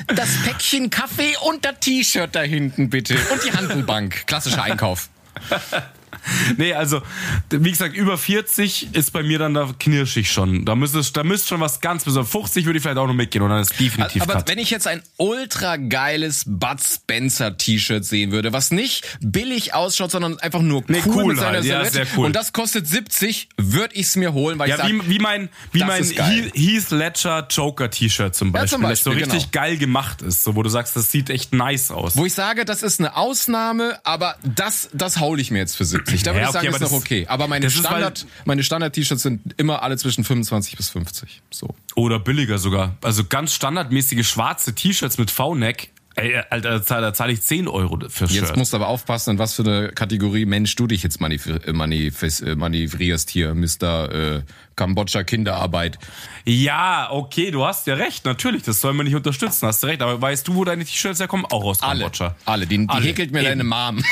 Das 0.06 0.28
Päckchen 0.44 0.90
Kaffee 0.90 1.36
und 1.42 1.64
das 1.64 1.78
T-Shirt 1.80 2.34
da 2.34 2.42
hinten 2.42 2.90
bitte. 2.90 3.16
Und 3.32 3.44
die 3.44 3.52
Handelbank. 3.52 4.26
Klassischer 4.26 4.62
Einkauf. 4.64 5.08
nee, 6.56 6.72
also, 6.72 7.02
wie 7.50 7.70
gesagt, 7.70 7.94
über 7.94 8.18
40 8.18 8.94
ist 8.94 9.12
bei 9.12 9.22
mir 9.22 9.38
dann 9.38 9.54
da 9.54 9.70
knirschig 9.78 10.30
schon. 10.30 10.64
Da 10.64 10.74
müsste, 10.74 11.00
da 11.12 11.24
müsste 11.24 11.48
schon 11.48 11.60
was 11.60 11.80
ganz 11.80 12.04
besonders. 12.04 12.30
50 12.30 12.66
würde 12.66 12.78
ich 12.78 12.82
vielleicht 12.82 12.98
auch 12.98 13.06
noch 13.06 13.14
mitgehen 13.14 13.42
und 13.42 13.50
dann 13.50 13.60
ist 13.60 13.78
definitiv 13.78 14.22
Aber 14.22 14.34
Cut. 14.34 14.48
wenn 14.48 14.58
ich 14.58 14.70
jetzt 14.70 14.86
ein 14.86 15.02
ultra 15.16 15.76
geiles 15.76 16.44
Bud 16.46 16.80
Spencer 16.80 17.56
T-Shirt 17.56 18.04
sehen 18.04 18.32
würde, 18.32 18.52
was 18.52 18.70
nicht 18.70 19.18
billig 19.20 19.74
ausschaut, 19.74 20.10
sondern 20.10 20.38
einfach 20.38 20.62
nur 20.62 20.80
cool, 20.80 20.86
nee, 20.88 21.02
cool 21.06 21.24
mit 21.26 21.38
seiner 21.38 21.58
halt. 21.58 21.64
ja, 21.64 21.84
sehr 21.84 22.06
cool. 22.16 22.26
und 22.26 22.36
das 22.36 22.52
kostet 22.52 22.86
70, 22.86 23.48
würde 23.56 23.94
ich 23.94 24.06
es 24.06 24.16
mir 24.16 24.32
holen, 24.32 24.58
weil 24.58 24.68
ja, 24.68 24.76
ich 24.76 24.82
sag, 24.82 24.90
wie, 24.90 25.08
wie 25.08 25.18
mein, 25.18 25.48
wie 25.72 25.84
mein 25.84 26.04
Heath 26.04 26.90
Ledger 26.90 27.46
Joker 27.50 27.90
T-Shirt 27.90 28.34
zum 28.34 28.52
Beispiel, 28.52 28.66
ja, 28.66 28.70
zum 28.70 28.82
Beispiel, 28.82 28.90
das 28.90 29.04
so 29.04 29.10
richtig 29.10 29.50
genau. 29.50 29.64
geil 29.64 29.76
gemacht 29.78 30.22
ist, 30.22 30.44
so 30.44 30.54
wo 30.56 30.62
du 30.62 30.68
sagst, 30.68 30.96
das 30.96 31.10
sieht 31.10 31.30
echt 31.30 31.52
nice 31.52 31.90
aus. 31.90 32.16
Wo 32.16 32.26
ich 32.26 32.34
sage, 32.34 32.64
das 32.64 32.82
ist 32.82 33.00
eine 33.00 33.16
Ausnahme, 33.16 33.98
aber 34.04 34.36
das, 34.42 34.88
das 34.92 35.18
haule 35.18 35.40
ich 35.40 35.50
mir 35.50 35.58
jetzt 35.58 35.76
für 35.76 35.84
70. 35.84 36.09
Ich, 36.14 36.22
da 36.22 36.32
würde 36.32 36.40
ja, 36.40 36.46
ich 36.46 36.52
sagen, 36.52 36.68
okay, 36.68 36.76
ist 36.76 36.90
noch 36.90 36.92
okay. 36.92 37.26
Aber 37.28 37.48
meine 37.48 37.70
Standard, 37.70 38.26
meine 38.44 38.62
Standard-T-Shirts 38.62 39.22
sind 39.22 39.54
immer 39.56 39.82
alle 39.82 39.96
zwischen 39.96 40.24
25 40.24 40.76
bis 40.76 40.90
50. 40.90 41.42
So. 41.50 41.74
Oder 41.94 42.18
billiger 42.18 42.58
sogar. 42.58 42.96
Also 43.02 43.24
ganz 43.24 43.54
standardmäßige 43.54 44.26
schwarze 44.26 44.74
T-Shirts 44.74 45.18
mit 45.18 45.30
V-Neck 45.30 45.90
Ey, 46.16 46.36
Alter, 46.50 46.80
da 46.80 47.14
zahle 47.14 47.32
ich 47.32 47.40
10 47.40 47.68
Euro 47.68 47.98
für 48.08 48.28
Shirt. 48.28 48.42
Jetzt 48.42 48.56
musst 48.56 48.72
du 48.72 48.76
aber 48.76 48.88
aufpassen, 48.88 49.30
in 49.30 49.38
was 49.38 49.54
für 49.54 49.62
eine 49.62 49.88
Kategorie 49.90 50.44
Mensch 50.44 50.74
du 50.74 50.88
dich 50.88 51.04
jetzt 51.04 51.20
äh, 51.20 51.72
manövrierst 51.72 53.30
hier, 53.30 53.54
Mr. 53.54 54.12
Äh, 54.12 54.42
Kambodscha 54.74 55.22
Kinderarbeit. 55.22 55.98
Ja, 56.44 57.08
okay, 57.10 57.50
du 57.50 57.64
hast 57.64 57.86
ja 57.86 57.94
recht, 57.94 58.24
natürlich, 58.24 58.62
das 58.62 58.80
soll 58.80 58.92
man 58.92 59.06
nicht 59.06 59.14
unterstützen, 59.14 59.66
hast 59.66 59.82
du 59.82 59.86
recht. 59.86 60.02
Aber 60.02 60.20
weißt 60.20 60.46
du, 60.48 60.54
wo 60.54 60.64
deine 60.64 60.84
T-Shirts 60.84 61.20
herkommen? 61.20 61.44
Auch 61.46 61.64
aus 61.64 61.82
alle, 61.82 62.00
Kambodscha. 62.00 62.36
Alle, 62.44 62.66
die, 62.66 62.78
die 62.78 62.88
alle. 62.88 63.04
häkelt 63.04 63.32
mir 63.32 63.40
Eben. 63.40 63.48
deine 63.48 63.64
Mom. 63.64 64.04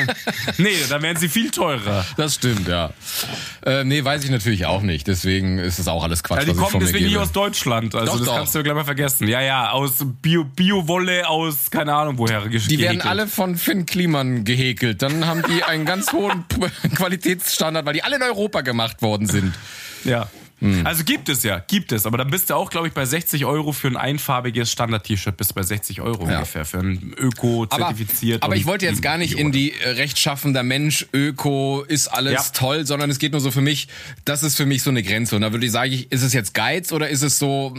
nee, 0.58 0.74
dann 0.88 1.02
wären 1.02 1.16
sie 1.16 1.28
viel 1.28 1.50
teurer. 1.50 2.04
Das 2.16 2.34
stimmt, 2.34 2.68
ja. 2.68 2.92
Äh, 3.64 3.84
nee, 3.84 4.04
weiß 4.04 4.24
ich 4.24 4.30
natürlich 4.30 4.66
auch 4.66 4.82
nicht, 4.82 5.06
deswegen 5.06 5.58
ist 5.58 5.78
es 5.78 5.88
auch 5.88 6.04
alles 6.04 6.22
Quatsch. 6.22 6.46
Ja, 6.46 6.52
die 6.52 6.58
kommen 6.58 6.80
deswegen 6.80 7.06
nicht 7.06 7.16
aus 7.16 7.32
Deutschland, 7.32 7.94
also 7.94 8.12
doch, 8.12 8.18
das 8.18 8.26
doch. 8.26 8.36
kannst 8.36 8.54
du 8.54 8.62
gleich 8.62 8.74
mal 8.74 8.84
vergessen. 8.84 9.28
Ja, 9.28 9.40
ja, 9.40 9.70
aus 9.70 10.04
Bio-Wolle, 10.22 11.22
Bio 11.22 11.26
aus, 11.26 11.70
keine 11.70 11.94
Ahnung 11.94 12.18
woher, 12.18 12.40
gehäkelt. 12.40 12.70
Die 12.70 12.78
werden 12.78 13.00
alle 13.00 13.26
von 13.26 13.56
Finn 13.56 13.86
Kliman 13.86 14.44
gehäkelt. 14.44 15.02
Dann 15.02 15.26
haben 15.26 15.42
die 15.48 15.62
einen 15.62 15.84
ganz 15.84 16.12
hohen 16.12 16.44
Qualitätsstandard, 16.94 17.86
weil 17.86 17.94
die 17.94 18.02
alle 18.02 18.16
in 18.16 18.22
Europa 18.22 18.60
gemacht 18.60 19.02
worden 19.02 19.26
sind. 19.26 19.54
Ja. 20.04 20.28
Hm. 20.64 20.86
Also 20.86 21.04
gibt 21.04 21.28
es 21.28 21.42
ja, 21.42 21.58
gibt 21.58 21.92
es. 21.92 22.06
Aber 22.06 22.16
dann 22.16 22.30
bist 22.30 22.48
du 22.48 22.54
auch, 22.54 22.70
glaube 22.70 22.88
ich, 22.88 22.94
bei 22.94 23.04
60 23.04 23.44
Euro 23.44 23.72
für 23.72 23.88
ein 23.88 23.98
einfarbiges 23.98 24.72
Standard-T-Shirt 24.72 25.36
bis 25.36 25.52
bei 25.52 25.62
60 25.62 26.00
Euro 26.00 26.26
ja. 26.26 26.36
ungefähr. 26.36 26.64
Für 26.64 26.78
ein 26.78 27.14
Öko-zertifiziert. 27.18 28.42
Aber, 28.42 28.52
aber 28.52 28.56
ich 28.56 28.64
wollte 28.64 28.86
jetzt 28.86 29.02
gar 29.02 29.18
nicht 29.18 29.38
in 29.38 29.52
die 29.52 29.72
äh, 29.72 29.90
rechtschaffender 29.90 30.62
Mensch, 30.62 31.06
Öko, 31.12 31.84
ist 31.86 32.08
alles 32.08 32.32
ja. 32.32 32.42
toll, 32.54 32.86
sondern 32.86 33.10
es 33.10 33.18
geht 33.18 33.32
nur 33.32 33.42
so 33.42 33.50
für 33.50 33.60
mich, 33.60 33.88
das 34.24 34.42
ist 34.42 34.56
für 34.56 34.64
mich 34.64 34.82
so 34.82 34.88
eine 34.88 35.02
Grenze. 35.02 35.36
Und 35.36 35.42
da 35.42 35.52
würde 35.52 35.66
ich 35.66 35.72
sagen, 35.72 35.92
ist 36.08 36.22
es 36.22 36.32
jetzt 36.32 36.54
Geiz 36.54 36.92
oder 36.92 37.10
ist 37.10 37.22
es 37.22 37.38
so 37.38 37.74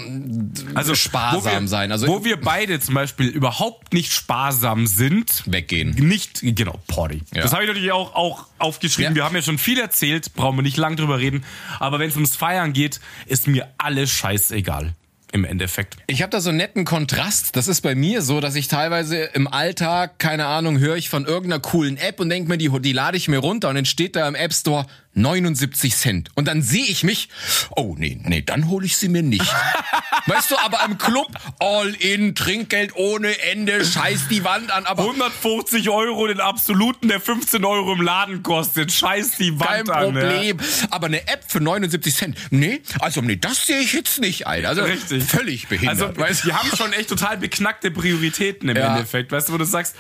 also, 0.76 0.94
sparsam 0.94 1.64
wir, 1.64 1.68
sein? 1.68 1.92
Also, 1.92 2.08
wo 2.08 2.24
wir 2.24 2.40
beide 2.40 2.80
zum 2.80 2.94
Beispiel 2.94 3.28
überhaupt 3.28 3.94
nicht 3.94 4.14
sparsam 4.14 4.86
sind. 4.86 5.42
Weggehen. 5.48 5.92
Nicht, 5.92 6.42
genau, 6.42 6.80
Party. 6.86 7.24
Ja. 7.34 7.42
Das 7.42 7.52
habe 7.52 7.64
ich 7.64 7.68
natürlich 7.68 7.92
auch, 7.92 8.14
auch 8.14 8.46
aufgeschrieben. 8.58 9.16
Wir 9.16 9.24
haben 9.26 9.36
ja 9.36 9.42
schon 9.42 9.58
viel 9.58 9.80
erzählt, 9.80 10.34
brauchen 10.34 10.58
wir 10.58 10.64
nicht 10.64 10.78
lang 10.78 10.96
drüber 10.96 11.20
reden. 11.20 11.44
Aber 11.80 12.00
wenn 12.00 12.10
es 12.10 12.16
ums 12.16 12.36
Feiern 12.36 12.74
geht, 12.74 13.00
ist 13.26 13.48
mir 13.48 13.68
alles 13.78 14.12
scheißegal. 14.12 14.94
im 15.32 15.44
Endeffekt. 15.44 15.98
Ich 16.08 16.22
habe 16.22 16.30
da 16.30 16.40
so 16.40 16.50
einen 16.50 16.60
netten 16.60 16.86
Kontrast. 16.86 17.58
Das 17.58 17.68
ist 17.68 17.82
bei 17.82 17.94
mir 17.94 18.22
so, 18.22 18.40
dass 18.40 18.56
ich 18.56 18.70
teilweise 18.70 19.18
im 19.18 19.48
Alltag, 19.50 20.18
keine 20.18 20.46
Ahnung, 20.46 20.80
höre 20.80 20.96
ich 20.96 21.10
von 21.10 21.26
irgendeiner 21.26 21.60
coolen 21.60 21.98
App 21.98 22.22
und 22.22 22.30
denke 22.30 22.48
mir, 22.48 22.58
die, 22.58 22.70
die 22.80 22.94
lade 22.94 23.18
ich 23.18 23.28
mir 23.28 23.40
runter 23.40 23.68
und 23.68 23.76
dann 23.76 23.86
steht 23.86 24.16
da 24.16 24.26
im 24.30 24.36
App 24.36 24.54
Store 24.54 24.86
79 25.16 25.96
Cent. 25.96 26.30
Und 26.36 26.48
dann 26.48 26.62
sehe 26.62 26.86
ich 26.86 27.04
mich, 27.04 27.30
oh 27.76 27.96
nee, 27.98 28.20
nee, 28.24 28.42
dann 28.42 28.70
hole 28.70 28.86
ich 28.86 28.98
sie 28.98 29.08
mir 29.10 29.24
nicht. 29.24 29.46
weißt 30.28 30.52
du, 30.52 30.58
aber 30.58 30.84
im 30.86 30.98
Club 30.98 31.32
all 31.60 31.94
in, 31.96 32.36
Trinkgeld 32.36 32.96
ohne 32.96 33.40
Ende, 33.52 33.84
scheiß 33.86 34.28
die 34.30 34.44
Wand 34.44 34.72
an, 34.72 34.86
aber 34.86 35.04
150 35.04 35.90
Euro 35.90 36.28
den 36.28 36.40
absoluten, 36.40 37.08
der 37.08 37.20
15 37.20 37.64
Euro 37.66 37.94
im 37.94 38.02
Laden 38.02 38.44
kostet. 38.44 38.92
Scheiß 38.92 39.38
die 39.38 39.58
Wand 39.60 39.70
kein 39.70 39.90
an. 39.90 40.04
Problem. 40.14 40.58
Aber 40.92 41.08
eine 41.08 41.28
App 41.28 41.44
für 41.48 41.62
79 41.62 42.14
Cent, 42.14 42.38
nee, 42.50 42.82
also 43.00 43.22
nee, 43.22 43.38
das 43.38 43.66
sehe 43.66 43.80
ich 43.80 43.94
jetzt 43.94 44.20
nicht 44.20 44.48
ein. 44.48 44.66
Also 44.66 44.84
Richtig. 44.84 45.24
völlig 45.24 45.68
behindert. 45.68 46.02
Also, 46.02 46.18
weißt 46.18 46.44
du? 46.44 46.48
die 46.50 46.54
haben 46.54 46.70
schon 46.76 46.92
echt 46.94 47.10
total 47.10 47.38
beknackte 47.38 47.90
Prioritäten 47.92 48.70
im 48.70 48.76
Ja. 48.78 48.94
Endeffekt. 48.96 49.32
Weißt 49.32 49.50
du, 49.50 49.54
wo 49.54 49.58
du 49.58 49.66
sagst, 49.66 49.96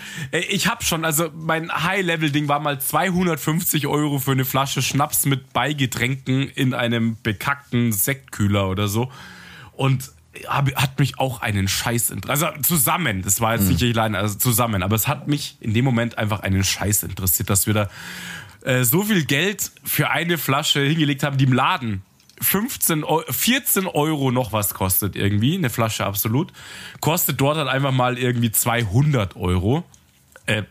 ich 0.49 0.67
habe 0.67 0.84
schon, 0.84 1.06
also 1.06 1.30
mein 1.34 1.71
High-Level-Ding 1.71 2.47
war 2.47 2.60
mal 2.60 2.80
250 2.80 3.88
Euro 3.88 4.19
für 4.19 4.32
eine 4.32 4.43
Flasche 4.45 4.82
Schnaps 4.82 5.05
mit 5.26 5.54
Beigetränken 5.54 6.50
in 6.50 6.74
einem 6.74 7.18
bekackten 7.24 7.91
Sektkühler 7.91 8.68
oder 8.70 8.88
so. 8.88 9.12
Und 9.74 10.12
hat 10.48 11.00
mich 11.00 11.18
auch 11.18 11.41
einen 11.41 11.68
Scheiß 11.70 12.10
interessiert. 12.10 12.52
Also 12.52 12.62
zusammen, 12.62 13.22
das 13.22 13.39
war 13.39 13.54
jetzt 13.56 13.70
nicht 13.70 13.82
ich 13.82 13.96
alleine, 13.98 14.18
also 14.18 14.36
zusammen. 14.38 14.84
Aber 14.84 14.96
es 14.96 15.08
hat 15.08 15.28
mich 15.30 15.56
in 15.62 15.74
dem 15.74 15.86
Moment 15.86 16.18
einfach 16.18 16.41
einen 16.41 16.63
Scheiß 16.63 17.04
interessiert, 17.04 17.50
dass 17.50 17.68
wir 17.68 17.74
da 17.74 17.89
äh, 18.63 18.84
so 18.84 19.04
viel 19.04 19.24
Geld 19.26 19.72
für 19.84 20.10
eine 20.10 20.38
Flasche 20.38 20.82
hingelegt 20.82 21.24
haben, 21.24 21.38
die 21.38 21.46
im 21.46 21.54
Laden 21.54 22.02
15, 22.41 23.06
Eu- 23.06 23.24
14 23.30 23.88
Euro 23.88 24.30
noch 24.32 24.52
was 24.52 24.74
kostet 24.74 25.15
irgendwie, 25.15 25.56
eine 25.56 25.70
Flasche 25.70 26.06
absolut. 26.06 26.52
Kostet 27.00 27.39
dort 27.39 27.58
halt 27.58 27.70
einfach 27.70 27.94
mal 27.94 28.18
irgendwie 28.18 28.52
200 28.52 29.38
Euro. 29.38 29.86
Äh, 30.48 30.63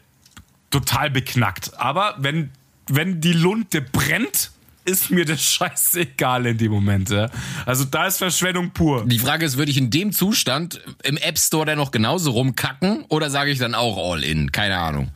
total 0.70 1.10
beknackt. 1.10 1.78
Aber 1.80 2.16
wenn, 2.18 2.50
wenn 2.88 3.20
die 3.20 3.32
Lunte 3.32 3.80
brennt, 3.80 4.50
ist 4.84 5.10
mir 5.10 5.24
das 5.24 5.42
scheißegal 5.42 6.46
in 6.46 6.58
dem 6.58 6.70
Moment. 6.72 7.10
Ja. 7.10 7.30
Also 7.64 7.84
da 7.84 8.06
ist 8.06 8.18
Verschwendung 8.18 8.70
pur. 8.70 9.06
Die 9.06 9.18
Frage 9.18 9.46
ist, 9.46 9.56
würde 9.56 9.70
ich 9.70 9.78
in 9.78 9.90
dem 9.90 10.12
Zustand 10.12 10.80
im 11.02 11.16
App 11.16 11.38
Store 11.38 11.64
dann 11.64 11.78
noch 11.78 11.90
genauso 11.90 12.32
rumkacken 12.32 13.04
oder 13.08 13.30
sage 13.30 13.50
ich 13.50 13.58
dann 13.58 13.74
auch 13.74 14.12
all 14.12 14.22
in? 14.22 14.52
Keine 14.52 14.78
Ahnung. 14.78 15.08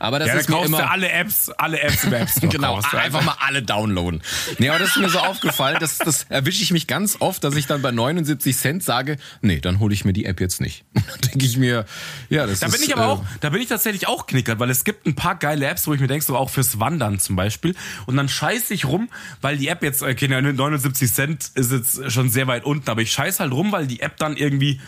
Aber 0.00 0.18
das 0.18 0.28
Ja, 0.28 0.34
da 0.34 0.40
ist 0.40 0.48
mir 0.48 0.54
kaufst 0.56 0.72
du 0.72 0.76
immer 0.78 0.90
alle 0.90 1.10
Apps, 1.10 1.50
alle 1.50 1.78
Apps 1.80 2.04
im 2.04 2.12
App 2.14 2.28
Store. 2.36 2.48
genau 2.48 2.76
kaufst 2.76 2.94
einfach 2.94 3.22
mal 3.22 3.36
alle 3.38 3.62
downloaden. 3.62 4.22
Nee, 4.58 4.70
aber 4.70 4.78
das 4.78 4.88
ist 4.88 4.96
mir 4.96 5.10
so 5.10 5.18
aufgefallen, 5.18 5.76
das, 5.78 5.98
das 5.98 6.24
erwische 6.24 6.62
ich 6.62 6.70
mich 6.72 6.86
ganz 6.86 7.18
oft, 7.20 7.44
dass 7.44 7.54
ich 7.54 7.66
dann 7.66 7.82
bei 7.82 7.90
79 7.90 8.56
Cent 8.56 8.82
sage, 8.82 9.18
nee, 9.42 9.60
dann 9.60 9.78
hole 9.78 9.92
ich 9.92 10.06
mir 10.06 10.14
die 10.14 10.24
App 10.24 10.40
jetzt 10.40 10.60
nicht. 10.60 10.84
Dann 10.94 11.20
denke 11.30 11.44
ich 11.44 11.56
mir, 11.58 11.84
ja, 12.30 12.46
das 12.46 12.60
Da 12.60 12.66
ist 12.66 12.72
bin 12.72 12.82
ich 12.82 12.96
aber 12.96 13.04
äh, 13.04 13.08
auch, 13.08 13.24
da 13.40 13.50
bin 13.50 13.60
ich 13.60 13.68
tatsächlich 13.68 14.08
auch 14.08 14.26
knickert, 14.26 14.58
weil 14.58 14.70
es 14.70 14.84
gibt 14.84 15.06
ein 15.06 15.14
paar 15.14 15.34
geile 15.36 15.66
Apps, 15.66 15.86
wo 15.86 15.92
ich 15.92 16.00
mir 16.00 16.06
denke, 16.06 16.24
so 16.24 16.36
auch 16.36 16.48
fürs 16.48 16.80
Wandern 16.80 17.18
zum 17.18 17.36
Beispiel. 17.36 17.74
Und 18.06 18.16
dann 18.16 18.28
scheiß 18.28 18.70
ich 18.70 18.86
rum, 18.86 19.10
weil 19.42 19.58
die 19.58 19.68
App 19.68 19.82
jetzt, 19.82 20.02
okay, 20.02 20.28
79 20.28 21.12
Cent 21.12 21.50
ist 21.54 21.72
jetzt 21.72 22.10
schon 22.10 22.30
sehr 22.30 22.46
weit 22.46 22.64
unten, 22.64 22.88
aber 22.88 23.02
ich 23.02 23.12
scheiß 23.12 23.40
halt 23.40 23.52
rum, 23.52 23.70
weil 23.72 23.86
die 23.86 24.00
App 24.00 24.16
dann 24.16 24.36
irgendwie 24.36 24.80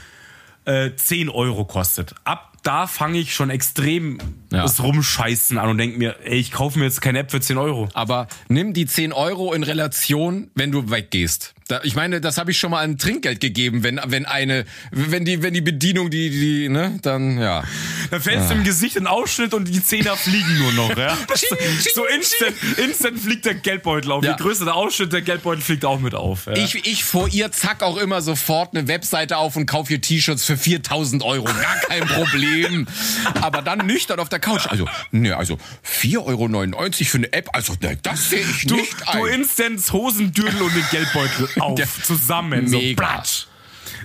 äh, 0.65 0.91
10 0.95 1.29
Euro 1.29 1.65
kostet. 1.65 2.15
Ab 2.25 2.52
da 2.63 2.87
fange 2.87 3.19
ich 3.19 3.35
schon 3.35 3.51
extrem 3.51 4.19
Ja. 4.53 4.63
das 4.63 4.83
Rumscheißen 4.83 5.59
an 5.59 5.69
und 5.71 5.79
denke 5.79 5.99
mir, 5.99 6.17
ey, 6.25 6.39
ich 6.39 6.53
kaufe 6.53 6.79
mir 6.79 6.85
jetzt 6.85 7.01
keine 7.01 7.19
App 7.21 7.31
für 7.31 7.41
10 7.41 7.59
Euro. 7.59 7.89
Aber 7.95 8.29
nimm 8.49 8.73
die 8.73 8.87
10 8.87 9.13
Euro 9.13 9.53
in 9.53 9.63
Relation, 9.63 10.51
wenn 10.55 10.71
du 10.73 10.91
weggehst. 10.91 11.55
Da, 11.69 11.81
ich 11.85 11.95
meine, 11.95 12.21
das 12.21 12.39
habe 12.39 12.51
ich 12.51 12.59
schon 12.59 12.71
mal 12.71 12.83
an 12.83 12.99
Trinkgeld 12.99 13.41
gegeben, 13.41 13.83
wenn, 13.83 14.01
wenn 14.05 14.27
eine, 14.27 14.65
wenn 14.91 15.25
die, 15.25 15.43
wenn 15.43 15.55
die 15.55 15.61
Bedienung, 15.61 16.11
die, 16.11 16.31
die, 16.31 16.69
ne, 16.69 16.99
dann, 17.03 17.39
ja. 17.39 17.65
Dann 18.11 18.21
fällst 18.21 18.51
du 18.51 18.55
im 18.55 18.65
Gesicht 18.65 18.97
in 18.97 19.07
Ausschnitt 19.07 19.55
und 19.55 19.67
die 19.67 19.83
Zehner 19.83 20.17
fliegen 20.17 20.59
nur 20.59 20.73
noch, 20.73 20.97
ja. 20.97 21.17
so 21.95 22.07
instant, 22.07 22.55
instant 22.77 23.19
fliegt 23.19 23.45
der 23.45 23.55
Geldbeutel 23.55 24.13
auf. 24.13 24.25
Ja. 24.25 24.33
Je 24.33 24.37
größer 24.37 24.65
der 24.65 24.75
Ausschnitt, 24.75 25.13
der 25.13 25.23
Geldbeutel 25.23 25.63
fliegt 25.63 25.85
auch 25.85 26.01
mit 26.01 26.15
auf. 26.15 26.47
Ja. 26.47 26.55
Ich, 26.55 26.87
ich 26.87 27.05
vor 27.05 27.29
ihr 27.29 27.53
zack 27.53 27.83
auch 27.83 27.97
immer 27.97 28.23
sofort 28.23 28.77
eine 28.77 28.89
Webseite 28.89 29.37
auf 29.37 29.57
und 29.57 29.67
kaufe 29.67 29.93
ihr 29.93 30.01
T-Shirts 30.01 30.45
für 30.45 30.57
4000 30.57 31.23
Euro. 31.23 31.45
Gar 31.45 31.77
kein 31.89 32.07
Problem. 32.07 32.87
Aber 33.41 33.63
dann 33.63 33.87
nüchtern 33.87 34.21
auf 34.21 34.29
der 34.29 34.41
Couch. 34.41 34.67
Also, 34.69 34.87
ne, 35.11 35.37
also 35.37 35.59
4,99 35.87 36.19
Euro 36.19 36.91
für 36.91 37.19
eine 37.19 37.33
App. 37.33 37.51
Also, 37.53 37.75
ne, 37.81 37.99
das 38.03 38.31
sehe 38.31 38.41
ich 38.41 38.67
Du, 38.67 38.77
nicht 38.77 38.95
du 39.01 39.25
ein. 39.25 39.41
Instant 39.41 39.93
Hosendürtel 39.93 40.63
und 40.63 40.75
den 40.75 40.85
Geldbeutel 40.91 41.49
auf, 41.61 42.05
zusammen, 42.05 42.69
so 42.69 42.81
platsch. 42.97 43.47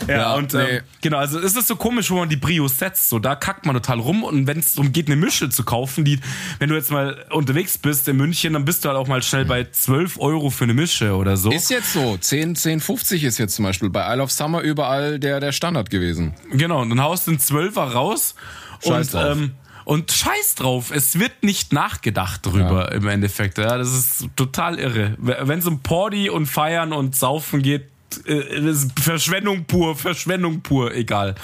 Ja, 0.07 0.17
Ja, 0.17 0.33
und 0.35 0.53
nee. 0.53 0.59
ähm, 0.59 0.81
genau, 1.01 1.17
also 1.17 1.39
es 1.39 1.55
ist 1.55 1.67
so 1.67 1.75
komisch, 1.75 2.11
wo 2.11 2.15
man 2.15 2.29
die 2.29 2.35
Brio 2.35 2.67
setzt, 2.67 3.09
so 3.09 3.19
da 3.19 3.35
kackt 3.35 3.65
man 3.65 3.75
total 3.75 3.99
rum 3.99 4.23
und 4.23 4.47
wenn 4.47 4.59
es 4.59 4.75
darum 4.75 4.91
geht, 4.91 5.07
eine 5.07 5.15
Mische 5.15 5.49
zu 5.49 5.63
kaufen, 5.63 6.05
die, 6.05 6.19
wenn 6.59 6.69
du 6.69 6.75
jetzt 6.75 6.91
mal 6.91 7.25
unterwegs 7.31 7.77
bist 7.77 8.07
in 8.07 8.17
München, 8.17 8.53
dann 8.53 8.65
bist 8.65 8.83
du 8.85 8.89
halt 8.89 8.97
auch 8.97 9.07
mal 9.07 9.21
schnell 9.23 9.45
bei 9.45 9.65
12 9.69 10.19
Euro 10.19 10.49
für 10.49 10.65
eine 10.65 10.73
Mische 10.73 11.15
oder 11.15 11.37
so. 11.37 11.51
Ist 11.51 11.69
jetzt 11.69 11.93
so. 11.93 12.17
10, 12.17 12.55
10, 12.55 12.79
50 12.79 13.23
ist 13.23 13.37
jetzt 13.37 13.55
zum 13.55 13.65
Beispiel 13.65 13.89
bei 13.89 14.13
Isle 14.13 14.23
of 14.23 14.31
Summer 14.31 14.61
überall 14.61 15.19
der, 15.19 15.39
der 15.39 15.51
Standard 15.51 15.89
gewesen. 15.89 16.33
Genau, 16.51 16.81
und 16.81 16.89
dann 16.89 17.01
haust 17.01 17.27
du 17.27 17.31
einen 17.31 17.39
Zwölfer 17.39 17.83
raus 17.83 18.35
Scheiß 18.83 19.13
und, 19.13 19.13
drauf. 19.13 19.37
ähm, 19.37 19.51
und 19.87 20.11
scheiß 20.11 20.55
drauf, 20.55 20.91
es 20.91 21.17
wird 21.17 21.43
nicht 21.43 21.71
nachgedacht 21.71 22.45
drüber 22.45 22.91
im 22.91 23.07
Endeffekt. 23.07 23.57
Ja, 23.57 23.77
das 23.77 23.93
ist 23.93 24.27
total 24.35 24.79
irre. 24.79 25.15
Wenn 25.17 25.59
es 25.59 25.65
um 25.65 25.79
Party 25.79 26.29
und 26.29 26.45
Feiern 26.45 26.91
und 26.91 27.15
Saufen 27.15 27.61
geht, 27.61 27.85
äh, 28.25 28.69
ist 28.69 28.99
Verschwendung 28.99 29.63
pur, 29.63 29.95
Verschwendung 29.95 30.59
pur, 30.59 30.93
egal. 30.93 31.35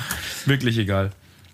Wirklich 0.46 0.78
egal. 0.78 1.12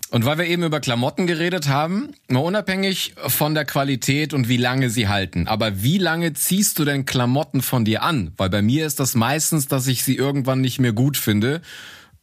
Und 0.09 0.25
weil 0.25 0.39
wir 0.39 0.45
eben 0.45 0.63
über 0.63 0.79
Klamotten 0.79 1.27
geredet 1.27 1.67
haben, 1.67 2.15
mal 2.27 2.39
unabhängig 2.39 3.13
von 3.27 3.53
der 3.53 3.65
Qualität 3.65 4.33
und 4.33 4.49
wie 4.49 4.57
lange 4.57 4.89
sie 4.89 5.07
halten. 5.07 5.47
Aber 5.47 5.83
wie 5.83 5.99
lange 5.99 6.33
ziehst 6.33 6.79
du 6.79 6.85
denn 6.85 7.05
Klamotten 7.05 7.61
von 7.61 7.85
dir 7.85 8.01
an? 8.01 8.31
Weil 8.35 8.49
bei 8.49 8.63
mir 8.63 8.87
ist 8.87 8.99
das 8.99 9.13
meistens, 9.13 9.67
dass 9.67 9.85
ich 9.85 10.03
sie 10.03 10.15
irgendwann 10.15 10.61
nicht 10.61 10.79
mehr 10.79 10.93
gut 10.93 11.17
finde 11.17 11.61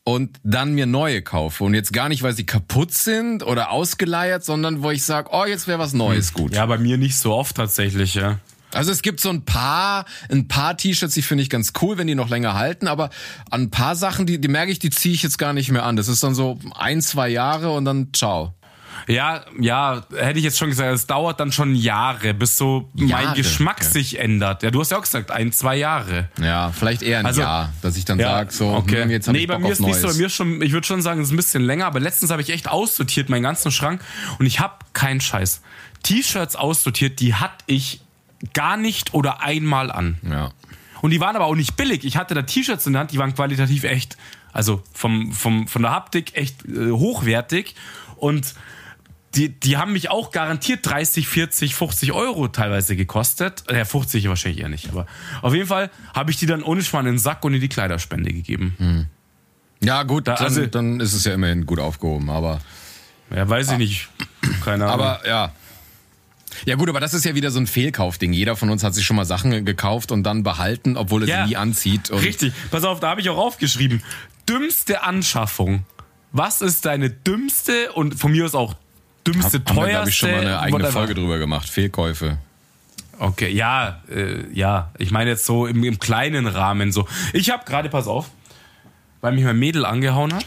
und 0.09 0.39
dann 0.45 0.75
mir 0.75 0.87
neue 0.87 1.21
kaufe. 1.21 1.65
Und 1.65 1.75
jetzt 1.75 1.93
gar 1.93 2.09
nicht, 2.09 2.23
weil 2.23 2.33
sie 2.33 2.47
kaputt 2.47 2.95
sind 2.95 3.43
oder 3.43 3.73
ausgeleiert, 3.73 4.45
sondern 4.45 4.85
wo 4.85 4.93
ich 4.93 5.05
sage, 5.05 5.31
oh, 5.33 5.45
jetzt 5.45 5.67
wäre 5.67 5.81
was 5.81 5.95
Neues 5.95 6.33
gut. 6.33 6.55
Ja, 6.55 6.65
bei 6.67 6.79
mir 6.79 6.97
nicht 6.97 7.19
so 7.19 7.35
oft 7.35 7.57
tatsächlich, 7.57 8.15
ja. 8.15 8.39
Also 8.73 8.93
es 8.93 9.03
gibt 9.03 9.19
so 9.19 9.31
ein 9.31 9.45
paar, 9.45 10.05
ein 10.31 10.47
paar 10.47 10.77
T-Shirts, 10.77 11.15
die 11.15 11.23
finde 11.23 11.43
ich 11.43 11.51
ganz 11.51 11.73
cool, 11.83 11.99
wenn 11.99 12.07
die 12.07 12.15
noch 12.15 12.29
länger 12.29 12.55
halten, 12.55 12.87
aber 12.87 13.11
an 13.51 13.63
ein 13.63 13.71
paar 13.71 13.97
Sachen, 13.97 14.27
die, 14.27 14.41
die 14.41 14.49
merke 14.49 14.71
ich, 14.71 14.79
die 14.79 14.91
ziehe 14.91 15.13
ich 15.13 15.25
jetzt 15.25 15.39
gar 15.39 15.53
nicht 15.53 15.73
mehr 15.73 15.85
an. 15.85 15.97
Das 15.97 16.07
ist 16.07 16.23
dann 16.23 16.37
so 16.37 16.61
ein, 16.77 17.03
zwei 17.03 17.29
Jahre 17.29 17.73
und 17.73 17.85
dann 17.85 18.11
ciao. 18.15 18.55
Ja, 19.09 19.45
ja, 19.61 20.03
hätte 20.17 20.39
ich 20.39 20.45
jetzt 20.45 20.59
schon 20.59 20.71
gesagt, 20.71 20.93
es 20.93 21.07
dauert 21.07 21.39
dann 21.39 21.53
schon 21.53 21.75
Jahre, 21.77 22.35
bis 22.35 22.57
so 22.57 22.89
mein 22.95 23.09
Jahre, 23.09 23.37
Geschmack 23.37 23.77
okay. 23.81 23.89
sich 23.91 24.19
ändert. 24.19 24.63
Ja, 24.65 24.71
du 24.73 24.81
hast 24.81 24.91
ja 24.91 24.99
auch 24.99 25.03
gesagt, 25.03 25.31
ein, 25.31 25.53
zwei 25.53 25.77
Jahre. 25.77 26.29
Ja, 26.41 26.73
vielleicht 26.73 27.03
eher 27.03 27.21
ein 27.21 27.27
Also- 27.27 27.43
Jahr, 27.43 27.73
dass 27.83 27.97
ich 27.97 28.05
dann 28.05 28.19
sag, 28.19 28.51
so, 28.53 28.69
okay. 28.73 29.05
hm, 29.05 29.11
jetzt 29.11 29.29
habe 29.29 29.37
nee, 29.39 29.45
ich 29.45 29.49
bei 29.49 29.55
Bock 29.55 29.63
mir 29.63 29.67
auf 29.69 29.73
ist 29.75 29.81
nicht 29.81 29.91
Neues. 29.91 30.03
so. 30.03 30.09
Bei 30.09 30.15
mir 30.15 30.27
ist 30.27 30.35
schon, 30.35 30.61
ich 30.61 30.73
würde 30.73 30.87
schon 30.87 31.03
sagen, 31.03 31.21
es 31.21 31.29
ist 31.29 31.33
ein 31.33 31.37
bisschen 31.37 31.63
länger, 31.65 31.87
aber 31.87 32.01
letztens 32.01 32.31
habe 32.33 32.43
ich 32.43 32.51
echt 32.51 32.69
aussortiert, 32.69 33.29
meinen 33.29 33.43
ganzen 33.45 33.71
Schrank, 33.71 34.01
und 34.39 34.47
ich 34.47 34.59
habe 34.61 34.75
keinen 34.93 35.21
Scheiß. 35.21 35.63
T-Shirts 36.03 36.57
aussortiert, 36.57 37.21
die 37.21 37.35
hatte 37.35 37.65
ich 37.67 38.01
gar 38.55 38.77
nicht 38.77 39.15
oder 39.15 39.41
einmal 39.43 39.91
an. 39.93 40.19
ja. 40.29 40.51
Und 41.03 41.11
die 41.11 41.21
waren 41.21 41.37
aber 41.37 41.45
auch 41.45 41.55
nicht 41.55 41.77
billig. 41.77 42.05
Ich 42.05 42.17
hatte 42.17 42.35
da 42.35 42.43
T-Shirts 42.43 42.87
in 42.87 42.95
der 42.95 43.01
Hand, 43.01 43.13
die 43.13 43.19
waren 43.19 43.35
qualitativ 43.35 43.85
echt, 43.85 44.17
also 44.53 44.83
vom, 44.95 45.31
vom, 45.33 45.69
von 45.69 45.83
der 45.83 45.93
Haptik 45.93 46.35
echt 46.35 46.65
äh, 46.65 46.91
hochwertig. 46.91 47.75
Und 48.17 48.55
die, 49.35 49.49
die 49.51 49.77
haben 49.77 49.93
mich 49.93 50.09
auch 50.11 50.31
garantiert 50.31 50.81
30, 50.87 51.29
40, 51.29 51.75
50 51.75 52.13
Euro 52.13 52.49
teilweise 52.49 52.97
gekostet. 52.97 53.65
Ja, 53.71 53.85
50 53.85 54.29
wahrscheinlich 54.29 54.61
eher 54.63 54.69
nicht. 54.71 54.89
Aber 54.89 55.07
auf 55.43 55.53
jeden 55.53 55.67
Fall 55.67 55.91
habe 56.15 56.31
ich 56.31 56.39
die 56.39 56.47
dann 56.47 56.63
ohne 56.63 56.83
Schmarrn 56.83 57.07
in 57.07 57.15
den 57.15 57.19
Sack 57.19 57.45
und 57.45 57.53
in 57.55 57.61
die 57.61 57.69
Kleiderspende 57.69 58.33
gegeben. 58.33 59.09
ja, 59.83 60.03
gut, 60.05 60.29
dann, 60.29 60.37
also- 60.37 60.67
dann 60.67 61.01
ist 61.01 61.13
es 61.13 61.25
ja 61.25 61.35
immerhin 61.35 61.67
gut 61.67 61.79
aufgehoben, 61.81 62.31
aber, 62.31 62.61
Ja, 63.35 63.47
weiß 63.49 63.73
ich 63.73 63.79
nicht. 63.79 64.09
Keine 64.65 64.85
Ahnung. 64.87 65.01
aber 65.07 65.27
ja. 65.29 65.53
Ja 66.65 66.77
gut, 66.77 66.89
aber 66.89 67.01
das 67.01 67.13
ist 67.13 67.25
ja 67.27 67.35
wieder 67.35 67.51
so 67.51 67.59
ein 67.61 67.67
Fehlkaufding. 67.67 68.33
Jeder 68.33 68.57
von 68.57 68.71
uns 68.71 68.83
hat 68.83 68.95
sich 68.95 69.05
schon 69.05 69.17
mal 69.17 69.27
Sachen 69.27 69.67
gekauft 69.67 70.11
und 70.13 70.23
dann 70.23 70.43
behalten, 70.43 70.97
obwohl 70.97 71.25
er 71.25 71.29
Ja, 71.29 71.43
sie 71.45 71.51
nie 71.51 71.57
anzieht. 71.57 72.11
Richtig. 72.11 72.55
Pass 72.71 72.85
auf, 72.85 73.01
da 73.01 73.11
habe 73.11 73.21
ich 73.21 73.29
auch 73.29 73.37
aufgeschrieben. 73.37 74.03
Dümmste 74.49 75.03
Anschaffung. 75.03 75.85
Was 76.33 76.63
ist 76.63 76.87
deine 76.87 77.11
dümmste 77.11 77.93
und 77.93 78.15
von 78.19 78.33
mir 78.33 78.47
aus 78.47 78.55
auch 78.55 78.75
dümmste, 79.27 79.59
haben 79.59 79.65
wir, 79.67 79.75
teuerste? 79.75 79.91
glaube 79.91 80.09
ich, 80.11 80.17
schon 80.17 80.31
mal 80.31 80.41
eine 80.41 80.59
eigene 80.61 80.85
whatever. 80.85 80.93
Folge 80.93 81.15
drüber 81.15 81.39
gemacht. 81.39 81.69
Fehlkäufe. 81.69 82.39
Okay, 83.19 83.51
ja, 83.51 84.03
äh, 84.11 84.45
ja. 84.53 84.93
Ich 84.99 85.11
meine 85.11 85.31
jetzt 85.31 85.47
so 85.47 85.67
im, 85.67 85.85
im 85.85 85.99
kleinen 85.99 86.47
Rahmen 86.47 86.93
so. 86.93 87.09
Ich 87.33 87.51
habe 87.51 87.65
gerade, 87.65 87.89
pass 87.89 88.07
auf, 88.07 88.31
weil 89.21 89.33
mich 89.33 89.45
mein 89.45 89.59
Mädel 89.59 89.85
angehauen 89.85 90.35
hat. 90.35 90.47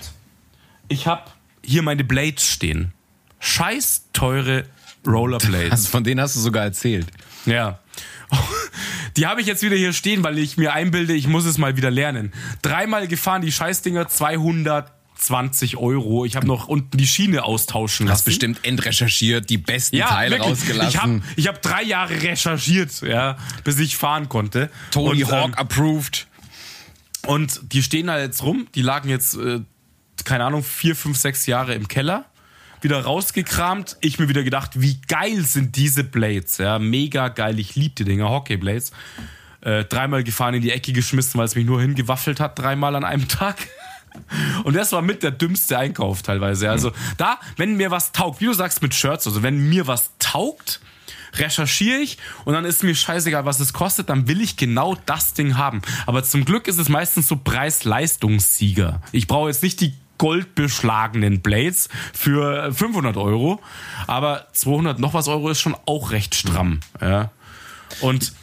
Ich 0.88 1.08
habe 1.08 1.24
hier 1.64 1.82
meine 1.82 2.04
Blades 2.04 2.46
stehen. 2.46 2.94
Scheiß 3.40 4.06
teure 4.14 4.66
Rollerblades. 5.06 5.72
Also 5.72 5.90
von 5.90 6.04
denen 6.04 6.22
hast 6.22 6.36
du 6.36 6.40
sogar 6.40 6.64
erzählt. 6.64 7.08
Ja. 7.46 7.80
die 9.18 9.26
habe 9.26 9.42
ich 9.42 9.48
jetzt 9.48 9.64
wieder 9.64 9.76
hier 9.76 9.94
stehen, 9.94 10.24
weil 10.24 10.38
ich 10.38 10.58
mir 10.58 10.74
einbilde, 10.74 11.14
ich 11.14 11.28
muss 11.28 11.46
es 11.46 11.58
mal 11.58 11.78
wieder 11.78 11.90
lernen. 11.90 12.34
Dreimal 12.62 13.08
gefahren, 13.08 13.42
die 13.42 13.52
Scheißdinger, 13.52 14.08
220 15.20 15.78
Euro. 15.78 16.26
Ich 16.26 16.36
habe 16.36 16.48
noch 16.48 16.68
unten 16.68 16.98
die 16.98 17.08
Schiene 17.08 17.44
austauschen 17.44 18.08
lassen. 18.08 18.20
Hast 18.20 18.26
bestimmt 18.26 18.66
endrecherchiert, 18.66 19.50
die 19.50 19.58
besten 19.58 19.98
ja, 19.98 20.08
Teile 20.08 20.38
wirklich. 20.38 20.52
rausgelassen. 20.52 20.90
Ich 20.90 20.98
habe 20.98 21.22
ich 21.36 21.48
hab 21.48 21.62
drei 21.62 21.84
Jahre 21.84 22.22
recherchiert, 22.22 23.02
ja, 23.02 23.38
bis 23.64 23.80
ich 23.80 23.98
fahren 23.98 24.30
konnte. 24.30 24.70
Tony 24.92 25.24
Und, 25.24 25.32
Hawk 25.32 25.48
ähm, 25.50 25.54
approved. 25.56 26.28
Und 27.28 27.60
die 27.74 27.84
stehen 27.84 28.08
da 28.08 28.18
jetzt 28.18 28.44
rum, 28.44 28.68
die 28.76 28.82
lagen 28.82 29.10
jetzt, 29.10 29.36
äh, 29.36 29.60
keine 30.24 30.46
Ahnung, 30.46 30.64
vier, 30.64 30.96
fünf, 30.96 31.18
sechs 31.18 31.46
Jahre 31.46 31.74
im 31.74 31.88
Keller. 31.88 32.26
Wieder 32.82 33.02
rausgekramt. 33.02 33.98
Ich 34.00 34.20
mir 34.20 34.30
wieder 34.30 34.44
gedacht, 34.44 34.80
wie 34.80 35.02
geil 35.10 35.44
sind 35.44 35.76
diese 35.76 36.06
Blades. 36.06 36.60
Ja, 36.60 36.80
mega 36.80 37.28
geil. 37.28 37.60
Ich 37.60 37.76
lieb 37.76 37.98
die 37.98 38.06
Dinger, 38.06 38.30
Hockey-Blades. 38.30 38.94
Äh, 39.60 39.84
dreimal 39.84 40.24
gefahren 40.24 40.54
in 40.54 40.62
die 40.62 40.72
Ecke 40.72 40.94
geschmissen, 40.94 41.38
weil 41.38 41.46
es 41.46 41.56
mich 41.56 41.66
nur 41.66 41.82
hingewaffelt 41.82 42.40
hat, 42.40 42.58
dreimal 42.58 42.96
an 42.96 43.04
einem 43.04 43.28
Tag. 43.28 43.68
Und 44.64 44.76
das 44.76 44.92
war 44.92 45.02
mit 45.02 45.24
der 45.24 45.32
dümmste 45.32 45.78
Einkauf 45.78 46.22
teilweise. 46.22 46.70
Also 46.70 46.92
da, 47.18 47.40
wenn 47.58 47.78
mir 47.78 47.92
was 47.92 48.12
taugt, 48.12 48.42
wie 48.42 48.46
du 48.46 48.54
sagst 48.54 48.82
mit 48.82 48.94
Shirts, 48.94 49.28
also 49.28 49.44
wenn 49.44 49.70
mir 49.70 49.88
was 49.88 50.12
taugt, 50.20 50.82
recherchiere 51.36 52.00
ich 52.00 52.18
und 52.46 52.54
dann 52.54 52.66
ist 52.66 52.84
mir 52.84 52.96
scheißegal, 52.96 53.46
was 53.46 53.60
es 53.60 53.74
kostet, 53.74 54.10
dann 54.10 54.28
will 54.28 54.42
ich 54.42 54.58
genau 54.58 54.98
das 55.06 55.34
Ding 55.34 55.58
haben. 55.58 55.82
Aber 56.06 56.24
zum 56.24 56.46
Glück 56.46 56.68
ist 56.68 56.80
es 56.80 56.90
meistens 56.90 57.28
so 57.28 57.36
Preis-Leistungssieger. 57.36 59.02
Ich 59.12 59.28
brauche 59.28 59.50
jetzt 59.50 59.64
nicht 59.64 59.80
die 59.82 59.94
goldbeschlagenen 60.18 61.42
Blades 61.42 61.90
für 62.14 62.74
500 62.74 63.16
Euro, 63.18 63.62
aber 64.06 64.48
200 64.52 65.00
noch 65.00 65.14
was 65.14 65.28
Euro 65.28 65.50
ist 65.50 65.62
schon 65.62 65.76
auch 65.86 66.12
recht 66.12 66.36
stramm. 66.36 66.82
Ja. 67.00 67.32
Und 68.02 68.34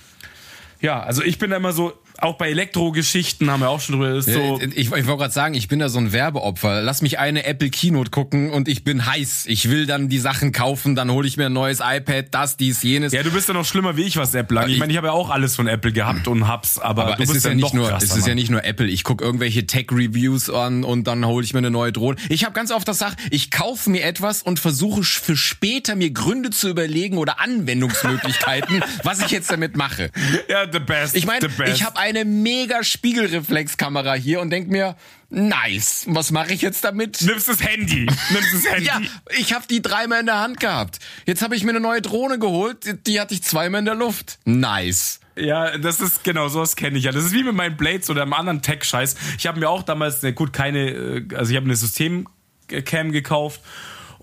ja, 0.80 1.00
also 1.02 1.22
ich 1.22 1.38
bin 1.38 1.50
da 1.50 1.56
immer 1.56 1.72
so, 1.72 1.92
auch 2.18 2.36
bei 2.36 2.50
Elektrogeschichten 2.50 3.50
haben 3.50 3.60
wir 3.60 3.70
auch 3.70 3.80
schon 3.80 3.98
drüber, 3.98 4.20
so. 4.20 4.60
ich, 4.60 4.76
ich 4.76 4.90
wollte 4.90 5.04
gerade 5.04 5.32
sagen, 5.32 5.54
ich 5.54 5.68
bin 5.68 5.78
da 5.78 5.88
so 5.88 5.98
ein 5.98 6.12
Werbeopfer. 6.12 6.82
Lass 6.82 7.02
mich 7.02 7.18
eine 7.18 7.44
Apple 7.44 7.70
Keynote 7.70 8.10
gucken 8.10 8.50
und 8.50 8.68
ich 8.68 8.84
bin 8.84 9.06
heiß. 9.06 9.46
Ich 9.46 9.70
will 9.70 9.86
dann 9.86 10.08
die 10.08 10.18
Sachen 10.18 10.52
kaufen, 10.52 10.94
dann 10.94 11.10
hole 11.10 11.26
ich 11.26 11.36
mir 11.36 11.46
ein 11.46 11.52
neues 11.52 11.80
iPad, 11.80 12.26
das, 12.30 12.56
dies, 12.56 12.82
jenes. 12.82 13.12
Ja, 13.12 13.22
du 13.22 13.30
bist 13.30 13.48
ja 13.48 13.54
noch 13.54 13.64
schlimmer 13.64 13.96
wie 13.96 14.02
ich, 14.02 14.16
was 14.16 14.34
Apple 14.34 14.60
angeht. 14.60 14.74
Ich 14.74 14.80
meine, 14.80 14.92
ich 14.92 14.96
habe 14.96 15.08
ja 15.08 15.12
auch 15.12 15.30
alles 15.30 15.56
von 15.56 15.66
Apple 15.66 15.92
gehabt 15.92 16.28
und 16.28 16.48
hab's, 16.48 16.78
aber, 16.78 17.06
Aber 17.06 17.16
du 17.16 17.22
es 17.22 17.28
bist 17.28 17.38
ist 17.38 17.46
ja 17.46 17.54
nicht 17.54 17.74
nur, 17.74 17.92
es 17.94 18.16
ist 18.16 18.26
ja 18.26 18.34
nicht 18.34 18.50
nur 18.50 18.64
Apple. 18.64 18.86
Ich 18.86 19.04
gucke 19.04 19.24
irgendwelche 19.24 19.66
Tech-Reviews 19.66 20.50
an 20.50 20.84
und 20.84 21.06
dann 21.06 21.24
hole 21.26 21.44
ich 21.44 21.52
mir 21.52 21.58
eine 21.58 21.70
neue 21.70 21.92
Drohne. 21.92 22.16
Ich 22.28 22.44
habe 22.44 22.54
ganz 22.54 22.70
oft 22.70 22.86
das 22.88 22.98
Sach, 22.98 23.14
ich 23.30 23.50
kaufe 23.50 23.90
mir 23.90 24.04
etwas 24.04 24.42
und 24.42 24.58
versuche 24.58 25.02
für 25.02 25.36
später 25.36 25.96
mir 25.96 26.10
Gründe 26.10 26.50
zu 26.50 26.68
überlegen 26.68 27.18
oder 27.18 27.40
Anwendungsmöglichkeiten, 27.40 28.82
was 29.02 29.20
ich 29.20 29.30
jetzt 29.30 29.50
damit 29.50 29.76
mache. 29.76 30.10
Ja, 30.48 30.70
the 30.70 30.78
best. 30.78 31.16
Ich 31.16 31.26
meine, 31.26 31.48
ich 31.66 31.84
habe 31.84 31.98
eine 32.06 32.24
mega 32.24 32.82
Spiegelreflexkamera 32.84 34.14
hier 34.14 34.40
und 34.40 34.50
denk 34.50 34.68
mir, 34.68 34.96
nice, 35.28 36.04
was 36.08 36.30
mache 36.30 36.52
ich 36.52 36.62
jetzt 36.62 36.84
damit? 36.84 37.20
Nimmst 37.22 37.48
das 37.48 37.62
Handy. 37.62 38.06
Nimmst 38.30 38.54
das 38.54 38.66
Handy. 38.70 38.86
Ja, 38.86 39.00
ich 39.38 39.52
habe 39.52 39.64
die 39.68 39.82
dreimal 39.82 40.20
in 40.20 40.26
der 40.26 40.38
Hand 40.38 40.60
gehabt. 40.60 40.98
Jetzt 41.26 41.42
habe 41.42 41.56
ich 41.56 41.64
mir 41.64 41.70
eine 41.70 41.80
neue 41.80 42.00
Drohne 42.02 42.38
geholt, 42.38 42.84
die- 42.86 43.02
die 43.02 43.20
hatte 43.20 43.34
ich 43.34 43.42
zweimal 43.42 43.80
in 43.80 43.84
der 43.84 43.94
Luft. 43.94 44.38
Nice. 44.44 45.20
Ja, 45.36 45.76
das 45.76 46.00
ist 46.00 46.24
genau 46.24 46.48
sowas 46.48 46.76
kenne 46.76 46.96
ich 46.96 47.04
ja. 47.04 47.12
Das 47.12 47.24
ist 47.24 47.32
wie 47.34 47.42
mit 47.42 47.54
meinen 47.54 47.76
Blades 47.76 48.08
oder 48.08 48.22
einem 48.22 48.32
anderen 48.32 48.62
Tech-Scheiß. 48.62 49.16
Ich 49.38 49.46
habe 49.46 49.60
mir 49.60 49.68
auch 49.68 49.82
damals, 49.82 50.22
ne, 50.22 50.32
gut, 50.32 50.52
keine, 50.52 50.88
äh, 50.90 51.24
also 51.34 51.50
ich 51.50 51.56
habe 51.56 51.66
eine 51.66 51.76
Systemcam 51.76 53.12
gekauft 53.12 53.60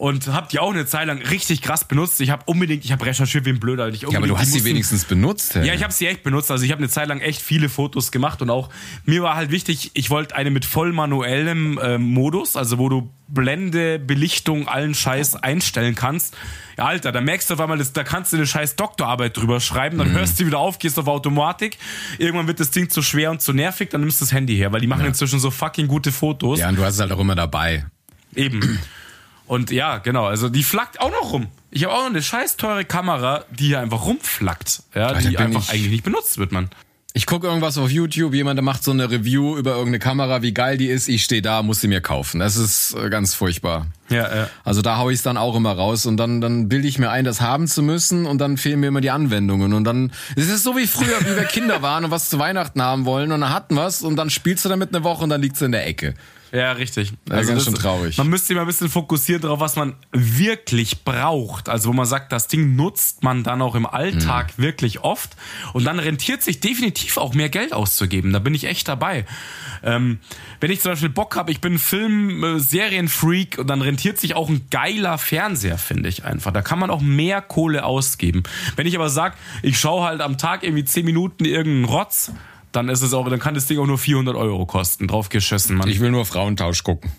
und 0.03 0.27
habe 0.27 0.47
die 0.51 0.59
auch 0.59 0.73
eine 0.73 0.85
Zeit 0.85 1.07
lang 1.07 1.21
richtig 1.21 1.61
krass 1.61 1.85
benutzt. 1.85 2.19
Ich 2.19 2.29
habe 2.29 2.43
unbedingt, 2.45 2.83
ich 2.83 2.91
habe 2.91 3.05
recherchiert 3.05 3.45
wie 3.45 3.51
ein 3.51 3.59
Blöder. 3.61 3.87
Ich 3.87 4.01
Ja, 4.01 4.09
aber 4.17 4.27
du 4.27 4.37
hast 4.37 4.47
sie 4.47 4.55
mussten- 4.57 4.69
wenigstens 4.69 5.05
benutzt. 5.05 5.55
Hey. 5.55 5.65
Ja, 5.65 5.73
ich 5.73 5.81
habe 5.81 5.93
sie 5.93 6.07
echt 6.07 6.23
benutzt. 6.23 6.51
Also 6.51 6.65
ich 6.65 6.71
habe 6.71 6.79
eine 6.79 6.89
Zeit 6.89 7.07
lang 7.07 7.21
echt 7.21 7.41
viele 7.41 7.69
Fotos 7.69 8.11
gemacht 8.11 8.41
und 8.41 8.49
auch 8.49 8.67
mir 9.05 9.23
war 9.23 9.37
halt 9.37 9.49
wichtig, 9.49 9.91
ich 9.93 10.09
wollte 10.09 10.35
eine 10.35 10.51
mit 10.51 10.65
voll 10.65 10.91
manuellem 10.91 11.77
äh, 11.77 11.97
Modus, 11.97 12.57
also 12.57 12.79
wo 12.79 12.89
du 12.89 13.09
Blende, 13.29 13.97
Belichtung, 13.97 14.67
allen 14.67 14.93
Scheiß 14.93 15.35
einstellen 15.37 15.95
kannst. 15.95 16.35
Ja, 16.77 16.85
Alter, 16.87 17.13
da 17.13 17.21
merkst 17.21 17.49
du 17.49 17.53
auf 17.53 17.61
einmal, 17.61 17.77
das, 17.77 17.93
da 17.93 18.03
kannst 18.03 18.33
du 18.33 18.37
eine 18.37 18.45
scheiß 18.45 18.75
Doktorarbeit 18.75 19.37
drüber 19.37 19.61
schreiben, 19.61 19.97
dann 19.97 20.11
hörst 20.11 20.37
du 20.37 20.45
wieder 20.45 20.59
auf, 20.59 20.79
gehst 20.79 20.99
auf 20.99 21.07
Automatik. 21.07 21.77
Irgendwann 22.17 22.47
wird 22.47 22.59
das 22.59 22.71
Ding 22.71 22.89
zu 22.89 23.01
schwer 23.01 23.31
und 23.31 23.41
zu 23.41 23.53
nervig, 23.53 23.89
dann 23.89 24.01
nimmst 24.01 24.19
du 24.19 24.25
das 24.25 24.33
Handy 24.33 24.57
her, 24.57 24.73
weil 24.73 24.81
die 24.81 24.87
machen 24.87 25.05
inzwischen 25.05 25.39
so 25.39 25.49
fucking 25.49 25.87
gute 25.87 26.11
Fotos. 26.11 26.59
ja, 26.59 26.67
und 26.67 26.75
du 26.77 26.83
hast 26.83 26.95
es 26.95 26.99
halt 26.99 27.11
auch 27.13 27.19
immer 27.19 27.35
dabei. 27.35 27.85
Eben. 28.35 28.79
Und 29.53 29.69
ja, 29.69 29.99
genau, 29.99 30.25
also 30.25 30.49
die 30.49 30.63
flackt 30.63 30.99
auch 30.99 31.11
noch 31.11 31.31
rum. 31.31 31.45
Ich 31.69 31.83
habe 31.83 31.93
auch 31.93 31.99
noch 32.01 32.09
eine 32.09 32.23
scheiß 32.23 32.57
teure 32.57 32.85
Kamera, 32.85 33.43
die 33.51 33.67
hier 33.67 33.79
einfach 33.81 34.05
rumflackt. 34.05 34.81
Ja, 34.95 35.07
Alter, 35.07 35.29
die 35.29 35.37
einfach 35.37 35.61
ich- 35.61 35.69
eigentlich 35.69 35.91
nicht 35.91 36.03
benutzt 36.03 36.39
wird, 36.39 36.51
man. 36.51 36.69
Ich 37.15 37.27
gucke 37.27 37.45
irgendwas 37.45 37.77
auf 37.77 37.91
YouTube, 37.91 38.33
jemand 38.33 38.59
macht 38.63 38.83
so 38.83 38.89
eine 38.89 39.11
Review 39.11 39.55
über 39.55 39.73
irgendeine 39.73 39.99
Kamera, 39.99 40.41
wie 40.41 40.51
geil 40.51 40.77
die 40.77 40.87
ist. 40.87 41.07
Ich 41.07 41.23
stehe 41.23 41.43
da, 41.43 41.61
muss 41.61 41.79
sie 41.81 41.87
mir 41.87 42.01
kaufen. 42.01 42.39
Das 42.39 42.55
ist 42.55 42.95
äh, 42.95 43.11
ganz 43.11 43.35
furchtbar. 43.35 43.85
Ja, 44.09 44.35
ja. 44.35 44.49
Also 44.63 44.81
da 44.81 44.97
hau 44.97 45.11
ich 45.11 45.17
es 45.17 45.21
dann 45.21 45.37
auch 45.37 45.55
immer 45.55 45.73
raus 45.73 46.07
und 46.07 46.17
dann, 46.17 46.41
dann 46.41 46.69
bilde 46.69 46.87
ich 46.87 46.97
mir 46.97 47.11
ein, 47.11 47.23
das 47.23 47.39
haben 47.39 47.67
zu 47.67 47.83
müssen 47.83 48.25
und 48.25 48.39
dann 48.39 48.57
fehlen 48.57 48.79
mir 48.79 48.87
immer 48.87 49.01
die 49.01 49.11
Anwendungen. 49.11 49.73
Und 49.73 49.83
dann, 49.83 50.11
es 50.35 50.49
ist 50.49 50.63
so 50.63 50.75
wie 50.75 50.87
früher, 50.87 51.19
wie 51.21 51.35
wir 51.35 51.43
Kinder 51.45 51.83
waren 51.83 52.03
und 52.05 52.09
was 52.09 52.31
zu 52.31 52.39
Weihnachten 52.39 52.81
haben 52.81 53.05
wollen 53.05 53.31
und 53.31 53.41
dann 53.41 53.53
hatten 53.53 53.75
was 53.75 54.01
und 54.01 54.15
dann 54.15 54.31
spielst 54.31 54.65
du 54.65 54.69
damit 54.69 54.89
eine 54.95 55.03
Woche 55.03 55.23
und 55.23 55.29
dann 55.29 55.41
liegt's 55.43 55.61
in 55.61 55.71
der 55.71 55.85
Ecke. 55.85 56.15
Ja, 56.53 56.73
richtig. 56.73 57.13
Ja, 57.27 57.41
ganz 57.41 57.63
schön 57.63 57.73
traurig. 57.73 58.15
Man 58.19 58.27
müsste 58.27 58.47
sich 58.47 58.55
mal 58.55 58.61
ein 58.61 58.67
bisschen 58.67 58.87
fokussieren 58.87 59.41
darauf, 59.41 59.59
was 59.59 59.75
man 59.75 59.95
wirklich 60.11 61.03
braucht. 61.03 61.67
Also 61.67 61.89
wo 61.89 61.93
man 61.93 62.05
sagt, 62.05 62.31
das 62.31 62.47
Ding 62.47 62.75
nutzt 62.75 63.23
man 63.23 63.43
dann 63.43 63.59
auch 63.63 63.73
im 63.73 63.87
Alltag 63.87 64.53
Mhm. 64.55 64.61
wirklich 64.61 64.99
oft. 64.99 65.35
Und 65.73 65.83
dann 65.85 65.97
rentiert 65.97 66.43
sich 66.43 66.59
definitiv 66.59 67.17
auch 67.17 67.33
mehr 67.33 67.49
Geld 67.49 67.73
auszugeben. 67.73 68.31
Da 68.33 68.37
bin 68.37 68.53
ich 68.53 68.65
echt 68.65 68.87
dabei. 68.87 69.25
Ähm, 69.81 70.19
wenn 70.59 70.69
ich 70.69 70.79
zum 70.81 70.91
Beispiel 70.91 71.09
Bock 71.09 71.35
habe, 71.35 71.51
ich 71.51 71.59
bin 71.59 71.79
Film, 71.79 72.43
äh, 72.43 72.59
und 73.57 73.67
dann 73.67 73.81
rentiert 73.81 74.19
sich 74.19 74.35
auch 74.35 74.47
ein 74.47 74.67
geiler 74.69 75.17
Fernseher, 75.17 75.79
finde 75.79 76.07
ich 76.07 76.23
einfach. 76.23 76.51
Da 76.53 76.61
kann 76.61 76.77
man 76.77 76.91
auch 76.91 77.01
mehr 77.01 77.41
Kohle 77.41 77.83
ausgeben. 77.83 78.43
Wenn 78.75 78.85
ich 78.85 78.93
aber 78.95 79.09
sag, 79.09 79.37
ich 79.63 79.79
schaue 79.79 80.05
halt 80.05 80.21
am 80.21 80.37
Tag 80.37 80.61
irgendwie 80.63 80.85
10 80.85 81.03
Minuten 81.03 81.45
irgendeinen 81.45 81.85
Rotz, 81.85 82.31
dann 82.75 82.89
ist 82.89 83.01
es 83.01 83.13
auch, 83.13 83.29
dann 83.29 83.39
kann 83.39 83.53
das 83.53 83.67
Ding 83.67 83.79
auch 83.79 83.87
nur 83.87 83.97
400 83.97 84.35
Euro 84.35 84.65
kosten. 84.65 85.07
Drauf 85.07 85.29
geschissen, 85.29 85.77
Mann. 85.77 85.89
Ich 85.89 85.99
will 85.99 86.11
nur 86.11 86.25
Frauentausch 86.25 86.83
gucken. 86.83 87.11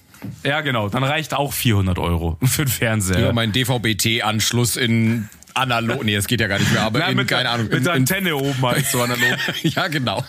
Ja, 0.43 0.61
genau. 0.61 0.89
Dann 0.89 1.05
reicht 1.05 1.35
auch 1.35 1.53
400 1.53 1.99
Euro 1.99 2.39
für 2.43 2.65
den 2.65 2.71
Fernseher. 2.71 3.21
Ja, 3.21 3.33
mein 3.33 3.53
DVB-T-Anschluss 3.53 4.77
in 4.77 5.29
analog. 5.55 6.05
Nee, 6.05 6.17
das 6.17 6.27
geht 6.27 6.41
ja 6.41 6.49
gar 6.49 6.59
nicht 6.59 6.73
mehr, 6.73 6.83
aber 6.83 6.99
Ja, 6.99 7.09
in, 7.09 7.17
mit 7.17 7.29
keine 7.29 7.45
der, 7.45 7.53
Ahnung. 7.53 7.67
Mit 7.67 7.79
in, 7.79 7.85
der 7.85 7.95
in, 7.95 8.03
Antenne 8.03 8.37
oben 8.37 8.63
halt 8.63 8.87
so 8.87 9.03
analog. 9.03 9.39
ja, 9.63 9.87
genau. 9.89 10.25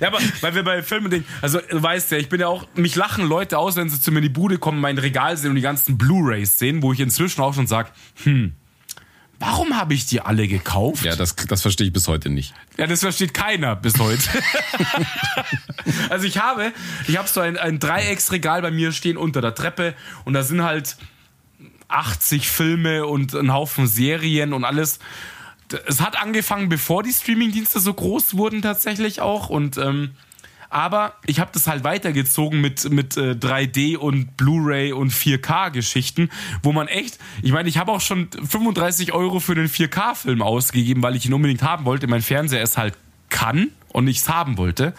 ja, 0.00 0.08
aber 0.08 0.18
weil 0.40 0.54
wir 0.54 0.62
bei 0.64 0.82
Filmen 0.82 1.10
denken, 1.10 1.28
also 1.42 1.60
du 1.60 1.82
weißt 1.82 2.12
ja, 2.12 2.18
ich 2.18 2.28
bin 2.28 2.40
ja 2.40 2.48
auch, 2.48 2.66
mich 2.74 2.96
lachen 2.96 3.26
Leute 3.26 3.58
aus, 3.58 3.76
wenn 3.76 3.90
sie 3.90 4.00
zu 4.00 4.10
mir 4.10 4.18
in 4.18 4.24
die 4.24 4.28
Bude 4.30 4.58
kommen, 4.58 4.80
mein 4.80 4.98
Regal 4.98 5.36
sehen 5.36 5.50
und 5.50 5.56
die 5.56 5.62
ganzen 5.62 5.98
Blu-Rays 5.98 6.58
sehen, 6.58 6.82
wo 6.82 6.92
ich 6.92 7.00
inzwischen 7.00 7.42
auch 7.42 7.54
schon 7.54 7.66
sag, 7.66 7.92
hm, 8.24 8.54
warum 9.38 9.76
habe 9.76 9.94
ich 9.94 10.06
die 10.06 10.20
alle 10.20 10.48
gekauft? 10.48 11.04
Ja, 11.04 11.16
das, 11.16 11.36
das 11.36 11.62
verstehe 11.62 11.86
ich 11.86 11.92
bis 11.92 12.08
heute 12.08 12.28
nicht. 12.28 12.54
Ja, 12.76 12.86
das 12.86 13.00
versteht 13.00 13.34
keiner 13.34 13.76
bis 13.76 13.98
heute. 13.98 14.22
also 16.10 16.26
ich 16.26 16.38
habe, 16.38 16.72
ich 17.06 17.16
habe 17.16 17.28
so 17.28 17.40
ein, 17.40 17.56
ein 17.56 17.78
Dreiecksregal 17.78 18.62
bei 18.62 18.70
mir 18.70 18.92
stehen 18.92 19.16
unter 19.16 19.40
der 19.40 19.54
Treppe 19.54 19.94
und 20.24 20.34
da 20.34 20.42
sind 20.42 20.62
halt 20.62 20.96
80 21.88 22.48
Filme 22.48 23.06
und 23.06 23.34
ein 23.34 23.52
Haufen 23.52 23.86
Serien 23.86 24.52
und 24.52 24.64
alles. 24.64 24.98
Es 25.86 26.00
hat 26.00 26.20
angefangen, 26.20 26.68
bevor 26.68 27.02
die 27.02 27.12
Streamingdienste 27.12 27.80
so 27.80 27.92
groß 27.92 28.36
wurden 28.36 28.62
tatsächlich 28.62 29.20
auch 29.20 29.48
und 29.50 29.76
ähm, 29.76 30.12
aber 30.70 31.14
ich 31.26 31.40
habe 31.40 31.50
das 31.52 31.66
halt 31.66 31.84
weitergezogen 31.84 32.60
mit, 32.60 32.90
mit 32.90 33.16
äh, 33.16 33.32
3D 33.32 33.96
und 33.96 34.36
Blu-ray 34.36 34.92
und 34.92 35.12
4K-Geschichten, 35.12 36.30
wo 36.62 36.72
man 36.72 36.88
echt, 36.88 37.18
ich 37.42 37.52
meine, 37.52 37.68
ich 37.68 37.78
habe 37.78 37.92
auch 37.92 38.00
schon 38.00 38.28
35 38.30 39.12
Euro 39.12 39.40
für 39.40 39.54
den 39.54 39.68
4K-Film 39.68 40.42
ausgegeben, 40.42 41.02
weil 41.02 41.16
ich 41.16 41.26
ihn 41.26 41.32
unbedingt 41.32 41.62
haben 41.62 41.84
wollte. 41.84 42.06
Mein 42.06 42.22
Fernseher 42.22 42.62
es 42.62 42.76
halt 42.76 42.94
kann 43.30 43.68
und 43.88 44.08
ich 44.08 44.18
es 44.18 44.28
haben 44.28 44.58
wollte. 44.58 44.94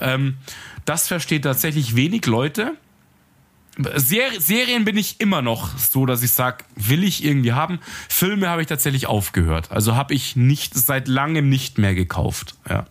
Ähm, 0.00 0.36
das 0.84 1.08
versteht 1.08 1.44
tatsächlich 1.44 1.94
wenig 1.94 2.26
Leute. 2.26 2.74
Ser 3.94 4.38
Serien 4.38 4.84
bin 4.84 4.98
ich 4.98 5.20
immer 5.20 5.40
noch 5.40 5.78
so, 5.78 6.04
dass 6.04 6.22
ich 6.22 6.32
sage, 6.32 6.64
will 6.76 7.04
ich 7.04 7.24
irgendwie 7.24 7.52
haben. 7.52 7.80
Filme 8.08 8.48
habe 8.48 8.60
ich 8.60 8.68
tatsächlich 8.68 9.06
aufgehört. 9.06 9.70
Also 9.70 9.96
habe 9.96 10.12
ich 10.12 10.36
nicht 10.36 10.74
seit 10.74 11.08
langem 11.08 11.48
nicht 11.48 11.78
mehr 11.78 11.94
gekauft. 11.94 12.54
Ja. 12.68 12.84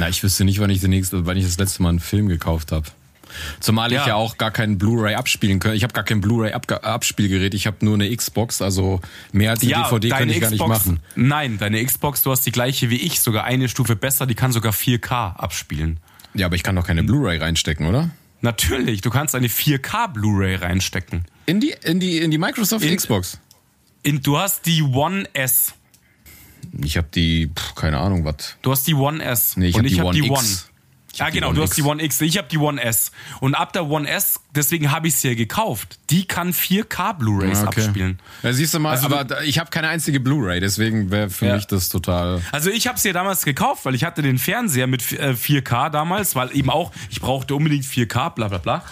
Na, 0.00 0.08
ich 0.08 0.22
wüsste 0.22 0.44
nicht, 0.44 0.58
wann 0.60 0.70
ich, 0.70 0.80
den 0.80 0.90
nächste, 0.90 1.26
wann 1.26 1.36
ich 1.36 1.44
das 1.44 1.58
letzte 1.58 1.82
Mal 1.82 1.90
einen 1.90 2.00
Film 2.00 2.28
gekauft 2.28 2.72
habe. 2.72 2.86
Zumal 3.60 3.92
Ja. 3.92 4.00
ich 4.00 4.06
ja 4.08 4.14
auch 4.16 4.38
gar 4.38 4.50
keinen 4.50 4.76
Blu-ray 4.78 5.14
abspielen 5.14 5.60
kann. 5.60 5.74
Ich 5.74 5.82
habe 5.84 5.92
gar 5.92 6.02
kein 6.04 6.20
Blu-ray 6.20 6.52
Abspielgerät. 6.52 7.54
Ich 7.54 7.66
habe 7.66 7.76
nur 7.84 7.94
eine 7.94 8.14
Xbox, 8.16 8.60
also 8.60 9.00
mehr 9.32 9.50
als 9.50 9.60
die 9.60 9.68
DVD 9.68 10.08
kann 10.08 10.28
ich 10.28 10.40
gar 10.40 10.50
nicht 10.50 10.66
machen. 10.66 11.00
Nein, 11.14 11.58
deine 11.58 11.84
Xbox, 11.84 12.22
du 12.22 12.30
hast 12.32 12.44
die 12.46 12.50
gleiche 12.50 12.90
wie 12.90 12.96
ich, 12.96 13.20
sogar 13.20 13.44
eine 13.44 13.68
Stufe 13.68 13.94
besser, 13.94 14.26
die 14.26 14.34
kann 14.34 14.50
sogar 14.52 14.72
4K 14.72 15.36
abspielen. 15.36 16.00
Ja, 16.34 16.46
aber 16.46 16.56
ich 16.56 16.62
kann 16.64 16.74
doch 16.74 16.86
keine 16.86 17.04
Blu-ray 17.04 17.38
reinstecken, 17.38 17.86
oder? 17.86 18.10
Natürlich, 18.40 19.00
du 19.02 19.10
kannst 19.10 19.34
eine 19.34 19.48
4K 19.48 20.08
Blu-ray 20.08 20.56
reinstecken. 20.56 21.24
In 21.46 21.60
die 21.60 21.74
in 21.84 22.00
die 22.00 22.18
in 22.18 22.30
die 22.30 22.38
Microsoft 22.38 22.84
In- 22.84 22.96
Xbox. 22.96 23.38
In, 24.02 24.22
du 24.22 24.38
hast 24.38 24.64
die 24.66 24.82
One 24.82 25.28
S. 25.34 25.74
Ich 26.82 26.96
habe 26.96 27.08
die, 27.14 27.48
pff, 27.54 27.74
keine 27.74 27.98
Ahnung, 27.98 28.24
was. 28.24 28.56
Du 28.62 28.70
hast 28.72 28.86
die 28.86 28.94
One 28.94 29.22
S. 29.22 29.56
Nee, 29.56 29.68
ich 29.68 29.74
und 29.76 29.84
hab 29.84 29.90
die 29.90 30.00
One 30.02 30.18
X. 30.18 30.30
One. 30.30 30.48
Ja, 31.14 31.26
die 31.26 31.32
genau, 31.32 31.48
One 31.48 31.56
du 31.56 31.62
hast 31.62 31.70
X. 31.70 31.76
die 31.76 31.82
One 31.82 32.02
X. 32.02 32.20
Ich 32.20 32.38
habe 32.38 32.46
die 32.48 32.58
One 32.58 32.80
S. 32.80 33.10
Und 33.40 33.56
ab 33.56 33.72
der 33.72 33.86
One 33.90 34.08
S, 34.08 34.38
deswegen 34.54 34.92
habe 34.92 35.08
ich 35.08 35.16
sie 35.16 35.28
ja 35.28 35.34
gekauft. 35.34 35.98
Die 36.08 36.24
kann 36.24 36.52
4K 36.52 37.14
Blu-rays 37.14 37.64
abspielen. 37.64 38.20
Ja, 38.44 38.52
siehst 38.52 38.74
du 38.74 38.78
mal, 38.78 38.90
Also 38.92 39.06
aber 39.06 39.42
ich 39.42 39.58
habe 39.58 39.70
keine 39.70 39.88
einzige 39.88 40.20
Blu-ray, 40.20 40.60
deswegen 40.60 41.10
wäre 41.10 41.28
für 41.28 41.46
Ja. 41.46 41.56
mich 41.56 41.66
das 41.66 41.88
total. 41.88 42.40
Also 42.52 42.70
ich 42.70 42.86
habe 42.86 42.98
sie 42.98 43.08
ja 43.08 43.12
damals 43.14 43.44
gekauft, 43.44 43.84
weil 43.84 43.96
ich 43.96 44.04
hatte 44.04 44.22
den 44.22 44.38
Fernseher 44.38 44.86
mit 44.86 45.10
äh, 45.12 45.32
4K 45.34 45.90
damals, 45.90 46.36
weil 46.36 46.56
eben 46.56 46.70
auch, 46.70 46.92
ich 47.10 47.20
brauchte 47.20 47.56
unbedingt 47.56 47.84
4K, 47.84 48.30
bla 48.30 48.46
bla 48.46 48.58
bla. 48.58 48.84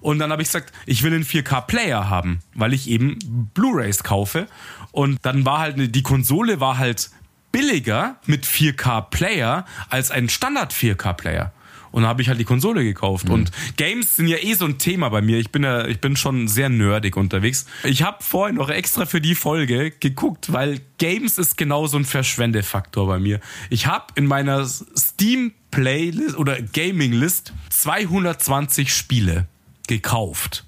Und 0.00 0.18
dann 0.18 0.32
habe 0.32 0.42
ich 0.42 0.48
gesagt, 0.48 0.72
ich 0.86 1.02
will 1.02 1.12
einen 1.12 1.24
4K-Player 1.24 2.08
haben, 2.08 2.40
weil 2.54 2.72
ich 2.72 2.88
eben 2.88 3.18
Blu-rays 3.54 4.02
kaufe. 4.02 4.46
Und 4.92 5.18
dann 5.22 5.44
war 5.44 5.58
halt, 5.60 5.94
die 5.94 6.02
Konsole 6.02 6.60
war 6.60 6.78
halt 6.78 7.10
billiger 7.52 8.16
mit 8.26 8.46
4K-Player 8.46 9.66
als 9.88 10.10
ein 10.10 10.28
Standard-4K-Player. 10.28 11.52
Und 11.92 12.02
dann 12.02 12.08
habe 12.08 12.22
ich 12.22 12.28
halt 12.28 12.38
die 12.38 12.44
Konsole 12.44 12.84
gekauft. 12.84 13.28
Und 13.30 13.50
Games 13.76 14.16
sind 14.16 14.28
ja 14.28 14.36
eh 14.36 14.54
so 14.54 14.64
ein 14.64 14.78
Thema 14.78 15.08
bei 15.08 15.20
mir. 15.22 15.38
Ich 15.38 15.50
bin 15.50 15.64
ja, 15.64 15.86
ich 15.86 16.00
bin 16.00 16.16
schon 16.16 16.46
sehr 16.46 16.68
nerdig 16.68 17.16
unterwegs. 17.16 17.66
Ich 17.82 18.02
habe 18.02 18.22
vorhin 18.22 18.56
noch 18.56 18.68
extra 18.70 19.06
für 19.06 19.20
die 19.20 19.34
Folge 19.34 19.90
geguckt, 19.90 20.52
weil 20.52 20.80
Games 20.98 21.36
ist 21.38 21.56
genau 21.56 21.88
so 21.88 21.96
ein 21.96 22.04
Verschwendefaktor 22.04 23.06
bei 23.08 23.18
mir. 23.18 23.40
Ich 23.70 23.86
habe 23.86 24.06
in 24.14 24.26
meiner 24.26 24.64
Steam 24.66 25.52
Playlist 25.72 26.36
oder 26.36 26.62
Gaming 26.62 27.12
List 27.12 27.52
220 27.70 28.94
Spiele 28.94 29.46
gekauft. 29.90 30.64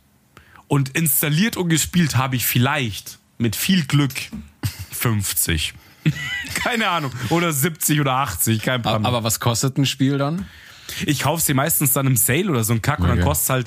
Und 0.68 0.90
installiert 0.90 1.56
und 1.56 1.68
gespielt 1.68 2.16
habe 2.16 2.36
ich 2.36 2.44
vielleicht 2.46 3.18
mit 3.38 3.56
viel 3.56 3.84
Glück 3.86 4.12
50. 4.90 5.74
Keine 6.54 6.88
Ahnung. 6.88 7.12
Oder 7.30 7.52
70 7.52 8.00
oder 8.00 8.14
80, 8.14 8.60
kein 8.62 8.82
Plan. 8.82 9.06
Aber 9.06 9.22
was 9.24 9.38
kostet 9.40 9.78
ein 9.78 9.86
Spiel 9.86 10.18
dann? 10.18 10.46
Ich 11.06 11.20
kaufe 11.20 11.42
sie 11.42 11.54
meistens 11.54 11.92
dann 11.92 12.06
im 12.06 12.16
Sale 12.16 12.50
oder 12.50 12.64
so 12.64 12.72
ein 12.72 12.82
Kack 12.82 12.98
und 13.00 13.08
dann 13.08 13.18
Okay. 13.18 13.26
kostet 13.28 13.50
halt, 13.50 13.66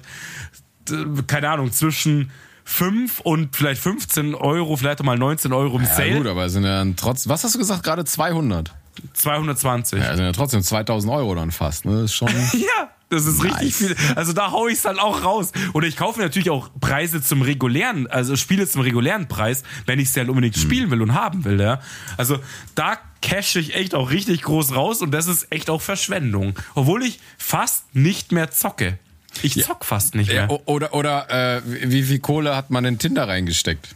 äh, 0.91 1.23
keine 1.27 1.49
Ahnung, 1.49 1.71
zwischen 1.71 2.29
5 2.65 3.21
und 3.21 3.55
vielleicht 3.55 3.81
15 3.81 4.35
Euro, 4.35 4.75
vielleicht 4.75 4.99
auch 5.01 5.05
mal 5.05 5.17
19 5.17 5.53
Euro 5.53 5.77
im 5.77 5.83
Ja 5.85 5.93
Sale. 5.95 6.17
gut, 6.17 6.27
aber 6.27 6.49
sind 6.49 6.63
ja 6.63 6.79
dann 6.79 6.95
trotz, 6.95 7.27
was 7.27 7.43
hast 7.43 7.55
du 7.55 7.59
gesagt, 7.59 7.83
gerade 7.83 8.03
200? 8.03 8.73
220. 9.13 9.99
Ja, 9.99 10.15
sind 10.15 10.25
ja 10.25 10.31
trotzdem 10.31 10.61
2000 10.61 11.11
Euro 11.13 11.35
dann 11.35 11.51
fast, 11.51 11.85
ne? 11.85 11.93
Das 12.01 12.03
ist 12.11 12.15
schon. 12.15 12.27
Ja, 12.53 12.89
das 13.09 13.25
ist 13.25 13.43
richtig 13.43 13.61
Nice. 13.61 13.77
viel. 13.77 13.95
Also 14.15 14.33
da 14.33 14.51
hau 14.51 14.67
ich 14.67 14.75
es 14.75 14.81
dann 14.81 14.99
auch 14.99 15.23
raus. 15.23 15.51
Oder 15.73 15.87
ich 15.87 15.95
kaufe 15.95 16.19
natürlich 16.19 16.49
auch 16.49 16.69
Preise 16.81 17.21
zum 17.21 17.41
regulären, 17.41 18.07
also 18.07 18.35
Spiele 18.35 18.67
zum 18.67 18.81
regulären 18.81 19.27
Preis, 19.27 19.63
wenn 19.85 19.99
ich 19.99 20.11
sie 20.11 20.19
halt 20.19 20.29
unbedingt 20.29 20.57
spielen 20.57 20.89
will 20.91 21.01
und 21.01 21.13
haben 21.13 21.45
will. 21.45 21.59
Ja. 21.61 21.81
Also 22.17 22.39
da 22.73 22.97
cash 23.21 23.55
ich 23.55 23.75
echt 23.75 23.95
auch 23.95 24.11
richtig 24.11 24.41
groß 24.41 24.75
raus 24.75 25.01
und 25.01 25.11
das 25.11 25.27
ist 25.27 25.51
echt 25.51 25.69
auch 25.69 25.81
Verschwendung. 25.81 26.55
Obwohl 26.73 27.03
ich 27.03 27.19
fast 27.37 27.95
nicht 27.95 28.31
mehr 28.31 28.51
zocke. 28.51 28.97
Ich 29.41 29.63
zock 29.63 29.85
fast 29.85 30.15
nicht 30.15 30.31
mehr. 30.31 30.49
Oder, 30.67 30.93
oder 30.93 31.57
äh, 31.57 31.61
wie 31.65 32.03
viel 32.03 32.19
Kohle 32.19 32.55
hat 32.55 32.69
man 32.69 32.85
in 32.85 32.97
Tinder 32.97 33.27
reingesteckt? 33.27 33.95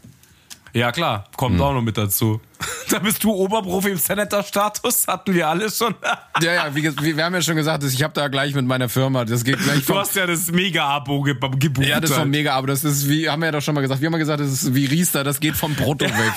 Ja, 0.74 0.92
klar, 0.92 1.26
kommt 1.36 1.60
auch 1.62 1.74
noch 1.74 1.82
mit 1.82 1.98
dazu. 1.98 2.42
Da 2.90 2.98
bist 3.00 3.24
du 3.24 3.32
Oberprofi 3.32 3.90
im 3.90 3.98
Senator-Status, 3.98 5.08
hatten 5.08 5.34
wir 5.34 5.48
alle 5.48 5.70
schon. 5.70 5.94
Ja, 6.42 6.54
ja, 6.54 6.76
wie, 6.76 6.84
wie, 7.02 7.16
wir 7.18 7.24
haben 7.26 7.34
ja 7.36 7.42
schon 7.42 7.56
gesagt, 7.56 7.84
ich 7.84 8.02
habe 8.02 8.14
da 8.14 8.28
gleich 8.30 8.54
mit 8.56 8.66
meiner 8.66 8.90
Firma, 8.90 9.26
das 9.26 9.44
geht 9.44 9.60
gleich 9.60 9.80
Du 9.86 9.94
vom, 9.94 9.98
hast 10.00 10.16
ja 10.16 10.26
das 10.26 10.52
Mega-Abo 10.52 11.22
ge 11.22 11.36
gebucht. 11.60 11.86
Ja, 11.86 12.00
das 12.00 12.10
ist 12.10 12.16
halt. 12.16 12.24
schon 12.24 12.32
mega, 12.32 12.54
aber 12.56 12.68
das 12.68 12.84
ist 12.84 13.08
wie, 13.08 13.30
haben 13.30 13.42
wir 13.42 13.48
ja 13.48 13.52
doch 13.52 13.62
schon 13.62 13.76
mal 13.76 13.82
gesagt, 13.82 14.02
wir 14.02 14.08
haben 14.08 14.14
ja 14.14 14.20
gesagt, 14.20 14.40
das 14.40 14.48
ist 14.50 14.74
wie 14.74 14.86
Riester, 14.86 15.24
das 15.24 15.40
geht 15.40 15.56
vom 15.56 15.76
Brutto 15.76 16.06
weg. 16.06 16.34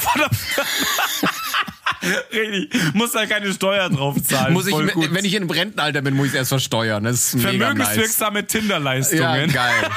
Richtig. 2.33 2.95
Muss 2.95 3.13
da 3.13 3.27
keine 3.27 3.53
Steuer 3.53 3.89
drauf 3.89 4.17
zahlen. 4.23 4.53
Muss 4.53 4.67
ich, 4.67 4.75
gut. 4.75 5.15
wenn 5.15 5.25
ich 5.25 5.35
in 5.35 5.49
Rentenalter 5.49 6.03
bin, 6.03 6.15
muss 6.15 6.27
ich 6.27 6.33
es 6.33 6.39
erst 6.39 6.49
versteuern. 6.51 7.05
Das 7.05 7.15
ist 7.15 7.35
mega 7.37 7.49
nice. 7.53 7.59
Vermögenswirksame 7.59 8.41
Ja, 8.41 8.47
Tinder-Leistungen. 8.47 9.53
geil. 9.53 9.89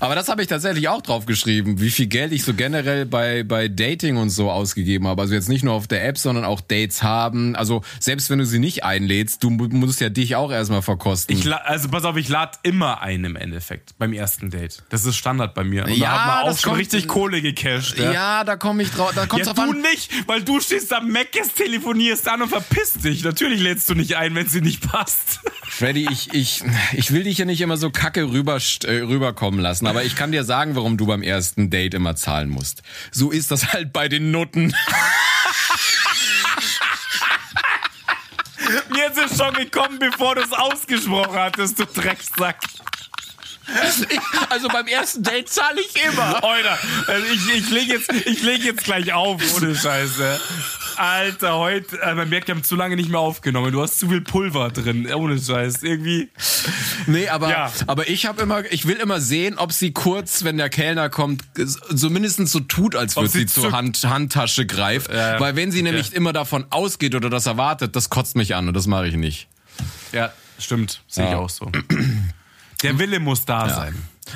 Aber 0.00 0.14
das 0.14 0.28
habe 0.28 0.42
ich 0.42 0.48
tatsächlich 0.48 0.88
auch 0.88 1.02
drauf 1.02 1.26
geschrieben, 1.26 1.80
wie 1.80 1.90
viel 1.90 2.06
Geld 2.06 2.32
ich 2.32 2.44
so 2.44 2.54
generell 2.54 3.06
bei, 3.06 3.42
bei 3.42 3.68
Dating 3.68 4.16
und 4.16 4.30
so 4.30 4.50
ausgegeben 4.50 5.06
habe. 5.06 5.22
Also 5.22 5.34
jetzt 5.34 5.48
nicht 5.48 5.64
nur 5.64 5.74
auf 5.74 5.86
der 5.86 6.06
App, 6.06 6.18
sondern 6.18 6.44
auch 6.44 6.60
Dates 6.60 7.02
haben. 7.02 7.56
Also 7.56 7.82
selbst 8.00 8.28
wenn 8.30 8.38
du 8.38 8.46
sie 8.46 8.58
nicht 8.58 8.84
einlädst, 8.84 9.42
du 9.42 9.50
mu- 9.50 9.68
musst 9.68 10.00
ja 10.00 10.08
dich 10.08 10.36
auch 10.36 10.50
erstmal 10.52 10.82
verkosten. 10.82 11.36
Ich 11.36 11.52
also 11.52 11.88
pass 11.88 12.04
auf, 12.04 12.16
ich 12.16 12.28
lade 12.28 12.58
immer 12.62 13.00
ein 13.02 13.24
im 13.24 13.36
Endeffekt 13.36 13.96
beim 13.98 14.12
ersten 14.12 14.50
Date. 14.50 14.82
Das 14.90 15.04
ist 15.04 15.16
Standard 15.16 15.54
bei 15.54 15.64
mir. 15.64 15.84
Und 15.84 15.92
Ja, 15.96 16.06
da 16.10 16.18
hat 16.20 16.26
man 16.26 16.42
auch 16.44 16.48
das 16.48 16.60
schon 16.60 16.70
kommt- 16.70 16.80
richtig 16.80 17.08
Kohle 17.08 17.40
gecasht. 17.42 17.98
Ja, 17.98 18.12
ja, 18.12 18.44
da 18.44 18.56
komme 18.56 18.82
ich 18.82 18.90
drauf. 18.90 19.12
Da 19.14 19.26
kommt's 19.26 19.46
Ja, 19.46 19.54
du 19.54 19.62
an. 19.62 19.80
nicht, 19.80 20.10
weil 20.28 20.42
du 20.42 20.60
stehst 20.60 20.92
am 20.92 21.08
Meckes, 21.10 21.54
telefonierst 21.54 22.28
an 22.28 22.42
und 22.42 22.48
verpisst 22.48 23.04
dich. 23.04 23.24
Natürlich 23.24 23.60
lädst 23.60 23.88
du 23.88 23.94
nicht 23.94 24.16
ein, 24.16 24.34
wenn 24.34 24.46
sie 24.48 24.60
nicht 24.60 24.82
passt. 24.90 25.40
Freddy, 25.68 26.06
ich, 26.10 26.32
ich, 26.32 26.62
ich 26.92 27.12
will 27.12 27.24
dich 27.24 27.38
ja 27.38 27.44
nicht 27.44 27.60
immer 27.60 27.76
so 27.76 27.90
kacke 27.90 28.30
rüber, 28.30 28.58
äh, 28.84 28.90
rüberkommen 29.00 29.60
lassen, 29.60 29.85
aber 29.86 30.04
ich 30.04 30.16
kann 30.16 30.32
dir 30.32 30.44
sagen, 30.44 30.76
warum 30.76 30.96
du 30.96 31.06
beim 31.06 31.22
ersten 31.22 31.70
Date 31.70 31.94
immer 31.94 32.16
zahlen 32.16 32.48
musst. 32.48 32.82
So 33.10 33.30
ist 33.30 33.50
das 33.50 33.72
halt 33.72 33.92
bei 33.92 34.08
den 34.08 34.30
Nutten. 34.30 34.74
Mir 38.90 39.06
ist 39.10 39.32
es 39.32 39.38
schon 39.38 39.54
gekommen, 39.54 39.98
bevor 39.98 40.34
du 40.34 40.42
es 40.42 40.52
ausgesprochen 40.52 41.34
hattest, 41.34 41.78
du 41.78 41.84
Drecksack. 41.84 42.56
Also 44.48 44.68
beim 44.68 44.86
ersten 44.86 45.22
Date 45.22 45.48
zahle 45.48 45.80
ich 45.80 46.04
immer. 46.04 46.42
Alter, 46.42 46.78
also 47.08 47.26
ich, 47.26 47.54
ich 47.54 47.70
lege 47.70 47.94
jetzt, 47.94 48.12
ich 48.12 48.42
leg 48.42 48.64
jetzt 48.64 48.84
gleich 48.84 49.12
auf, 49.12 49.42
ohne 49.56 49.74
Scheiße. 49.74 50.40
Alter, 50.96 51.56
heute, 51.56 52.00
äh, 52.00 52.14
man 52.14 52.28
merkt, 52.28 52.48
wir 52.48 52.54
haben 52.54 52.62
zu 52.62 52.76
lange 52.76 52.96
nicht 52.96 53.10
mehr 53.10 53.20
aufgenommen. 53.20 53.72
Du 53.72 53.82
hast 53.82 53.98
zu 53.98 54.08
viel 54.08 54.20
Pulver 54.20 54.70
drin, 54.70 55.12
ohne 55.12 55.38
Scheiß. 55.38 55.82
Irgendwie. 55.82 56.30
Nee, 57.06 57.28
aber, 57.28 57.50
Ja. 57.50 57.72
aber 57.86 58.08
ich 58.08 58.26
habe 58.26 58.42
immer, 58.42 58.64
ich 58.72 58.86
will 58.86 58.96
immer 58.96 59.20
sehen, 59.20 59.58
ob 59.58 59.72
sie 59.72 59.92
kurz, 59.92 60.44
wenn 60.44 60.56
der 60.56 60.68
Kellner 60.68 61.08
kommt, 61.08 61.42
so 61.56 62.10
mindestens 62.10 62.52
so 62.52 62.60
tut, 62.60 62.96
als 62.96 63.16
würde 63.16 63.28
sie 63.28 63.40
sie, 63.40 63.46
zur. 63.46 63.72
Hand, 63.72 64.02
Handtasche 64.04 64.66
greift. 64.66 65.10
Ja, 65.12 65.38
Weil 65.40 65.56
wenn 65.56 65.70
sie 65.72 65.82
nämlich 65.82 66.12
immer 66.12 66.32
davon 66.32 66.66
ausgeht 66.70 67.14
oder 67.14 67.30
das 67.30 67.46
erwartet, 67.46 67.96
das 67.96 68.10
kotzt 68.10 68.36
mich 68.36 68.54
an 68.54 68.68
und 68.68 68.74
das 68.74 68.86
mache 68.86 69.06
ich 69.08 69.14
nicht. 69.14 69.48
Ja, 70.12 70.32
stimmt. 70.58 71.02
Sehe 71.08 71.24
ich 71.26 71.30
Ja. 71.32 71.38
auch 71.38 71.50
so. 71.50 71.70
Der 72.82 72.98
Wille 72.98 73.20
muss 73.20 73.44
da 73.44 73.68
sein. 73.68 73.94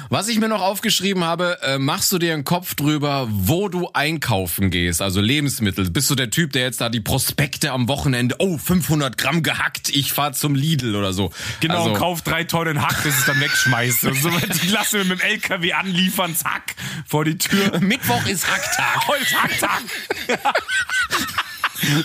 Was 0.08 0.28
ich 0.28 0.38
mir 0.38 0.48
noch 0.48 0.62
aufgeschrieben 0.62 1.24
habe, 1.24 1.58
äh, 1.62 1.78
machst 1.78 2.12
du 2.12 2.18
dir 2.18 2.32
einen 2.32 2.44
Kopf 2.44 2.74
drüber, 2.74 3.28
wo 3.30 3.68
du 3.68 3.90
einkaufen 3.92 4.70
gehst, 4.70 5.02
also 5.02 5.20
Lebensmittel. 5.20 5.90
Bist 5.90 6.08
du 6.10 6.14
der 6.14 6.30
Typ, 6.30 6.52
der 6.52 6.62
jetzt 6.62 6.80
da 6.80 6.88
die 6.88 7.00
Prospekte 7.00 7.72
am 7.72 7.88
Wochenende, 7.88 8.36
oh, 8.38 8.56
500 8.56 9.18
Gramm 9.18 9.42
gehackt, 9.42 9.88
ich 9.88 10.12
fahr 10.12 10.32
zum 10.32 10.54
Lidl 10.54 10.94
oder 10.94 11.12
so. 11.12 11.32
Genau, 11.60 11.84
also, 11.84 11.92
kauf 11.94 12.22
drei 12.22 12.44
Tonnen 12.44 12.82
Hack, 12.82 13.02
das 13.04 13.18
ich 13.18 13.24
dann 13.24 13.40
wegschmeiße. 13.40 14.10
Und 14.10 14.22
so, 14.22 14.30
die 14.30 14.68
lassen 14.68 14.98
wir 14.98 15.04
mit 15.04 15.20
dem 15.20 15.26
LKW 15.26 15.72
anliefern, 15.72 16.34
zack, 16.34 16.76
vor 17.06 17.24
die 17.24 17.38
Tür. 17.38 17.80
Mittwoch 17.80 18.26
ist 18.26 18.50
Hacktag. 18.50 19.08
Heute 19.08 19.22
ist 19.22 19.42
Hacktag. 19.42 19.82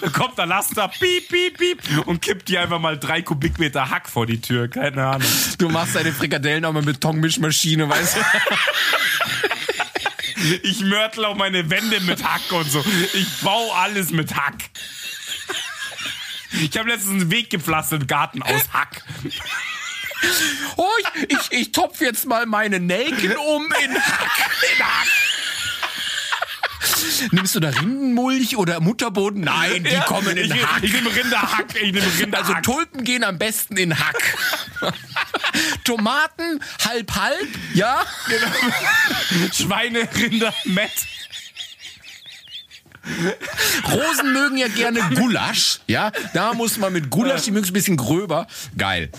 Da 0.02 0.10
kommt 0.14 0.38
der 0.38 0.46
Laster, 0.46 0.88
piep, 0.88 1.30
piep, 1.30 1.58
piep, 1.58 2.08
und 2.08 2.22
kippt 2.22 2.50
dir 2.50 2.62
einfach 2.62 2.80
mal 2.80 2.98
drei 2.98 3.22
Kubikmeter 3.22 3.90
Hack 3.90 4.10
vor 4.10 4.26
die 4.26 4.40
Tür. 4.40 4.68
Keine 4.68 5.06
Ahnung. 5.06 5.28
Du 5.58 5.70
machst 5.70 5.96
deine 5.96 6.14
Frikadellen 6.14 6.66
auch 6.66 6.74
mit 6.74 6.86
Betonmischmaschine, 6.86 7.90
weißt 7.90 8.18
du? 8.18 8.20
Ich 10.62 10.82
mörtel 10.82 11.26
auch 11.26 11.36
meine 11.36 11.72
Wände 11.72 12.00
mit 12.02 12.24
Hack 12.24 12.52
und 12.52 12.70
so. 12.70 12.84
Ich 13.14 13.42
baue 13.42 13.74
alles 13.74 14.12
mit 14.12 14.36
Hack. 14.36 14.56
Ich 16.62 16.78
habe 16.78 16.90
letztens 16.90 17.22
einen 17.22 17.32
Weg 17.32 17.50
gepflastert 17.50 18.02
im 18.02 18.08
Garten 18.08 18.44
aus 18.44 18.62
Hack. 18.72 19.04
Oh, 20.76 20.88
ich, 21.00 21.32
ich, 21.32 21.52
ich 21.52 21.72
topf 21.72 22.00
jetzt 22.02 22.26
mal 22.26 22.46
meine 22.46 22.80
Nelken 22.80 23.36
um 23.36 23.66
in 23.84 23.96
Hack. 23.96 24.52
In 24.78 24.86
Hack. 24.86 25.08
Nimmst 27.32 27.56
du 27.56 27.60
da 27.60 27.70
Rindenmulch 27.70 28.58
oder 28.58 28.80
Mutterboden? 28.80 29.42
Nein, 29.42 29.84
die 29.84 29.92
Ja, 29.92 30.04
kommen 30.04 30.36
in 30.38 30.52
ich, 30.52 30.66
Hack. 30.66 30.84
Ich 30.84 30.94
nehme 30.94 31.16
Rinderhack. 31.16 31.66
Ich 31.76 31.92
nehme 31.92 32.06
Rinderhack. 32.20 32.50
Also 32.50 32.62
Tulpen 32.62 33.04
gehen 33.04 33.24
am 33.24 33.38
besten 33.38 33.78
in 33.78 33.98
Hack. 33.98 34.38
Tomaten 35.84 36.62
halb 36.86 37.16
halb, 37.16 37.48
ja? 37.74 38.02
Schweine, 39.54 40.08
Rinder, 40.16 40.54
Mett. 40.66 40.92
Rosen 43.92 44.34
mögen 44.34 44.58
ja 44.58 44.68
gerne 44.68 45.00
Gulasch, 45.16 45.80
ja? 45.88 46.12
Da 46.34 46.54
muss 46.54 46.78
man 46.78 46.92
mit 46.92 47.10
Gulasch, 47.12 47.44
die 47.44 47.52
mögen 47.52 47.64
es 47.66 47.70
ein 47.70 47.74
bisschen 47.74 47.98
gröber. 47.98 48.48
Geil. 48.78 49.12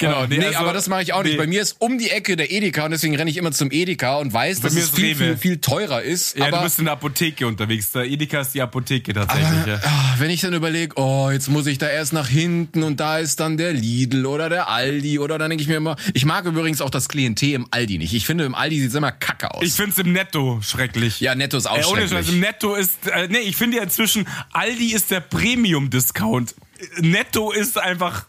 Genau, 0.00 0.22
Oh, 0.22 0.26
nee, 0.28 0.38
nee, 0.38 0.46
also- 0.46 0.58
aber 0.58 0.72
das 0.72 0.88
mache 0.88 1.02
ich 1.02 1.12
auch 1.12 1.22
nicht. 1.22 1.32
nee. 1.32 1.38
Bei 1.38 1.46
mir 1.46 1.62
ist 1.62 1.76
um 1.78 1.98
die 1.98 2.10
Ecke 2.10 2.34
der 2.36 2.50
Edeka 2.50 2.84
und 2.86 2.90
deswegen 2.90 3.14
renne 3.16 3.30
ich 3.30 3.36
immer 3.36 3.52
zum 3.52 3.70
Edeka 3.70 4.16
und 4.16 4.32
weiß, 4.32 4.60
dass 4.60 4.72
mir 4.74 4.80
es 4.80 4.90
viel, 4.90 5.14
viel, 5.14 5.36
viel 5.36 5.58
teurer 5.58 6.02
ist. 6.02 6.36
Ja, 6.36 6.46
aber 6.46 6.58
du 6.58 6.62
bist 6.64 6.78
in 6.78 6.86
der 6.86 6.94
Apotheke 6.94 7.46
unterwegs. 7.46 7.92
Der 7.92 8.04
Edeka 8.06 8.40
ist 8.40 8.52
die 8.54 8.62
Apotheke 8.62 9.12
tatsächlich. 9.12 9.66
ja. 9.66 9.80
Ah, 9.84 10.14
wenn 10.18 10.30
ich 10.30 10.40
dann 10.40 10.54
überlege, 10.54 10.94
oh, 10.96 11.30
jetzt 11.30 11.48
muss 11.48 11.66
ich 11.66 11.78
da 11.78 11.88
erst 11.88 12.12
nach 12.12 12.28
hinten 12.28 12.82
und 12.82 12.98
da 12.98 13.18
ist 13.18 13.38
dann 13.40 13.56
der 13.56 13.72
Lidl 13.72 14.26
oder 14.26 14.48
der 14.48 14.68
Aldi 14.68 15.18
oder 15.18 15.38
dann 15.38 15.50
denke 15.50 15.62
ich 15.62 15.68
mir 15.68 15.76
immer, 15.76 15.96
ich 16.14 16.24
mag 16.24 16.44
übrigens 16.46 16.80
auch 16.80 16.90
das 16.90 17.08
Klientel 17.08 17.50
im 17.52 17.66
Aldi 17.70 17.98
nicht. 17.98 18.14
Ich 18.14 18.26
finde, 18.26 18.44
im 18.44 18.54
Aldi 18.54 18.80
sieht's 18.80 18.94
immer 18.94 19.12
kacke 19.12 19.52
aus. 19.54 19.62
Ich 19.62 19.72
find's 19.74 19.98
im 19.98 20.12
Netto 20.12 20.60
schrecklich. 20.62 21.20
ja, 21.20 21.34
Netto 21.34 21.56
ist 21.58 21.66
auch 21.66 21.74
ohne 21.76 22.08
schrecklich. 22.08 22.10
Scheiß, 22.10 22.28
im 22.30 22.40
Netto 22.40 22.74
ist, 22.74 22.92
äh, 23.06 23.28
nee, 23.28 23.38
ich 23.40 23.56
finde 23.56 23.76
ja 23.76 23.82
inzwischen, 23.82 24.26
Aldi 24.52 24.92
ist 24.94 25.10
der 25.10 25.20
Premium-Discount. 25.20 26.54
Netto 27.00 27.52
ist 27.52 27.78
einfach 27.78 28.24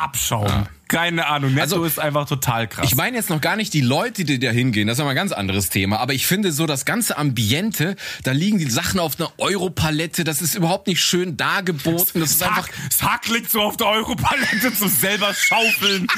Abschaum. 0.00 0.66
Keine 0.88 1.26
Ahnung, 1.26 1.54
Netto 1.54 1.62
Also, 1.62 1.84
ist 1.84 1.98
einfach 1.98 2.28
total 2.28 2.68
krass. 2.68 2.86
Ich 2.86 2.94
meine 2.94 3.16
jetzt 3.16 3.28
noch 3.28 3.40
gar 3.40 3.56
nicht 3.56 3.74
die 3.74 3.80
Leute, 3.80 4.24
die 4.24 4.38
da 4.38 4.50
hingehen, 4.50 4.86
das 4.86 4.94
ist 4.94 4.98
ja 5.00 5.04
mal 5.04 5.10
ein 5.10 5.16
ganz 5.16 5.32
anderes 5.32 5.68
Thema, 5.68 5.98
aber 5.98 6.14
ich 6.14 6.26
finde 6.26 6.52
so 6.52 6.66
das 6.66 6.84
ganze 6.84 7.18
Ambiente, 7.18 7.96
da 8.22 8.30
liegen 8.30 8.58
die 8.58 8.70
Sachen 8.70 9.00
auf 9.00 9.18
einer 9.18 9.32
Europalette, 9.38 10.22
das 10.22 10.42
ist 10.42 10.54
überhaupt 10.54 10.86
nicht 10.86 11.02
schön 11.02 11.36
dargeboten, 11.36 12.20
das 12.20 12.30
ist 12.32 12.42
einfach 12.42 12.68
Sack, 12.68 12.92
Sack 12.92 13.28
liegt 13.28 13.50
so 13.50 13.62
auf 13.62 13.76
der 13.76 13.88
Europalette 13.88 14.72
zum 14.74 14.88
selber 14.88 15.34
schaufeln. 15.34 16.06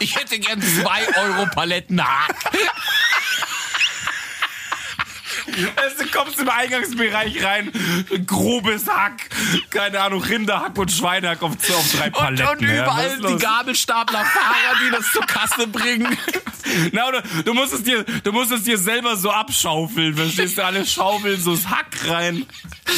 ich 0.00 0.16
hätte 0.16 0.38
gern 0.40 0.60
zwei 0.60 1.06
Europaletten 1.16 2.02
Hack. 2.04 2.34
Also, 5.76 6.04
du 6.04 6.10
kommst 6.10 6.38
im 6.38 6.48
Eingangsbereich 6.48 7.42
rein, 7.44 7.72
ein 8.12 8.26
grobes 8.26 8.86
Hack, 8.88 9.28
keine 9.70 10.00
Ahnung, 10.00 10.22
Rinderhack 10.22 10.76
und 10.78 10.90
Schweinehack 10.90 11.42
auf, 11.42 11.52
auf 11.52 11.92
drei 11.92 12.06
Und, 12.06 12.12
Paletten. 12.12 12.46
und 12.48 12.62
ja. 12.62 12.68
Was 12.68 12.82
überall 12.82 13.06
ist 13.06 13.28
die? 13.28 13.36
Gabelstaplerfahrer, 13.44 14.76
die 14.84 14.90
das 14.90 15.10
zur 15.12 15.26
Kasse 15.26 15.66
bringen. 15.66 16.16
Na, 16.92 17.08
oder, 17.08 17.22
du 17.44 17.54
musst 17.54 17.72
es 17.72 17.82
dir, 17.82 18.04
du 18.04 18.32
musst 18.32 18.52
es 18.52 18.62
dir 18.62 18.78
selber 18.78 19.16
so 19.16 19.30
abschaufeln, 19.30 20.14
verstehst 20.14 20.58
du? 20.58 20.64
Alle 20.64 20.86
schaufeln 20.86 21.40
so 21.40 21.54
das 21.54 21.68
Hack 21.68 22.08
rein. 22.08 22.46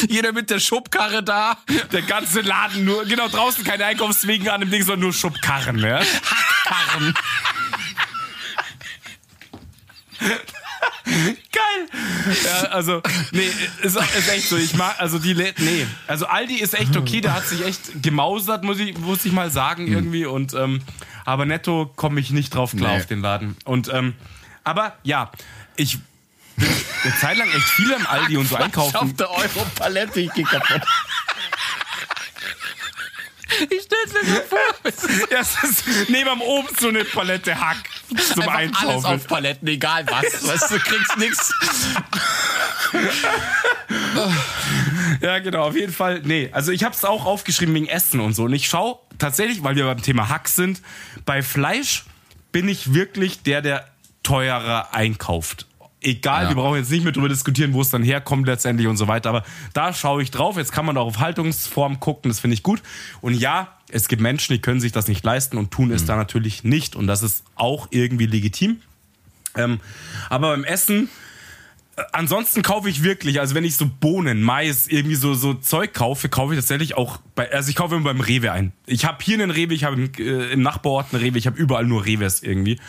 Jeder 0.07 0.31
mit 0.31 0.49
der 0.49 0.59
Schubkarre 0.59 1.23
da. 1.23 1.57
Der 1.91 2.01
ganze 2.03 2.41
Laden 2.41 2.85
nur, 2.85 3.05
genau 3.05 3.27
draußen 3.27 3.63
keine 3.63 3.85
Einkaufswegen 3.85 4.49
an 4.49 4.61
dem 4.61 4.69
Ding, 4.71 4.83
sondern 4.83 5.01
nur 5.01 5.13
Schubkarren, 5.13 5.79
ja? 5.79 6.01
Karren. 6.65 7.13
Geil! 11.05 12.35
Ja, 12.43 12.69
also, 12.69 13.01
nee, 13.31 13.49
ist, 13.83 13.95
ist 13.95 14.29
echt 14.29 14.49
so. 14.49 14.57
Ich 14.57 14.73
mag, 14.75 14.95
also 14.99 15.19
die, 15.19 15.33
Lä- 15.33 15.53
nee. 15.57 15.85
Also 16.07 16.25
Aldi 16.27 16.55
ist 16.55 16.73
echt 16.73 16.95
okay, 16.97 17.21
der 17.21 17.33
hat 17.33 17.47
sich 17.47 17.63
echt 17.65 18.01
gemausert, 18.03 18.63
muss 18.63 18.79
ich, 18.79 18.97
muss 18.97 19.23
ich 19.25 19.31
mal 19.31 19.51
sagen, 19.51 19.87
irgendwie. 19.87 20.25
Und, 20.25 20.53
ähm, 20.53 20.81
aber 21.25 21.45
netto 21.45 21.91
komme 21.95 22.19
ich 22.19 22.31
nicht 22.31 22.53
drauf 22.53 22.71
klar 22.75 22.91
Nee. 22.93 22.97
auf 22.99 23.05
den 23.05 23.21
Laden. 23.21 23.55
Und, 23.65 23.91
ähm, 23.93 24.15
aber 24.63 24.97
ja, 25.03 25.31
ich 25.75 25.99
bin 26.57 26.67
eine 27.03 27.17
Zeit 27.19 27.37
lang 27.37 27.49
echt 27.49 27.67
viel 27.69 27.91
im 27.91 28.05
Aldi 28.07 28.37
und 28.37 28.47
so 28.49 28.55
Auf 28.55 28.61
einkaufen. 28.63 29.15
der 29.17 29.29
Europalette, 29.31 30.21
ich 30.21 30.33
geh 30.33 30.43
kaputt. 30.43 30.81
Ich 33.69 33.83
stell's 33.83 34.13
mir 34.13 34.25
so 34.25 34.41
vor. 34.49 34.59
Ja, 35.31 35.39
es 35.39 35.63
ist 35.63 36.09
neben 36.09 36.29
am 36.29 36.41
oben 36.41 36.67
so 36.79 36.87
eine 36.89 37.05
Palette 37.05 37.59
Hack 37.59 37.77
zum 38.07 38.43
Einfach 38.43 38.51
alles 38.53 38.95
Einschaufeln. 38.95 39.05
auf 39.19 39.27
Paletten, 39.27 39.67
egal 39.67 40.05
was. 40.07 40.47
Weißt 40.47 40.71
du, 40.71 40.79
kriegst 40.79 41.17
nix. 41.17 41.51
Ja, 45.21 45.39
genau, 45.39 45.63
auf 45.67 45.75
jeden 45.75 45.93
Fall. 45.93 46.21
Nee, 46.23 46.49
also 46.51 46.71
ich 46.71 46.83
habe 46.83 46.95
es 46.95 47.03
auch 47.05 47.25
aufgeschrieben 47.25 47.73
wegen 47.75 47.87
Essen 47.87 48.19
und 48.19 48.33
so. 48.33 48.43
Und 48.43 48.53
ich 48.53 48.67
schaue 48.67 48.99
tatsächlich, 49.17 49.63
weil 49.63 49.75
wir 49.75 49.85
beim 49.85 50.01
Thema 50.01 50.29
Hack 50.29 50.47
sind, 50.47 50.81
bei 51.25 51.41
Fleisch 51.41 52.03
bin 52.51 52.67
ich 52.67 52.93
wirklich 52.93 53.43
der, 53.43 53.61
der 53.61 53.87
teurer 54.23 54.93
einkauft. 54.93 55.67
Egal, 56.01 56.43
Ja. 56.43 56.49
wir 56.49 56.55
brauchen 56.55 56.77
jetzt 56.77 56.91
nicht 56.91 57.03
mehr 57.03 57.13
drüber 57.13 57.29
diskutieren, 57.29 57.73
wo 57.73 57.81
es 57.81 57.89
dann 57.89 58.03
herkommt 58.03 58.45
letztendlich 58.47 58.87
und 58.87 58.97
so 58.97 59.07
weiter. 59.07 59.29
Aber 59.29 59.43
da 59.73 59.93
schaue 59.93 60.21
ich 60.21 60.29
drauf. 60.31 60.57
Jetzt 60.57 60.71
kann 60.71 60.85
man 60.85 60.97
auch 60.97 61.07
auf 61.07 61.19
Haltungsform 61.19 61.99
gucken, 61.99 62.29
das 62.29 62.39
finde 62.39 62.53
ich 62.53 62.61
gut. 62.63 62.81
Und 63.21 63.33
ja, 63.33 63.74
es 63.89 64.07
gibt 64.07 64.21
Menschen, 64.21 64.53
die 64.53 64.61
können 64.61 64.79
sich 64.79 64.91
das 64.91 65.07
nicht 65.07 65.23
leisten 65.23 65.57
und 65.57 65.71
tun 65.71 65.91
es 65.91 66.05
da 66.05 66.15
natürlich 66.15 66.63
nicht. 66.63 66.95
Und 66.95 67.07
das 67.07 67.23
ist 67.23 67.43
auch 67.55 67.87
irgendwie 67.91 68.25
legitim. 68.25 68.81
Ähm, 69.55 69.79
aber 70.29 70.49
beim 70.51 70.63
Essen, 70.63 71.09
äh, 71.95 72.01
ansonsten 72.11 72.61
kaufe 72.61 72.89
ich 72.89 73.03
wirklich, 73.03 73.39
also 73.39 73.55
wenn 73.55 73.63
ich 73.63 73.77
so 73.77 73.89
Bohnen, 73.99 74.41
Mais, 74.41 74.87
irgendwie 74.87 75.15
so, 75.15 75.33
so 75.33 75.53
Zeug 75.53 75.93
kaufe, 75.93 76.29
kaufe 76.29 76.53
ich 76.53 76.59
tatsächlich 76.59 76.97
auch 76.97 77.19
bei, 77.35 77.51
also 77.51 77.69
ich 77.69 77.75
kaufe 77.75 77.95
immer 77.95 78.05
beim 78.05 78.21
Rewe 78.21 78.51
ein. 78.51 78.73
Ich 78.85 79.05
habe 79.05 79.23
hier 79.23 79.35
einen 79.35 79.51
Rewe, 79.51 79.73
ich 79.73 79.83
habe 79.83 79.95
im, 79.95 80.11
äh, 80.17 80.51
im 80.51 80.61
Nachbarort 80.61 81.13
einen 81.13 81.23
Rewe, 81.23 81.37
ich 81.37 81.47
habe 81.47 81.57
überall 81.57 81.85
nur 81.85 82.05
Reves 82.05 82.43
irgendwie. 82.43 82.79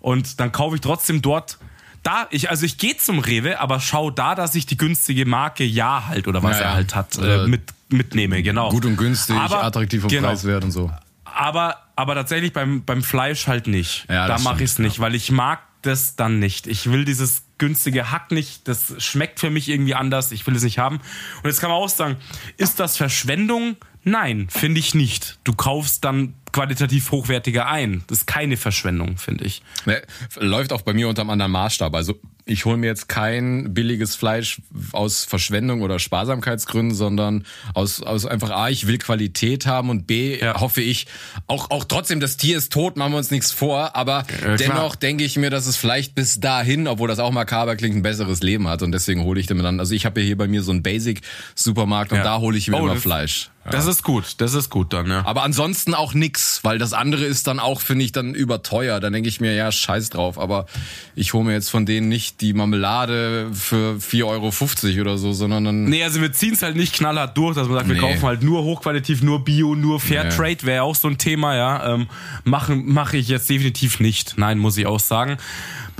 Und 0.00 0.40
dann 0.40 0.50
kaufe 0.52 0.74
ich 0.76 0.80
trotzdem 0.80 1.22
dort 1.22 1.58
da, 2.02 2.26
ich, 2.30 2.48
also 2.48 2.64
ich 2.64 2.78
gehe 2.78 2.96
zum 2.96 3.18
Rewe, 3.18 3.60
aber 3.60 3.78
schau 3.78 4.10
da, 4.10 4.34
dass 4.34 4.54
ich 4.54 4.64
die 4.64 4.76
günstige 4.76 5.26
Marke 5.26 5.64
Ja 5.64 6.06
halt 6.06 6.28
oder 6.28 6.42
was 6.42 6.56
Ja, 6.58 6.62
ja. 6.62 6.68
er 6.70 6.74
halt 6.74 6.94
hat, 6.94 7.18
äh, 7.18 7.46
mit, 7.46 7.62
mitnehme, 7.92 8.42
genau. 8.42 8.70
Gut 8.70 8.84
und 8.84 8.96
günstig, 8.96 9.36
Aber- 9.36 9.62
attraktiv 9.64 10.02
vom 10.02 10.10
genau. 10.10 10.28
Preiswert 10.28 10.64
und 10.64 10.70
so. 10.70 10.90
Aber, 11.24 11.76
aber 11.96 12.14
tatsächlich 12.14 12.52
beim, 12.52 12.84
beim 12.84 13.02
Fleisch 13.02 13.46
halt 13.46 13.66
nicht. 13.66 14.06
Ja, 14.08 14.26
da 14.26 14.38
mache 14.38 14.64
ich 14.64 14.70
es 14.70 14.78
nicht, 14.78 14.98
weil 15.00 15.14
ich 15.14 15.30
mag 15.30 15.60
das 15.82 16.16
dann 16.16 16.38
nicht. 16.38 16.66
Ich 16.66 16.90
will 16.90 17.04
dieses 17.04 17.44
günstige 17.58 18.10
Hack 18.10 18.30
nicht. 18.32 18.66
Das 18.68 18.94
schmeckt 18.98 19.40
für 19.40 19.50
mich 19.50 19.68
irgendwie 19.68 19.94
anders. 19.94 20.32
Ich 20.32 20.46
will 20.46 20.56
es 20.56 20.62
nicht 20.62 20.78
haben. 20.78 20.96
Und 20.96 21.44
jetzt 21.44 21.60
kann 21.60 21.70
man 21.70 21.78
auch 21.78 21.88
sagen, 21.88 22.16
ist 22.56 22.80
das 22.80 22.96
Verschwendung? 22.96 23.76
Nein, 24.02 24.48
finde 24.50 24.80
ich 24.80 24.94
nicht. 24.94 25.38
Du 25.44 25.52
kaufst 25.52 26.04
dann 26.04 26.34
qualitativ 26.52 27.10
hochwertiger 27.10 27.66
ein. 27.66 28.02
Das 28.08 28.18
ist 28.18 28.26
keine 28.26 28.56
Verschwendung, 28.56 29.16
finde 29.18 29.44
ich. 29.44 29.62
Ne, 29.84 30.02
läuft 30.38 30.72
auch 30.72 30.82
bei 30.82 30.92
mir 30.94 31.08
unter 31.08 31.20
einem 31.22 31.30
anderen 31.30 31.52
Maßstab. 31.52 31.94
Also 31.94 32.18
ich 32.50 32.64
hole 32.64 32.76
mir 32.76 32.86
jetzt 32.88 33.08
kein 33.08 33.72
billiges 33.72 34.16
Fleisch 34.16 34.60
aus 34.92 35.24
Verschwendung 35.24 35.82
oder 35.82 35.98
Sparsamkeitsgründen, 35.98 36.94
sondern 36.94 37.44
aus, 37.74 38.02
aus 38.02 38.26
einfach 38.26 38.50
A, 38.50 38.68
ich 38.68 38.86
will 38.86 38.98
Qualität 38.98 39.66
haben 39.66 39.88
und 39.90 40.06
B, 40.06 40.38
Ja. 40.40 40.60
hoffe 40.60 40.80
ich, 40.82 41.06
auch, 41.46 41.70
auch 41.70 41.84
trotzdem, 41.84 42.20
das 42.20 42.36
Tier 42.36 42.58
ist 42.58 42.72
tot, 42.72 42.96
machen 42.96 43.12
wir 43.12 43.18
uns 43.18 43.30
nichts 43.30 43.52
vor, 43.52 43.94
aber 43.96 44.24
klar. 44.24 44.56
dennoch 44.56 44.96
denke 44.96 45.24
ich 45.24 45.36
mir, 45.36 45.50
dass 45.50 45.66
es 45.66 45.76
vielleicht 45.76 46.14
bis 46.14 46.40
dahin, 46.40 46.86
obwohl 46.88 47.08
das 47.08 47.18
auch 47.20 47.30
makaber 47.32 47.76
klingt, 47.76 47.96
ein 47.96 48.02
besseres 48.02 48.42
Leben 48.42 48.66
hat 48.68 48.82
und 48.82 48.92
deswegen 48.92 49.22
hole 49.24 49.38
ich 49.40 49.48
mir 49.48 49.62
dann, 49.62 49.78
also 49.80 49.94
ich 49.94 50.04
habe 50.06 50.20
ja 50.20 50.26
hier 50.26 50.36
bei 50.36 50.48
mir 50.48 50.62
so 50.62 50.72
einen 50.72 50.82
Basic-Supermarkt 50.82 52.12
und 52.12 52.18
Ja. 52.18 52.24
da 52.24 52.38
hole 52.38 52.56
ich 52.58 52.68
mir 52.68 52.76
Oh, 52.76 52.84
immer 52.86 52.96
Fleisch. 52.96 53.50
Das 53.70 53.86
ist 53.86 54.02
gut. 54.02 54.34
Das 54.38 54.54
ist 54.54 54.70
gut 54.70 54.92
dann, 54.92 55.06
ja. 55.08 55.24
Aber 55.24 55.42
ansonsten 55.42 55.94
auch 55.94 56.14
nix, 56.14 56.60
weil 56.62 56.78
das 56.78 56.92
andere 56.92 57.24
ist 57.24 57.46
dann 57.46 57.58
auch, 57.58 57.80
finde 57.80 58.04
ich, 58.04 58.12
dann 58.12 58.34
überteuer. 58.34 59.00
Dann 59.00 59.12
denke 59.12 59.28
ich 59.28 59.40
mir, 59.40 59.54
ja, 59.54 59.70
scheiß 59.72 60.10
drauf. 60.10 60.38
Aber 60.38 60.66
ich 61.14 61.34
hole 61.34 61.44
mir 61.44 61.52
jetzt 61.52 61.70
von 61.70 61.86
denen 61.86 62.08
nicht 62.08 62.40
die 62.40 62.52
Marmelade 62.52 63.50
für 63.52 63.96
4,50 63.98 64.24
Euro 64.24 65.00
oder 65.00 65.18
so, 65.18 65.32
sondern 65.32 65.64
dann. 65.64 65.84
Nee, 65.84 66.04
also 66.04 66.20
wir 66.20 66.32
ziehen 66.32 66.54
es 66.54 66.62
halt 66.62 66.76
nicht 66.76 66.94
knallhart 66.94 67.36
durch, 67.36 67.56
dass 67.56 67.66
man 67.68 67.76
sagt, 67.76 67.88
wir 67.88 67.94
Nee. 67.94 68.00
kaufen 68.00 68.22
halt 68.22 68.42
nur 68.42 68.62
hochqualitativ, 68.62 69.22
nur 69.22 69.44
Bio, 69.44 69.74
nur 69.74 70.00
Fairtrade, 70.00 70.64
wäre 70.64 70.82
auch 70.84 70.94
so 70.94 71.08
ein 71.08 71.18
Thema, 71.18 71.54
ja. 71.56 71.94
Ähm, 71.94 72.08
Machen 72.44 72.92
mache 72.92 73.16
ich 73.16 73.28
jetzt 73.28 73.48
definitiv 73.48 74.00
nicht. 74.00 74.34
Nein, 74.36 74.58
muss 74.58 74.76
ich 74.76 74.86
auch 74.86 75.00
sagen. 75.00 75.36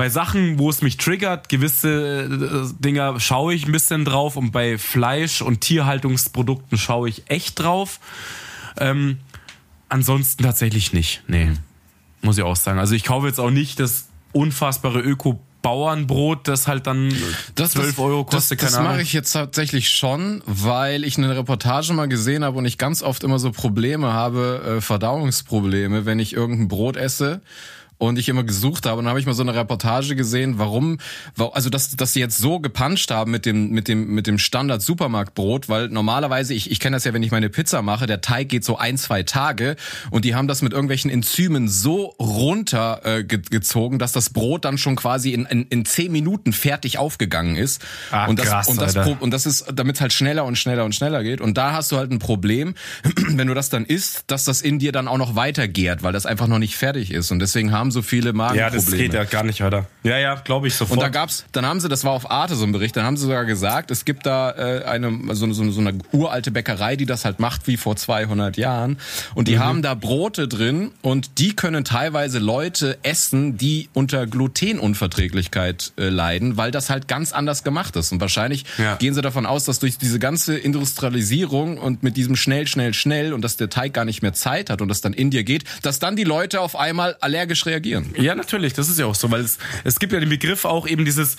Bei 0.01 0.09
Sachen, 0.09 0.59
wo 0.59 0.71
es 0.71 0.81
mich 0.81 0.97
triggert, 0.97 1.51
gewisse 1.51 2.23
äh, 2.23 2.83
Dinger 2.83 3.21
schaue 3.21 3.53
ich 3.53 3.67
ein 3.67 3.73
bisschen 3.73 4.07
drauf 4.07 4.37
und 4.37 4.51
bei 4.51 4.79
Fleisch 4.79 5.43
und 5.43 5.61
Tierhaltungsprodukten 5.61 6.79
schaue 6.79 7.11
ich 7.11 7.25
echt 7.29 7.59
drauf. 7.59 8.01
Ähm, 8.79 9.19
ansonsten 9.91 10.43
tatsächlich 10.43 10.95
nicht. 10.95 11.23
Nee. 11.27 11.51
Muss 12.23 12.39
ich 12.39 12.45
auch 12.45 12.57
sagen. 12.57 12.79
Also 12.79 12.95
ich 12.95 13.05
kaufe 13.05 13.27
jetzt 13.27 13.39
auch 13.39 13.51
nicht 13.51 13.79
das 13.79 14.09
unfassbare 14.33 15.01
Öko-Bauernbrot, 15.01 16.49
das 16.49 16.67
halt 16.67 16.87
dann 16.87 17.15
12 17.55 17.99
Euro 17.99 18.25
kostet, 18.25 18.63
Das, 18.63 18.69
das 18.69 18.73
keine 18.73 18.79
Ahnung. 18.79 18.93
mache 18.93 19.03
ich 19.03 19.13
jetzt 19.13 19.33
tatsächlich 19.33 19.91
schon, 19.91 20.43
weil 20.47 21.05
ich 21.05 21.19
eine 21.19 21.37
Reportage 21.37 21.93
mal 21.93 22.09
gesehen 22.09 22.43
habe 22.43 22.57
und 22.57 22.65
ich 22.65 22.79
ganz 22.79 23.03
oft 23.03 23.23
immer 23.23 23.39
so 23.39 23.53
Probleme 23.53 24.15
habe, 24.15 24.77
äh, 24.79 24.81
Verdauungsprobleme, 24.81 26.07
wenn 26.07 26.21
ich 26.21 26.33
irgendein 26.33 26.69
Brot 26.69 26.97
esse. 26.97 27.43
Und 28.01 28.19
ich 28.19 28.31
immer 28.31 28.45
gesucht 28.45 28.87
habe, 28.87 28.99
und 28.99 29.05
dann 29.05 29.11
habe 29.11 29.21
ich 29.21 29.27
mal 29.27 29.35
so 29.35 29.43
eine 29.43 29.55
Reportage 29.55 30.17
gesehen, 30.17 30.55
warum, 30.59 30.97
wa- 31.37 31.51
also 31.53 31.69
dass, 31.69 31.95
dass 31.97 32.15
sie 32.15 32.21
jetzt 32.21 32.39
so 32.39 32.59
gepanscht 32.59 33.11
haben 33.11 33.31
mit 33.31 33.45
dem, 33.45 33.71
mit 33.73 33.89
dem, 33.89 34.15
mit 34.15 34.27
dem 34.27 34.39
Standard 34.39 34.81
Supermarktbrot, 34.81 35.69
weil 35.69 35.89
normalerweise, 35.89 36.55
ich, 36.55 36.71
ich 36.71 36.81
kenne 36.81 36.97
das 36.97 37.05
ja, 37.05 37.13
wenn 37.13 37.23
ich 37.23 37.31
meine 37.31 37.51
Pizza 37.51 37.83
mache, 37.83 38.07
der 38.07 38.23
Teig 38.23 38.49
geht 38.49 38.65
so 38.65 38.79
ein, 38.79 38.97
zwei 38.97 39.23
Tage 39.23 39.77
und 40.11 40.25
die 40.25 40.35
haben 40.35 40.49
das 40.49 40.63
mit 40.63 40.73
irgendwelchen 40.73 41.11
Enzymen 41.11 41.69
so 41.69 42.15
runter 42.19 43.03
äh, 43.05 43.23
gezogen, 43.25 43.99
dass 43.99 44.13
das 44.13 44.31
Brot 44.31 44.65
dann 44.65 44.79
schon 44.79 44.97
quasi 44.97 45.33
in, 45.35 45.45
in, 45.45 45.67
in 45.67 45.85
zehn 45.85 46.11
Minuten 46.11 46.55
fertig 46.55 46.97
aufgegangen 46.97 47.57
ist. 47.57 47.83
Ah, 48.11 48.27
und 48.27 48.39
das, 48.39 48.47
krass, 48.49 48.69
und 48.69 48.81
das, 48.81 48.97
Alter. 48.97 49.21
Und 49.21 49.31
das 49.31 49.45
ist, 49.45 49.67
damit 49.75 49.97
es 49.97 50.01
halt 50.01 50.15
schneller 50.15 50.47
und 50.47 50.57
schneller 50.57 50.87
und 50.87 50.95
schneller 50.95 51.23
geht. 51.23 51.43
Und 51.43 51.59
da 51.59 51.73
hast 51.75 51.93
du 51.93 51.99
halt 51.99 52.11
ein 52.11 52.19
Problem, 52.19 52.75
wenn 53.29 53.47
du 53.47 53.53
das 53.53 53.69
dann 53.69 53.85
isst, 53.85 54.25
dass 54.29 54.45
das 54.45 54.63
in 54.63 54.79
dir 54.79 54.93
dann 54.93 55.07
auch 55.07 55.19
noch 55.19 55.37
weiter 55.37 55.69
gärt, 55.69 56.03
weil 56.03 56.15
das 56.15 56.25
einfach 56.25 56.47
noch 56.47 56.59
nicht 56.59 56.77
fertig 56.77 57.11
ist. 57.13 57.31
Und 57.31 57.41
deswegen 57.41 57.73
haben 57.73 57.90
haben 57.91 58.03
so 58.03 58.03
viele 58.03 58.33
Magenprobleme. 58.33 58.71
Ja, 58.71 58.71
das 58.71 58.91
geht 58.91 59.15
ja 59.15 59.25
gar 59.25 59.43
nicht, 59.43 59.63
Alter. 59.63 59.87
Ja, 60.03 60.19
ja, 60.19 60.35
glaube 60.37 60.69
ich 60.69 60.75
sofort. 60.75 60.99
Und 60.99 61.03
da 61.03 61.09
gab's, 61.09 61.45
dann 61.53 61.67
haben 61.67 61.81
sie, 61.81 61.89
das 61.89 62.05
war 62.05 62.13
auf 62.13 62.31
Arte 62.31 62.55
so 62.55 62.65
ein 62.65 62.73
Bericht, 62.73 62.97
dann 62.97 63.05
haben 63.05 63.17
sie 63.17 63.25
sogar 63.25 63.45
gesagt, 63.45 63.91
es 63.91 64.05
gibt 64.05 64.27
da 64.27 64.51
äh, 64.53 64.85
eine 64.85 65.35
so, 65.35 65.51
so, 65.53 65.71
so 65.71 65.81
eine 65.81 65.99
uralte 66.13 66.51
Bäckerei, 66.51 66.97
die 66.97 67.07
das 67.07 67.25
halt 67.25 67.41
macht 67.41 67.67
wie 67.67 67.77
vor 67.77 67.97
200 67.97 68.57
Jahren. 68.57 68.99
Und 69.35 69.49
die 69.49 69.57
mhm. 69.57 69.61
haben 69.61 69.83
da 69.83 69.95
Brote 69.95 70.49
drin 70.49 70.93
und 71.03 71.39
die 71.39 71.55
können 71.55 71.85
teilweise 71.85 72.39
Leute 72.39 72.99
essen, 73.03 73.59
die 73.59 73.89
unter 73.93 74.27
Glutenunverträglichkeit 74.27 75.93
äh, 75.99 76.09
leiden, 76.09 76.57
weil 76.57 76.71
das 76.71 76.91
halt 76.91 77.09
ganz 77.09 77.33
anders 77.33 77.65
gemacht 77.65 77.97
ist. 77.97 78.13
Und 78.13 78.21
wahrscheinlich 78.21 78.65
ja. 78.79 78.97
gehen 78.97 79.15
sie 79.15 79.23
davon 79.23 79.47
aus, 79.47 79.65
dass 79.65 79.81
durch 79.81 79.99
diese 79.99 80.19
ganze 80.19 80.57
Industrialisierung 80.57 81.79
und 81.79 82.03
mit 82.03 82.17
diesem 82.17 82.37
schnell, 82.37 82.67
schnell, 82.67 82.95
schnell 82.95 83.33
und 83.33 83.43
dass 83.43 83.57
der 83.57 83.69
Teig 83.69 83.93
gar 83.93 84.05
nicht 84.05 84.23
mehr 84.23 84.33
Zeit 84.33 84.71
hat 84.71 84.81
und 84.81 84.89
das 84.89 85.01
dann 85.01 85.13
in 85.13 85.31
dir 85.31 85.45
geht, 85.45 85.65
dass 85.83 85.99
dann 85.99 86.17
die 86.17 86.25
Leute 86.25 86.61
auf 86.61 86.77
einmal 86.77 87.17
allergisch 87.21 87.67
reagieren. 87.67 87.80
Ja, 88.17 88.35
natürlich, 88.35 88.73
das 88.73 88.89
ist 88.89 88.99
ja 88.99 89.07
auch 89.07 89.15
so, 89.15 89.31
weil 89.31 89.41
es, 89.41 89.59
es 89.85 89.99
gibt 89.99 90.13
ja 90.13 90.21
den 90.21 90.29
Begriff 90.29 90.65
auch 90.65 90.87
eben 90.87 91.05
dieses, 91.05 91.37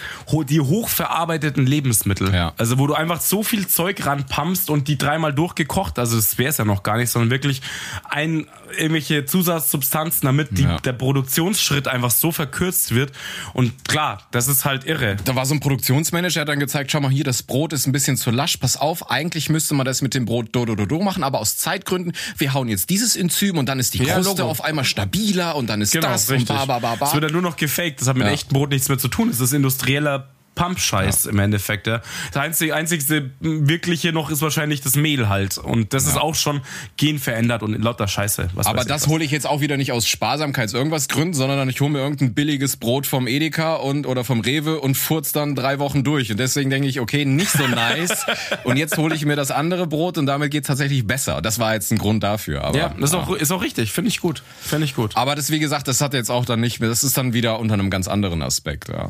die 0.49 0.59
hochverarbeiteten 0.59 1.65
Lebensmittel. 1.65 2.33
Ja. 2.33 2.53
Also 2.57 2.79
wo 2.79 2.87
du 2.87 2.93
einfach 2.93 3.21
so 3.21 3.43
viel 3.43 3.67
Zeug 3.67 4.05
ranpumpst 4.05 4.69
und 4.69 4.87
die 4.87 4.97
dreimal 4.97 5.33
durchgekocht, 5.33 5.99
also 5.99 6.15
das 6.15 6.37
wäre 6.37 6.49
es 6.49 6.57
ja 6.57 6.65
noch 6.65 6.83
gar 6.83 6.97
nicht, 6.97 7.09
sondern 7.09 7.29
wirklich 7.29 7.61
ein, 8.09 8.47
irgendwelche 8.77 9.25
Zusatzsubstanzen, 9.25 10.25
damit 10.25 10.57
die, 10.57 10.63
ja. 10.63 10.77
der 10.77 10.93
Produktionsschritt 10.93 11.87
einfach 11.87 12.11
so 12.11 12.31
verkürzt 12.31 12.93
wird. 12.93 13.11
Und 13.53 13.85
klar, 13.87 14.27
das 14.31 14.47
ist 14.47 14.65
halt 14.65 14.85
irre. 14.85 15.17
Da 15.25 15.35
war 15.35 15.45
so 15.45 15.53
ein 15.53 15.59
Produktionsmanager, 15.59 16.33
der 16.33 16.41
hat 16.41 16.49
dann 16.49 16.59
gezeigt, 16.59 16.91
schau 16.91 17.01
mal 17.01 17.11
hier, 17.11 17.23
das 17.23 17.43
Brot 17.43 17.73
ist 17.73 17.87
ein 17.87 17.91
bisschen 17.91 18.17
zu 18.17 18.31
lasch, 18.31 18.57
pass 18.57 18.77
auf, 18.77 19.11
eigentlich 19.11 19.49
müsste 19.49 19.73
man 19.73 19.85
das 19.85 20.01
mit 20.01 20.13
dem 20.13 20.25
Brot 20.25 20.49
do 20.51 20.65
do 20.65 20.75
do 20.75 20.85
do 20.85 21.01
machen, 21.01 21.23
aber 21.23 21.39
aus 21.39 21.57
Zeitgründen, 21.57 22.13
wir 22.37 22.53
hauen 22.53 22.67
jetzt 22.67 22.89
dieses 22.89 23.15
Enzym 23.15 23.57
und 23.57 23.67
dann 23.67 23.79
ist 23.79 23.93
die 23.93 23.99
Kruste 23.99 24.41
ja, 24.41 24.45
auf 24.45 24.63
einmal 24.63 24.85
stabiler 24.85 25.55
und 25.55 25.69
dann 25.69 25.81
ist 25.81 25.91
genau, 25.91 26.07
das 26.07 26.29
richtig. 26.31 26.55
ba, 26.55 26.65
ba, 26.65 26.79
ba, 26.79 26.95
ba. 26.95 27.05
Es 27.05 27.13
wird 27.13 27.23
dann 27.23 27.31
nur 27.33 27.41
noch 27.41 27.55
gefaked, 27.55 28.01
das 28.01 28.07
hat 28.07 28.17
mit 28.17 28.27
ja. 28.27 28.33
echtem 28.33 28.53
Brot 28.53 28.69
nichts 28.69 28.89
mehr 28.89 28.97
zu 28.97 29.07
tun. 29.07 29.29
Es 29.29 29.39
ist 29.39 29.53
industrieller 29.53 30.29
Pump-Scheiß 30.55 31.25
ja. 31.25 31.31
im 31.31 31.39
Endeffekt. 31.39 31.87
Ja. 31.87 32.01
Das 32.31 32.43
einzige, 32.43 32.75
einzigste 32.75 33.31
wirkliche 33.39 34.11
noch 34.11 34.29
ist 34.29 34.41
wahrscheinlich 34.41 34.81
das 34.81 34.95
Mehl 34.95 35.29
halt. 35.29 35.57
Und 35.57 35.93
das 35.93 36.05
ja. 36.05 36.11
ist 36.11 36.17
auch 36.17 36.35
schon 36.35 36.61
genverändert 36.97 37.63
und 37.63 37.81
lauter 37.81 38.07
Scheiße. 38.07 38.49
Aber 38.55 38.83
das 38.83 39.07
hole 39.07 39.23
ich 39.23 39.31
jetzt 39.31 39.47
auch 39.47 39.61
wieder 39.61 39.77
nicht 39.77 39.91
aus 39.91 40.07
Sparsamkeits 40.07 40.73
irgendwas 40.73 41.07
Gründen, 41.07 41.33
sondern 41.33 41.69
ich 41.69 41.79
hole 41.81 41.91
mir 41.91 41.99
irgendein 41.99 42.33
billiges 42.33 42.77
Brot 42.77 43.07
vom 43.07 43.27
Edeka 43.27 43.75
und 43.75 44.05
oder 44.05 44.23
vom 44.23 44.41
Rewe 44.41 44.79
und 44.79 44.95
furz 44.95 45.31
dann 45.31 45.55
drei 45.55 45.79
Wochen 45.79 46.03
durch. 46.03 46.31
Und 46.31 46.39
deswegen 46.39 46.69
denke 46.69 46.87
ich, 46.87 46.99
okay, 46.99 47.25
nicht 47.25 47.51
so 47.51 47.67
nice. 47.67 48.25
und 48.63 48.77
jetzt 48.77 48.97
hole 48.97 49.15
ich 49.15 49.25
mir 49.25 49.35
das 49.35 49.51
andere 49.51 49.87
Brot 49.87 50.17
und 50.17 50.25
damit 50.25 50.51
geht 50.51 50.63
es 50.63 50.67
tatsächlich 50.67 51.07
besser. 51.07 51.41
Das 51.41 51.59
war 51.59 51.73
jetzt 51.73 51.91
ein 51.91 51.97
Grund 51.97 52.23
dafür. 52.23 52.63
Aber, 52.63 52.77
ja, 52.77 52.89
das 52.99 53.11
ist, 53.11 53.15
auch, 53.15 53.33
ist 53.33 53.51
auch 53.51 53.61
richtig. 53.61 53.91
Finde 53.91 54.09
ich 54.09 54.19
gut. 54.19 54.43
Finde 54.61 54.85
ich 54.85 54.95
gut. 54.95 55.15
Aber 55.15 55.35
das, 55.35 55.49
wie 55.49 55.59
gesagt, 55.59 55.87
das 55.87 56.01
hat 56.01 56.13
jetzt 56.13 56.29
auch 56.29 56.45
dann 56.45 56.59
nicht 56.59 56.79
mehr, 56.79 56.89
das 56.89 57.03
ist 57.03 57.17
dann 57.17 57.33
wieder 57.33 57.59
unter 57.59 57.73
einem 57.73 57.89
ganz 57.89 58.07
anderen 58.07 58.41
Aspekt, 58.41 58.89
ja. 58.89 59.09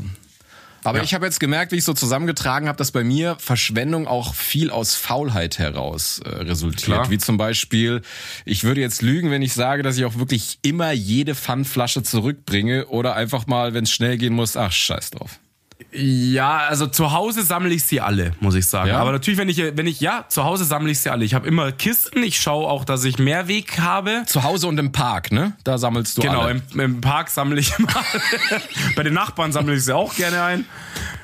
Aber 0.83 0.99
ja. 0.99 1.03
ich 1.03 1.13
habe 1.13 1.25
jetzt 1.25 1.39
gemerkt, 1.39 1.71
wie 1.71 1.77
ich 1.77 1.83
so 1.83 1.93
zusammengetragen 1.93 2.67
habe, 2.67 2.77
dass 2.77 2.91
bei 2.91 3.03
mir 3.03 3.35
Verschwendung 3.39 4.07
auch 4.07 4.33
viel 4.33 4.71
aus 4.71 4.95
Faulheit 4.95 5.59
heraus 5.59 6.21
äh, 6.25 6.29
resultiert. 6.29 6.83
Klar. 6.83 7.09
Wie 7.09 7.17
zum 7.17 7.37
Beispiel, 7.37 8.01
ich 8.45 8.63
würde 8.63 8.81
jetzt 8.81 9.01
lügen, 9.01 9.31
wenn 9.31 9.41
ich 9.41 9.53
sage, 9.53 9.83
dass 9.83 9.97
ich 9.97 10.05
auch 10.05 10.17
wirklich 10.17 10.59
immer 10.61 10.91
jede 10.91 11.35
Pfandflasche 11.35 12.03
zurückbringe 12.03 12.87
oder 12.87 13.15
einfach 13.15 13.47
mal, 13.47 13.73
wenn 13.73 13.83
es 13.83 13.91
schnell 13.91 14.17
gehen 14.17 14.33
muss, 14.33 14.57
ach 14.57 14.71
scheiß 14.71 15.11
drauf. 15.11 15.40
Ja, 15.91 16.57
also 16.57 16.87
zu 16.87 17.11
Hause 17.11 17.43
sammle 17.43 17.73
ich 17.73 17.83
sie 17.83 18.01
alle, 18.01 18.33
muss 18.39 18.55
ich 18.55 18.65
sagen. 18.65 18.89
Ja? 18.89 18.99
Aber 18.99 19.11
natürlich, 19.11 19.39
wenn 19.39 19.49
ich, 19.49 19.57
wenn 19.57 19.87
ich, 19.87 19.99
ja, 19.99 20.25
zu 20.27 20.43
Hause 20.43 20.65
sammle 20.65 20.91
ich 20.91 20.99
sie 20.99 21.09
alle. 21.09 21.25
Ich 21.25 21.33
habe 21.33 21.47
immer 21.47 21.71
Kisten. 21.71 22.23
Ich 22.23 22.39
schaue 22.39 22.67
auch, 22.67 22.85
dass 22.85 23.03
ich 23.03 23.19
Mehrweg 23.19 23.79
habe. 23.79 24.23
Zu 24.25 24.43
Hause 24.43 24.67
und 24.67 24.77
im 24.79 24.91
Park, 24.91 25.31
ne? 25.31 25.53
Da 25.63 25.77
sammelst 25.77 26.17
du 26.17 26.21
genau, 26.21 26.41
alle. 26.41 26.61
Genau, 26.61 26.83
im, 26.83 26.95
im 26.95 27.01
Park 27.01 27.29
sammle 27.29 27.59
ich 27.59 27.77
immer. 27.77 27.89
Bei 28.95 29.03
den 29.03 29.13
Nachbarn 29.13 29.51
sammle 29.51 29.75
ich 29.75 29.83
sie 29.83 29.95
auch 29.95 30.15
gerne 30.15 30.43
ein. 30.43 30.65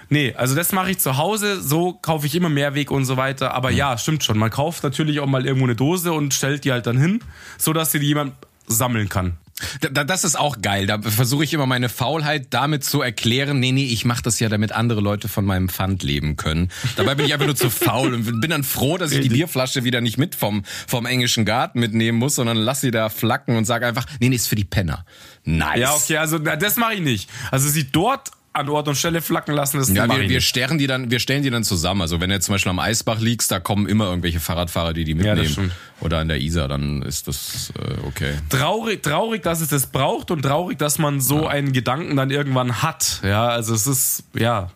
Nee, 0.10 0.34
also 0.38 0.56
das 0.56 0.72
mache 0.72 0.92
ich 0.92 1.00
zu 1.00 1.18
Hause, 1.18 1.62
so 1.62 1.94
kaufe 1.94 2.26
ich 2.28 2.36
immer 2.36 2.50
Mehrweg 2.50 2.92
und 2.92 3.06
so 3.06 3.18
weiter. 3.18 3.54
Aber 3.54 3.72
mhm. 3.72 3.78
ja, 3.78 3.98
stimmt 3.98 4.24
schon. 4.24 4.38
Man 4.38 4.50
kauft 4.50 4.84
natürlich 4.84 5.20
auch 5.20 5.28
mal 5.28 5.46
irgendwo 5.46 5.66
eine 5.66 5.76
Dose 5.76 6.14
und 6.14 6.34
stellt 6.34 6.64
die 6.66 6.72
halt 6.72 6.88
dann 6.88 6.98
hin, 6.98 7.20
so 7.58 7.74
dass 7.74 7.92
sie 7.92 8.00
die 8.00 8.08
jemand 8.08 8.34
sammeln 8.68 9.10
kann. 9.10 9.38
Das 9.82 10.24
ist 10.24 10.38
auch 10.38 10.62
geil. 10.62 10.86
Da 10.86 11.02
versuche 11.02 11.44
ich 11.44 11.54
immer 11.54 11.66
meine 11.66 11.90
Faulheit 11.90 12.48
damit 12.52 12.84
zu 12.84 13.02
erklären, 13.02 13.60
nee, 13.60 13.72
nee, 13.72 13.86
ich 13.86 14.06
mache 14.06 14.22
das 14.22 14.40
ja, 14.40 14.50
damit 14.50 14.72
andere 14.72 15.02
Leute 15.02 15.28
von 15.28 15.46
meinem 15.46 15.68
Pfand 15.68 16.04
leben 16.04 16.36
können. 16.36 16.70
Dabei 16.96 17.16
bin 17.16 17.26
ich 17.26 17.34
einfach 17.34 17.48
nur 17.48 17.56
zu 17.56 17.70
faul 17.70 18.14
und 18.14 18.40
bin 18.40 18.50
dann 18.52 18.64
froh, 18.64 18.98
dass 18.98 19.12
ich 19.12 19.22
die 19.22 19.30
Bierflasche 19.30 19.84
wieder 19.84 20.02
nicht 20.02 20.18
mit 20.18 20.36
vom, 20.36 20.64
vom 20.88 21.06
englischen 21.06 21.44
Garten 21.44 21.80
mitnehmen 21.80 22.20
muss, 22.20 22.36
sondern 22.36 22.58
lass 22.58 22.82
sie 22.82 22.92
da 22.92 23.10
flacken 23.10 23.58
und 23.58 23.66
sage 23.66 23.88
einfach, 23.88 24.06
nee, 24.20 24.30
nee, 24.30 24.36
ist 24.36 24.48
für 24.48 24.56
die 24.56 24.66
Penner. 24.66 25.06
Nice. 25.44 25.80
Ja, 25.80 25.94
okay, 25.94 26.18
also 26.18 26.38
das 26.38 26.78
mache 26.78 26.96
ich 26.96 27.02
nicht. 27.02 27.30
Also 27.52 27.68
sie 27.70 27.90
dort 27.90 28.32
an 28.58 28.70
Ort 28.70 28.88
und 28.88 28.96
Stelle 28.96 29.22
flacken 29.22 29.54
lassen. 29.54 29.78
Das 29.78 29.90
ja, 29.94 30.08
wir, 30.10 30.30
wir 30.30 30.42
stellen 30.42 30.78
die 30.78 30.88
dann, 30.88 31.10
wir 31.12 31.20
stellen 31.20 31.44
die 31.44 31.50
dann 31.50 31.64
zusammen. 31.64 32.02
Also 32.02 32.20
wenn 32.20 32.30
du 32.30 32.36
jetzt 32.36 32.46
zum 32.46 32.56
Beispiel 32.56 32.70
am 32.70 32.80
Eisbach 32.80 33.20
liegst, 33.20 33.52
da 33.52 33.60
kommen 33.60 33.88
immer 33.88 34.06
irgendwelche 34.06 34.40
Fahrradfahrer, 34.40 34.94
die 34.94 35.04
die 35.04 35.16
mitnehmen. 35.16 35.54
Ja, 35.56 36.04
Oder 36.06 36.20
an 36.20 36.28
der 36.28 36.40
Isar, 36.40 36.68
dann 36.68 37.02
ist 37.02 37.28
das 37.28 37.72
äh, 37.80 38.08
okay. 38.08 38.34
Traurig, 38.50 39.04
traurig, 39.04 39.44
dass 39.44 39.62
es 39.62 39.70
das 39.70 39.88
braucht 39.88 40.32
und 40.32 40.42
traurig, 40.42 40.78
dass 40.78 40.98
man 41.00 41.22
so 41.22 41.44
ja. 41.44 41.50
einen 41.50 41.74
Gedanken 41.74 42.16
dann 42.16 42.30
irgendwann 42.30 42.82
hat. 42.82 43.22
Ja, 43.24 43.48
also 43.48 43.74
es 43.74 43.88
ist, 43.88 44.24
ja, 44.34 44.72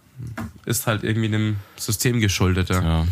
ist 0.65 0.87
halt 0.87 1.03
irgendwie 1.03 1.27
einem 1.27 1.57
System 1.77 2.19
geschuldet. 2.19 2.69
Ja. 2.69 2.81
ja. 2.81 3.07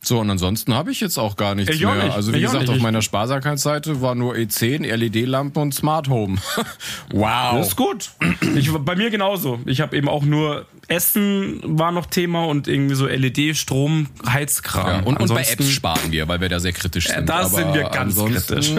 So, 0.00 0.20
und 0.20 0.30
ansonsten 0.30 0.74
habe 0.74 0.92
ich 0.92 1.00
jetzt 1.00 1.18
auch 1.18 1.36
gar 1.36 1.54
nichts 1.54 1.74
ich 1.74 1.82
mehr. 1.82 1.94
Nicht. 1.94 2.14
Also 2.14 2.32
wie 2.32 2.38
ich 2.38 2.44
gesagt, 2.44 2.68
auf 2.68 2.78
meiner 2.78 3.02
Sparsamkeitsseite 3.02 4.00
war 4.00 4.14
nur 4.14 4.34
E10, 4.34 4.86
LED-Lampen 4.86 5.60
und 5.60 5.74
Smart 5.74 6.08
Home. 6.08 6.38
wow. 7.12 7.54
Das 7.54 7.68
ist 7.68 7.76
gut. 7.76 8.10
Ich, 8.54 8.72
bei 8.72 8.94
mir 8.94 9.10
genauso. 9.10 9.58
Ich 9.66 9.80
habe 9.80 9.96
eben 9.96 10.08
auch 10.08 10.22
nur 10.22 10.66
Essen 10.86 11.60
war 11.64 11.92
noch 11.92 12.06
Thema 12.06 12.46
und 12.46 12.68
irgendwie 12.68 12.94
so 12.94 13.06
LED, 13.06 13.56
Strom, 13.56 14.06
Heizkram. 14.26 14.86
Ja, 14.86 15.00
und, 15.00 15.20
und 15.20 15.28
bei 15.28 15.42
Apps 15.42 15.68
sparen 15.68 16.12
wir, 16.12 16.28
weil 16.28 16.40
wir 16.40 16.48
da 16.48 16.60
sehr 16.60 16.72
kritisch 16.72 17.08
sind. 17.08 17.28
da 17.28 17.46
sind 17.46 17.74
wir 17.74 17.84
ganz 17.90 18.16
kritisch. 18.16 18.72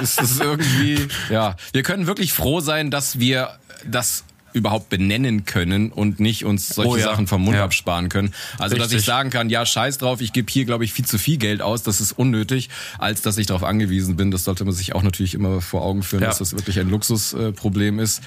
ist 0.00 0.20
es 0.20 0.40
irgendwie, 0.40 1.06
ja. 1.30 1.54
Wir 1.72 1.82
können 1.82 2.06
wirklich 2.06 2.32
froh 2.32 2.60
sein, 2.60 2.90
dass 2.90 3.18
wir 3.18 3.50
das 3.84 4.24
überhaupt 4.52 4.88
benennen 4.88 5.44
können 5.44 5.90
und 5.90 6.20
nicht 6.20 6.44
uns 6.44 6.68
solche 6.68 6.90
oh, 6.90 6.96
ja. 6.96 7.04
Sachen 7.04 7.26
vom 7.26 7.42
Mund 7.42 7.56
ja. 7.56 7.64
absparen 7.64 8.08
können. 8.08 8.32
Also 8.58 8.76
Richtig. 8.76 8.92
dass 8.92 9.00
ich 9.00 9.04
sagen 9.04 9.30
kann, 9.30 9.50
ja, 9.50 9.64
scheiß 9.64 9.98
drauf, 9.98 10.20
ich 10.20 10.32
gebe 10.32 10.50
hier, 10.50 10.64
glaube 10.64 10.84
ich, 10.84 10.92
viel 10.92 11.04
zu 11.04 11.18
viel 11.18 11.36
Geld 11.36 11.62
aus, 11.62 11.82
das 11.82 12.00
ist 12.00 12.12
unnötig, 12.12 12.68
als 12.98 13.22
dass 13.22 13.38
ich 13.38 13.46
darauf 13.46 13.64
angewiesen 13.64 14.16
bin. 14.16 14.30
Das 14.30 14.44
sollte 14.44 14.64
man 14.64 14.74
sich 14.74 14.94
auch 14.94 15.02
natürlich 15.02 15.34
immer 15.34 15.60
vor 15.60 15.82
Augen 15.82 16.02
führen, 16.02 16.22
ja. 16.22 16.28
dass 16.28 16.38
das 16.38 16.54
wirklich 16.54 16.78
ein 16.78 16.90
Luxusproblem 16.90 17.98
äh, 17.98 18.02
ist. 18.02 18.22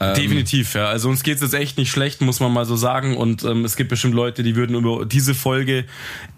Ähm, 0.00 0.14
Definitiv, 0.14 0.74
ja. 0.74 0.88
Also 0.88 1.08
uns 1.08 1.22
geht's 1.22 1.42
jetzt 1.42 1.54
echt 1.54 1.78
nicht 1.78 1.90
schlecht, 1.90 2.20
muss 2.20 2.40
man 2.40 2.52
mal 2.52 2.66
so 2.66 2.76
sagen. 2.76 3.16
Und 3.16 3.44
ähm, 3.44 3.64
es 3.64 3.76
gibt 3.76 3.90
bestimmt 3.90 4.14
Leute, 4.14 4.42
die 4.42 4.56
würden 4.56 4.76
über 4.76 5.04
diese 5.06 5.34
Folge 5.34 5.84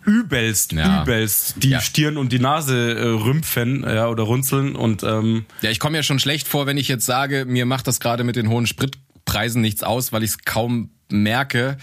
übelst, 0.05 0.72
ja. 0.72 1.03
übelst 1.03 1.57
die. 1.62 1.76
Stirn 1.80 2.16
und 2.16 2.32
die 2.32 2.39
Nase 2.39 2.95
äh, 2.95 3.07
rümpfen 3.09 3.82
ja, 3.82 4.09
oder 4.09 4.22
runzeln. 4.22 4.76
Und 4.76 5.03
ähm, 5.03 5.45
ja, 5.62 5.70
ich 5.70 5.80
komme 5.80 5.97
ja 5.97 6.03
schon 6.03 6.18
schlecht 6.18 6.49
vor, 6.49 6.66
wenn 6.66 6.78
ich 6.78 6.89
jetzt 6.89 7.07
sage, 7.07 7.45
mir 7.45 7.66
macht 7.66 7.87
das 7.87 8.01
gerade 8.01 8.24
mit 8.24 8.37
den 8.37 8.49
hohen 8.49 8.66
Sprit 8.66 8.97
Preisen 9.27 9.61
nichts 9.61 9.83
aus, 9.83 10.12
weil 10.12 10.22
ich 10.22 10.31
es 10.31 10.39
kaum 10.39 10.91
merke. 11.11 11.77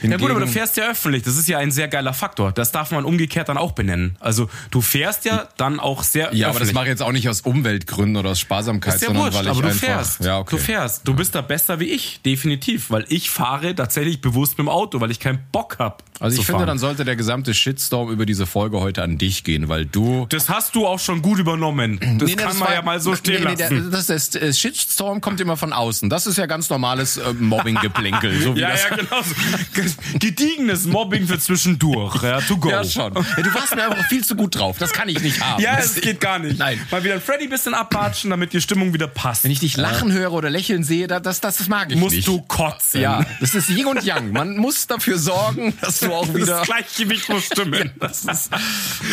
Hingegen, 0.00 0.20
ja 0.20 0.26
gut, 0.28 0.36
aber 0.36 0.44
du 0.44 0.50
fährst 0.50 0.76
ja 0.76 0.90
öffentlich. 0.90 1.22
Das 1.22 1.36
ist 1.36 1.48
ja 1.48 1.58
ein 1.58 1.70
sehr 1.70 1.88
geiler 1.88 2.12
Faktor. 2.12 2.52
Das 2.52 2.70
darf 2.70 2.90
man 2.90 3.04
umgekehrt 3.04 3.48
dann 3.48 3.56
auch 3.56 3.72
benennen. 3.72 4.16
Also 4.20 4.50
du 4.70 4.82
fährst 4.82 5.24
ja 5.24 5.48
dann 5.56 5.80
auch 5.80 6.02
sehr 6.02 6.24
Ja, 6.24 6.28
öffentlich. 6.28 6.46
aber 6.46 6.60
das 6.60 6.72
mache 6.72 6.84
ich 6.84 6.90
jetzt 6.90 7.02
auch 7.02 7.12
nicht 7.12 7.28
aus 7.28 7.40
Umweltgründen 7.40 8.16
oder 8.16 8.30
aus 8.30 8.40
Sparsamkeit, 8.40 9.00
ja 9.00 9.06
sondern 9.06 9.24
wurscht, 9.24 9.38
weil 9.38 9.44
ich 9.44 9.50
aber 9.50 9.62
du 9.62 9.68
einfach, 9.68 9.80
fährst. 9.80 10.24
Ja, 10.24 10.38
okay. 10.38 10.56
Du 10.56 10.62
fährst. 10.62 11.08
Du 11.08 11.14
bist 11.14 11.34
da 11.34 11.40
besser 11.40 11.80
wie 11.80 11.86
ich, 11.86 12.20
definitiv, 12.22 12.90
weil 12.90 13.06
ich 13.08 13.30
fahre 13.30 13.74
tatsächlich 13.74 14.20
bewusst 14.20 14.58
mit 14.58 14.66
dem 14.66 14.68
Auto, 14.68 15.00
weil 15.00 15.10
ich 15.10 15.20
keinen 15.20 15.40
Bock 15.50 15.76
hab. 15.78 16.02
Also 16.18 16.40
ich 16.40 16.46
finde, 16.46 16.60
fahren. 16.60 16.68
dann 16.68 16.78
sollte 16.78 17.04
der 17.04 17.16
gesamte 17.16 17.52
Shitstorm 17.52 18.10
über 18.10 18.24
diese 18.24 18.46
Folge 18.46 18.80
heute 18.80 19.02
an 19.02 19.18
dich 19.18 19.44
gehen, 19.44 19.68
weil 19.68 19.84
du 19.84 20.26
Das 20.30 20.48
hast 20.48 20.74
du 20.74 20.86
auch 20.86 20.98
schon 20.98 21.20
gut 21.20 21.38
übernommen. 21.38 21.98
Das 22.18 22.28
nee, 22.28 22.36
kann 22.36 22.48
das 22.48 22.58
man 22.58 22.68
war, 22.68 22.74
ja 22.74 22.82
mal 22.82 23.00
so 23.00 23.14
stehen 23.14 23.44
nee, 23.44 23.54
lassen. 23.54 23.90
Der, 23.90 23.90
das, 23.90 24.06
das, 24.06 24.30
das, 24.30 24.58
Shitstorm 24.58 25.20
kommt 25.20 25.40
immer 25.40 25.56
von 25.56 25.72
außen. 25.72 26.08
Das 26.08 26.26
ist 26.26 26.38
ja 26.38 26.46
ganz 26.46 26.70
normales 26.70 27.18
äh, 27.18 27.32
Mobbing-Geplänkel. 27.34 28.40
So 28.40 28.52
ja, 28.54 28.70
ja, 28.74 28.96
genau. 28.96 29.20
eigenes 30.66 30.86
Mobbing 30.86 31.26
für 31.26 31.38
zwischendurch. 31.38 32.22
Ja, 32.22 32.40
to 32.40 32.56
go. 32.56 32.70
Ja, 32.70 32.84
schon. 32.84 33.14
Ja, 33.14 33.42
du 33.42 33.54
warst 33.54 33.74
mir 33.74 33.84
einfach 33.84 34.04
viel 34.08 34.24
zu 34.24 34.36
gut 34.36 34.56
drauf. 34.56 34.78
Das 34.78 34.92
kann 34.92 35.08
ich 35.08 35.20
nicht 35.20 35.40
haben. 35.40 35.62
Ja, 35.62 35.78
es 35.78 36.00
geht 36.00 36.20
gar 36.20 36.38
nicht. 36.38 36.58
Nein. 36.58 36.80
Mal 36.90 37.04
wieder 37.04 37.14
ein 37.14 37.20
Freddy 37.20 37.44
ein 37.44 37.50
bisschen 37.50 37.74
abwatschen, 37.74 38.30
damit 38.30 38.52
die 38.52 38.60
Stimmung 38.60 38.92
wieder 38.94 39.06
passt. 39.06 39.44
Wenn 39.44 39.50
ich 39.50 39.60
dich 39.60 39.76
lachen 39.76 40.12
höre 40.12 40.32
oder 40.32 40.50
lächeln 40.50 40.84
sehe, 40.84 41.06
das, 41.06 41.22
das, 41.22 41.40
das 41.40 41.68
mag 41.68 41.90
ich 41.90 41.96
Musst 41.96 42.16
nicht. 42.16 42.26
Musst 42.26 42.40
du 42.40 42.46
kotzen. 42.46 43.00
Ja, 43.00 43.24
das 43.40 43.54
ist 43.54 43.68
Yin 43.70 43.86
und 43.86 44.02
Yang. 44.02 44.32
Man 44.32 44.56
muss 44.56 44.86
dafür 44.86 45.18
sorgen, 45.18 45.74
dass 45.80 46.00
du 46.00 46.12
auch 46.12 46.32
wieder... 46.34 46.46
Das 46.58 46.66
Gleichgewicht 46.66 47.28
muss 47.28 47.46
stimmen. 47.46 47.90
Das 48.06 48.24
ist 48.24 48.50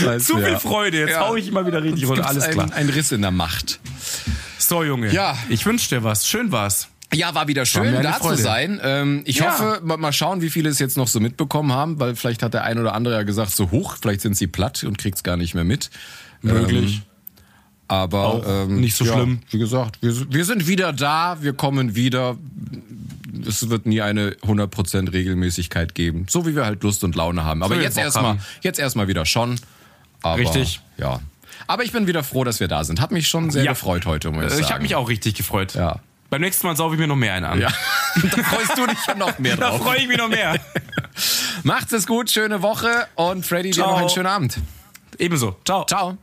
weißt, 0.04 0.28
zu 0.28 0.38
viel 0.38 0.58
Freude. 0.58 1.00
Jetzt 1.00 1.12
ja. 1.12 1.28
hau 1.28 1.36
ich 1.36 1.48
immer 1.48 1.66
wieder 1.66 1.82
richtig 1.82 2.08
runter. 2.08 2.28
Alles 2.28 2.50
klar. 2.50 2.66
Ein, 2.66 2.74
ein 2.74 2.90
Riss 2.90 3.12
in 3.12 3.22
der 3.22 3.32
Macht. 3.32 3.80
So, 4.58 4.84
Junge. 4.84 5.12
Ja. 5.12 5.38
Ich 5.50 5.66
wünsche 5.66 5.90
dir 5.90 6.04
was. 6.04 6.28
Schön 6.28 6.52
war's. 6.52 6.90
Ja, 7.16 7.36
war 7.36 7.48
wieder 7.48 7.66
schön, 7.66 7.94
war 7.94 8.02
da 8.02 8.14
Freude. 8.14 8.38
zu 8.38 8.44
sein. 8.44 8.80
Ähm, 8.84 9.22
ich 9.26 9.38
ja. 9.38 9.52
hoffe, 9.52 9.82
mal 9.84 10.14
schauen, 10.14 10.42
wie 10.42 10.50
viele 10.50 10.70
es 10.70 10.80
jetzt 10.80 10.98
noch 10.98 11.08
so 11.08 11.20
mitbekommen 11.20 11.72
haben, 11.72 12.00
weil 12.00 12.16
vielleicht 12.16 12.44
hat 12.44 12.54
der 12.54 12.64
ein 12.64 12.80
oder 12.80 12.94
andere 12.94 13.14
ja 13.16 13.24
gesagt, 13.24 13.52
so 13.52 13.72
hoch, 13.72 13.98
vielleicht 14.02 14.22
sind 14.22 14.36
sie 14.38 14.48
platt 14.48 14.84
und 14.84 14.98
kriegt's 14.98 15.24
gar 15.24 15.38
nicht 15.38 15.54
mehr 15.56 15.64
mit. 15.64 15.90
Möglich. 16.42 16.96
Ähm, 16.96 17.02
Aber 17.88 18.26
Auch 18.26 18.44
ähm, 18.48 18.80
nicht 18.82 18.96
so 18.96 19.06
ja, 19.06 19.14
schlimm. 19.14 19.40
Wie 19.50 19.60
gesagt, 19.60 19.98
wir, 20.02 20.34
wir 20.34 20.46
sind 20.46 20.68
wieder 20.68 20.94
da, 20.94 21.38
wir 21.42 21.54
kommen 21.54 21.96
wieder. 21.96 22.38
Es 23.48 23.70
wird 23.70 23.86
nie 23.86 24.02
eine 24.02 24.32
100% 24.42 25.12
Regelmäßigkeit 25.12 25.96
geben, 25.96 26.26
so 26.30 26.46
wie 26.46 26.56
wir 26.56 26.66
halt 26.66 26.84
Lust 26.84 27.04
und 27.04 27.16
Laune 27.16 27.44
haben. 27.44 27.62
Aber 27.64 27.80
jetzt 27.82 27.98
erstmal, 27.98 28.38
jetzt 28.62 28.80
erstmal 28.80 29.08
wieder 29.08 29.26
schon. 29.26 29.60
Aber, 30.22 30.40
Richtig. 30.40 30.80
Ja. 30.98 31.20
Aber 31.68 31.84
ich 31.84 31.92
bin 31.92 32.08
wieder 32.08 32.24
froh, 32.24 32.44
dass 32.44 32.60
wir 32.60 32.68
da 32.68 32.84
sind. 32.84 33.02
Hat 33.02 33.12
mich 33.12 33.28
schon 33.28 33.52
sehr 33.52 33.64
Ja. 33.64 33.72
gefreut 33.72 34.06
heute, 34.06 34.32
muss 34.32 34.46
ich 34.46 34.60
Äh. 34.60 34.62
Ich 34.62 34.72
habe 34.72 34.82
mich 34.82 34.96
auch 34.96 35.10
richtig 35.10 35.36
gefreut. 35.36 35.76
Ja. 35.76 36.00
Beim 36.34 36.42
nächsten 36.42 36.66
Mal 36.66 36.76
saufe 36.76 36.96
ich 36.96 37.00
mir 37.00 37.06
noch 37.06 37.16
mehr 37.16 37.36
einen 37.36 37.46
an. 37.46 37.60
Ja. 37.62 37.68
da 38.16 38.44
freust 38.44 38.76
du 38.76 38.88
dich 38.88 38.98
noch 39.16 39.38
mehr 39.38 39.56
Da 39.58 39.70
drauf. 39.70 39.84
freue 39.84 40.00
ich 40.00 40.08
mich 40.08 40.18
noch 40.18 40.30
mehr. 40.30 40.60
Macht's 41.64 41.92
es 41.92 42.08
gut, 42.08 42.32
schöne 42.32 42.64
Woche 42.64 43.06
und 43.14 43.46
Freddy, 43.46 43.70
dir 43.70 43.76
Ciao. 43.84 43.92
noch 43.92 44.00
einen 44.00 44.10
schönen 44.10 44.26
Abend. 44.26 44.58
Ebenso. 45.20 45.58
Ciao. 45.64 45.86
Ciao. 45.86 46.18